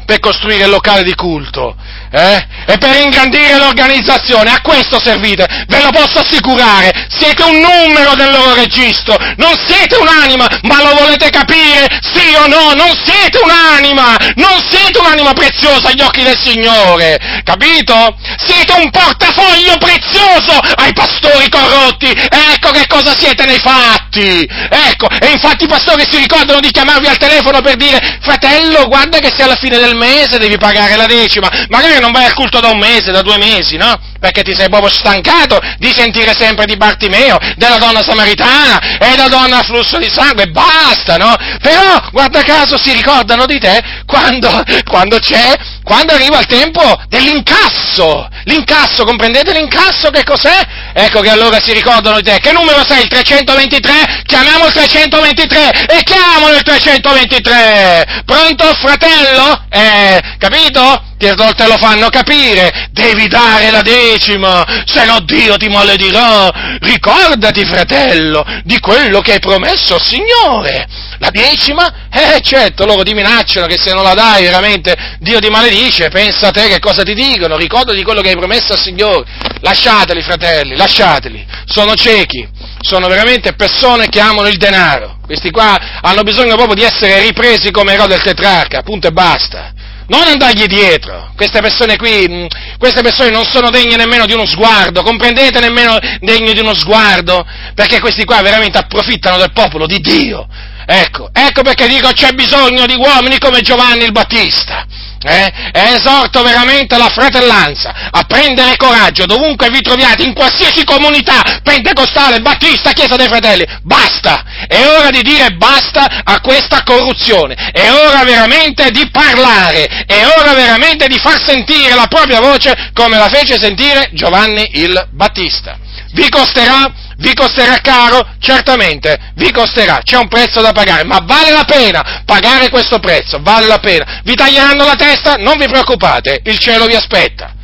[0.04, 1.76] per costruire il locale di culto
[2.10, 2.46] eh?
[2.66, 8.30] e per ingrandire l'organizzazione, a questo servite, ve lo posso assicurare, siete un numero del
[8.30, 14.16] loro registro, non siete un'anima, ma lo volete capire, sì o no, non siete un'anima,
[14.36, 18.16] non siete un'anima preziosa agli occhi del Signore, capito?
[18.44, 24.48] Siete un portafoglio prezioso ai pastori corrotti, ecco che cosa siete nei fatti,
[24.90, 29.18] ecco, e infatti i pastori si ricordano di chiamarvi al telefono per dire, fratello, guarda
[29.18, 32.60] che se alla fine del mese devi pagare la decima, magari non vai al culto
[32.60, 33.98] da un mese, da due mesi, no?
[34.18, 39.28] Perché ti sei proprio stancato di sentire sempre di Bartimeo, della donna samaritana e della
[39.28, 41.34] donna a flusso di sangue, basta, no?
[41.60, 45.54] Però, guarda caso, si ricordano di te quando, quando c'è,
[45.86, 48.28] quando arriva il tempo dell'incasso.
[48.42, 50.60] L'incasso, comprendete l'incasso che cos'è?
[50.92, 52.40] Ecco che allora si ricordano di te.
[52.40, 53.02] Che numero sei?
[53.02, 54.22] Il 323?
[54.26, 58.22] Chiamiamo il 323 e chiamalo il 323.
[58.24, 59.64] Pronto, fratello?
[59.70, 61.04] Eh, capito?
[61.18, 66.78] Te lo fanno capire, devi dare la decima, se no Dio ti maledirà.
[66.80, 70.86] Ricordati, fratello, di quello che hai promesso al Signore.
[71.18, 72.08] La decima?
[72.12, 76.48] Eh, certo, loro ti minacciano che se non la dai veramente Dio ti maledice, pensa
[76.48, 79.24] a te che cosa ti dicono, ricordati quello che hai promesso al Signore.
[79.60, 82.48] Lasciateli, fratelli, lasciateli, sono ciechi,
[82.80, 85.18] sono veramente persone che amano il denaro.
[85.24, 89.72] Questi qua hanno bisogno proprio di essere ripresi come Erode del tetrarca, punto e basta
[90.08, 91.32] non andargli dietro.
[91.34, 92.46] Queste persone qui, mm,
[92.78, 97.44] queste persone non sono degne nemmeno di uno sguardo, comprendete nemmeno degne di uno sguardo,
[97.74, 100.46] perché questi qua veramente approfittano del popolo di Dio.
[100.86, 104.86] Ecco, ecco perché dico c'è bisogno di uomini come Giovanni il Battista
[105.26, 111.60] eh, e esorto veramente la fratellanza a prendere coraggio dovunque vi troviate, in qualsiasi comunità
[111.62, 114.44] pentecostale, battista, chiesa dei fratelli, basta!
[114.66, 120.54] È ora di dire basta a questa corruzione, è ora veramente di parlare, è ora
[120.54, 125.78] veramente di far sentire la propria voce come la fece sentire Giovanni il Battista.
[126.12, 128.34] Vi costerà vi costerà caro?
[128.38, 133.38] Certamente, vi costerà, c'è un prezzo da pagare, ma vale la pena pagare questo prezzo,
[133.40, 134.20] vale la pena.
[134.22, 135.34] Vi taglieranno la testa?
[135.34, 137.54] Non vi preoccupate, il cielo vi aspetta.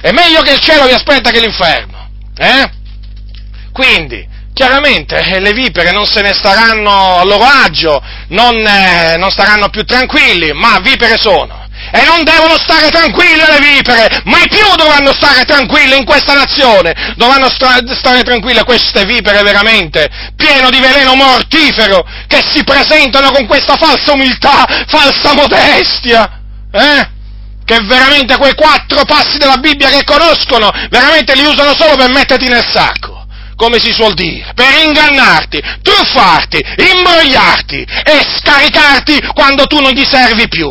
[0.00, 2.08] È meglio che il cielo vi aspetta che l'inferno.
[2.36, 2.70] Eh?
[3.72, 9.30] Quindi, chiaramente eh, le vipere non se ne staranno a loro agio, non, eh, non
[9.30, 14.66] staranno più tranquilli, ma vipere sono e non devono stare tranquille le vipere, mai più
[14.76, 20.80] dovranno stare tranquille in questa nazione, dovranno sta- stare tranquille queste vipere veramente, pieno di
[20.80, 26.40] veleno mortifero, che si presentano con questa falsa umiltà, falsa modestia,
[26.72, 27.16] eh?
[27.64, 32.48] che veramente quei quattro passi della Bibbia che conoscono, veramente li usano solo per metterti
[32.48, 33.16] nel sacco
[33.58, 40.46] come si suol dire, per ingannarti, truffarti, imbrogliarti e scaricarti quando tu non gli servi
[40.46, 40.70] più.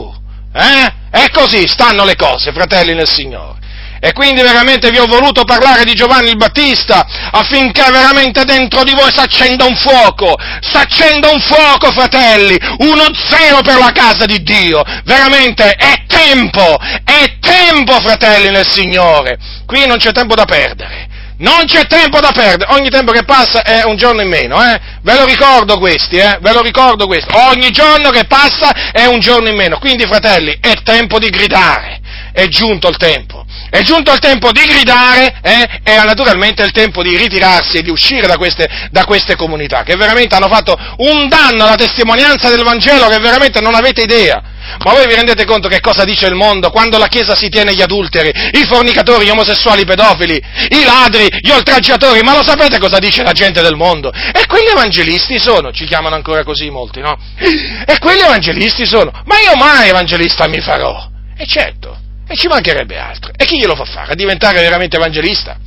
[0.53, 0.93] Eh?
[1.17, 3.57] E così stanno le cose, fratelli nel Signore.
[3.99, 8.93] E quindi veramente vi ho voluto parlare di Giovanni il Battista affinché veramente dentro di
[8.93, 14.25] voi si accenda un fuoco, si accenda un fuoco, fratelli, uno zero per la casa
[14.25, 14.83] di Dio.
[15.03, 19.39] Veramente è tempo, è tempo, fratelli nel Signore.
[19.65, 21.06] Qui non c'è tempo da perdere.
[21.39, 24.79] Non c'è tempo da perdere, ogni tempo che passa è un giorno in meno, eh?
[25.01, 26.39] Ve lo ricordo questi, eh?
[26.41, 27.37] Ve lo ricordo questo.
[27.49, 29.77] Ogni giorno che passa è un giorno in meno.
[29.77, 32.01] Quindi, fratelli, è tempo di gridare.
[32.37, 33.43] È giunto il tempo.
[33.67, 35.67] È giunto il tempo di gridare, eh?
[35.81, 39.95] Era naturalmente il tempo di ritirarsi e di uscire da queste, da queste comunità, che
[39.95, 44.39] veramente hanno fatto un danno alla testimonianza del Vangelo che veramente non avete idea.
[44.85, 47.73] Ma voi vi rendete conto che cosa dice il mondo quando la Chiesa si tiene
[47.73, 52.21] gli adulteri, i fornicatori, gli omosessuali, i pedofili, i ladri, gli oltraggiatori?
[52.21, 54.11] Ma lo sapete cosa dice la gente del mondo?
[54.11, 57.17] E quegli evangelisti sono, ci chiamano ancora così molti, no?
[57.39, 61.09] E quegli evangelisti sono, ma io mai evangelista mi farò.
[61.35, 63.31] E certo, e ci mancherebbe altro.
[63.35, 64.11] E chi glielo fa fare?
[64.11, 65.57] A diventare veramente evangelista?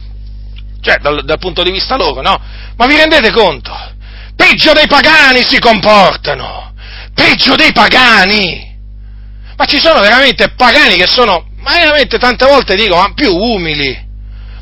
[0.81, 2.41] Cioè, dal, dal punto di vista loro, no?
[2.77, 3.73] Ma vi rendete conto?
[4.37, 6.75] Peggio dei pagani si comportano!
[7.15, 8.79] Peggio dei pagani!
[9.57, 14.09] Ma ci sono veramente pagani che sono, ma veramente tante volte dico, ma più umili,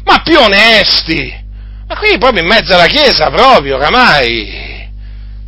[0.05, 1.47] ma più onesti.
[1.87, 4.91] Ma qui proprio in mezzo alla Chiesa, proprio, oramai.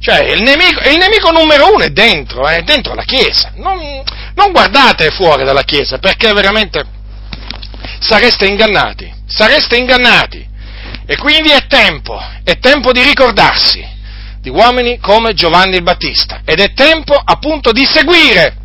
[0.00, 3.52] Cioè, il nemico, il nemico numero uno è dentro, è dentro la Chiesa.
[3.56, 4.02] Non,
[4.40, 6.82] non guardate fuori dalla Chiesa, perché veramente
[8.00, 10.48] sareste ingannati, sareste ingannati.
[11.06, 13.86] E quindi è tempo, è tempo di ricordarsi
[14.40, 18.56] di uomini come Giovanni il Battista ed è tempo appunto di seguire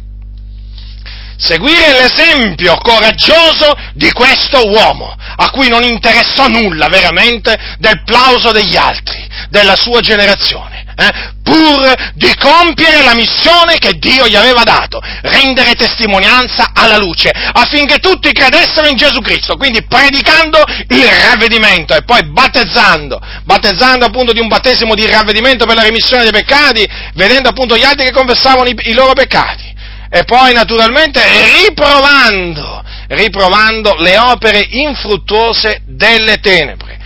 [1.38, 8.78] seguire l'esempio coraggioso di questo uomo, a cui non interessò nulla veramente del plauso degli
[8.78, 10.85] altri, della sua generazione.
[10.98, 17.30] Eh, pur di compiere la missione che Dio gli aveva dato, rendere testimonianza alla luce,
[17.30, 24.32] affinché tutti credessero in Gesù Cristo, quindi predicando il ravvedimento e poi battezzando, battezzando appunto
[24.32, 28.12] di un battesimo di ravvedimento per la remissione dei peccati, vedendo appunto gli altri che
[28.12, 29.74] confessavano i, i loro peccati
[30.10, 31.22] e poi naturalmente
[31.66, 36.98] riprovando, riprovando le opere infruttuose delle tenebre.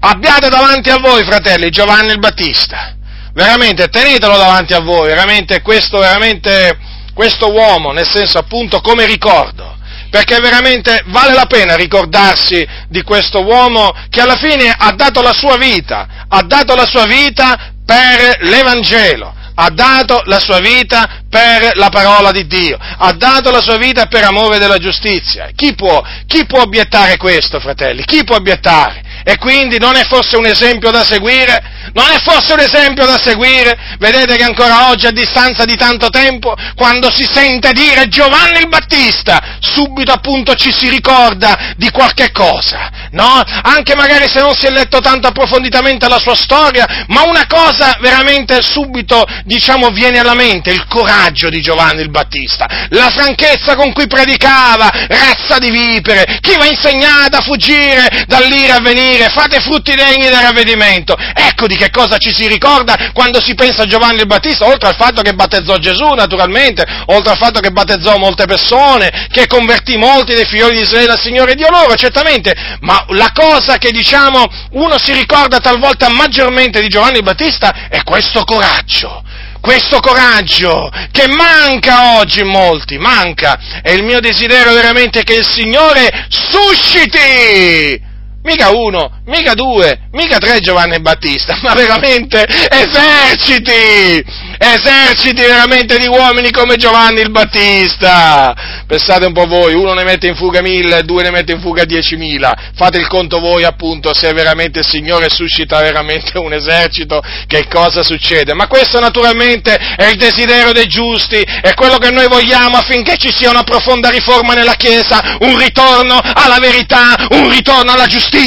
[0.00, 2.96] Abbiate davanti a voi, fratelli, Giovanni il Battista,
[3.32, 6.78] veramente tenetelo davanti a voi, veramente questo, veramente,
[7.14, 9.76] questo uomo, nel senso appunto come ricordo,
[10.10, 15.34] perché veramente vale la pena ricordarsi di questo uomo che alla fine ha dato la
[15.34, 21.76] sua vita, ha dato la sua vita per l'Evangelo, ha dato la sua vita per
[21.76, 25.50] la parola di Dio, ha dato la sua vita per amore della giustizia.
[25.54, 28.04] Chi può, chi può obiettare questo, fratelli?
[28.04, 29.02] Chi può obiettare?
[29.28, 31.62] E quindi non è forse un esempio da seguire?
[31.92, 33.78] Non è forse un esempio da seguire?
[33.98, 38.68] Vedete che ancora oggi, a distanza di tanto tempo, quando si sente dire Giovanni il
[38.68, 43.42] Battista, subito appunto ci si ricorda di qualche cosa, no?
[43.64, 47.98] Anche magari se non si è letto tanto approfonditamente la sua storia, ma una cosa
[48.00, 53.92] veramente subito, diciamo, viene alla mente, il coraggio di Giovanni il Battista, la franchezza con
[53.92, 59.94] cui predicava, razza di vipere, chi va insegnato a fuggire dall'ira a venire, fate frutti
[59.94, 61.16] degni del ravvedimento.
[61.34, 64.88] Ecco di che cosa ci si ricorda quando si pensa a Giovanni il Battista, oltre
[64.88, 69.96] al fatto che battezzò Gesù naturalmente, oltre al fatto che battezzò molte persone, che convertì
[69.96, 74.44] molti dei figli di Israele al Signore Dio loro, certamente, ma la cosa che diciamo
[74.72, 79.24] uno si ricorda talvolta maggiormente di Giovanni il Battista è questo coraggio.
[79.60, 83.58] Questo coraggio che manca oggi in molti, manca.
[83.82, 88.06] E il mio desiderio veramente è che il Signore susciti
[88.48, 94.24] mica uno, mica due, mica tre Giovanni Battista, ma veramente eserciti,
[94.56, 98.54] eserciti veramente di uomini come Giovanni il Battista.
[98.86, 101.84] Pensate un po' voi, uno ne mette in fuga mille, due ne mette in fuga
[101.84, 107.66] diecimila, fate il conto voi appunto se veramente il Signore suscita veramente un esercito, che
[107.68, 108.54] cosa succede.
[108.54, 113.30] Ma questo naturalmente è il desiderio dei giusti, è quello che noi vogliamo affinché ci
[113.30, 118.37] sia una profonda riforma nella Chiesa, un ritorno alla verità, un ritorno alla giustizia,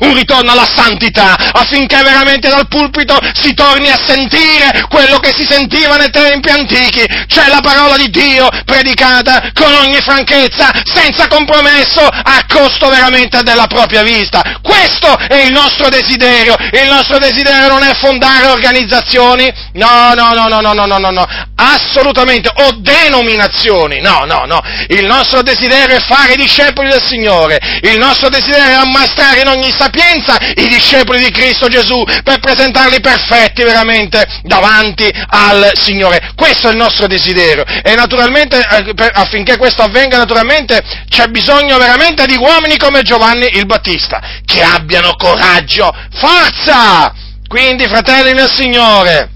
[0.00, 5.46] un ritorno alla santità, affinché veramente dal pulpito si torni a sentire quello che si
[5.48, 12.00] sentiva nei tempi antichi, cioè la parola di Dio predicata con ogni franchezza, senza compromesso,
[12.00, 14.58] a costo veramente della propria vista.
[14.62, 16.56] Questo è il nostro desiderio.
[16.72, 21.10] Il nostro desiderio non è fondare organizzazioni, no, no, no, no, no, no, no, no,
[21.10, 24.60] no, assolutamente, o denominazioni, no, no, no.
[24.88, 27.58] Il nostro desiderio è fare discepoli del Signore.
[27.82, 33.00] Il nostro desiderio è ammastrare in ogni sapienza i discepoli di Cristo Gesù per presentarli
[33.00, 36.32] perfetti veramente davanti al Signore.
[36.34, 42.26] Questo è il nostro desiderio e naturalmente eh, affinché questo avvenga naturalmente c'è bisogno veramente
[42.26, 47.12] di uomini come Giovanni il Battista, che abbiano coraggio, forza!
[47.46, 49.30] Quindi, fratelli nel Signore,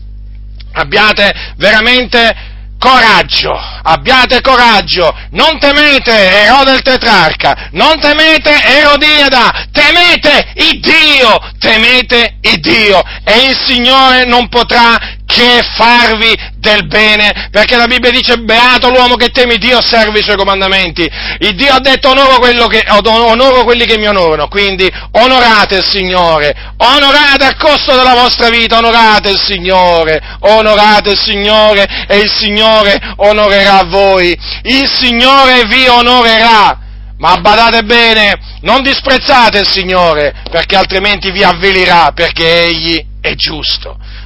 [0.72, 2.49] abbiate veramente
[2.80, 3.52] coraggio,
[3.82, 6.10] abbiate coraggio, non temete
[6.44, 14.24] Erode il tetrarca, non temete Erodiada, temete il Dio, temete il Dio e il Signore
[14.24, 14.98] non potrà
[15.30, 20.18] che farvi del bene, perché la Bibbia dice beato l'uomo che teme Dio e serve
[20.18, 21.08] i suoi comandamenti.
[21.38, 26.74] Il Dio ha detto onoro, che, onoro, quelli che mi onorano, quindi onorate il Signore,
[26.76, 32.98] onorate a costo della vostra vita, onorate il Signore, onorate il Signore e il Signore
[33.16, 36.78] onorerà voi, il Signore vi onorerà.
[37.18, 43.98] Ma badate bene, non disprezzate il Signore, perché altrimenti vi avvelirà, perché Egli è giusto.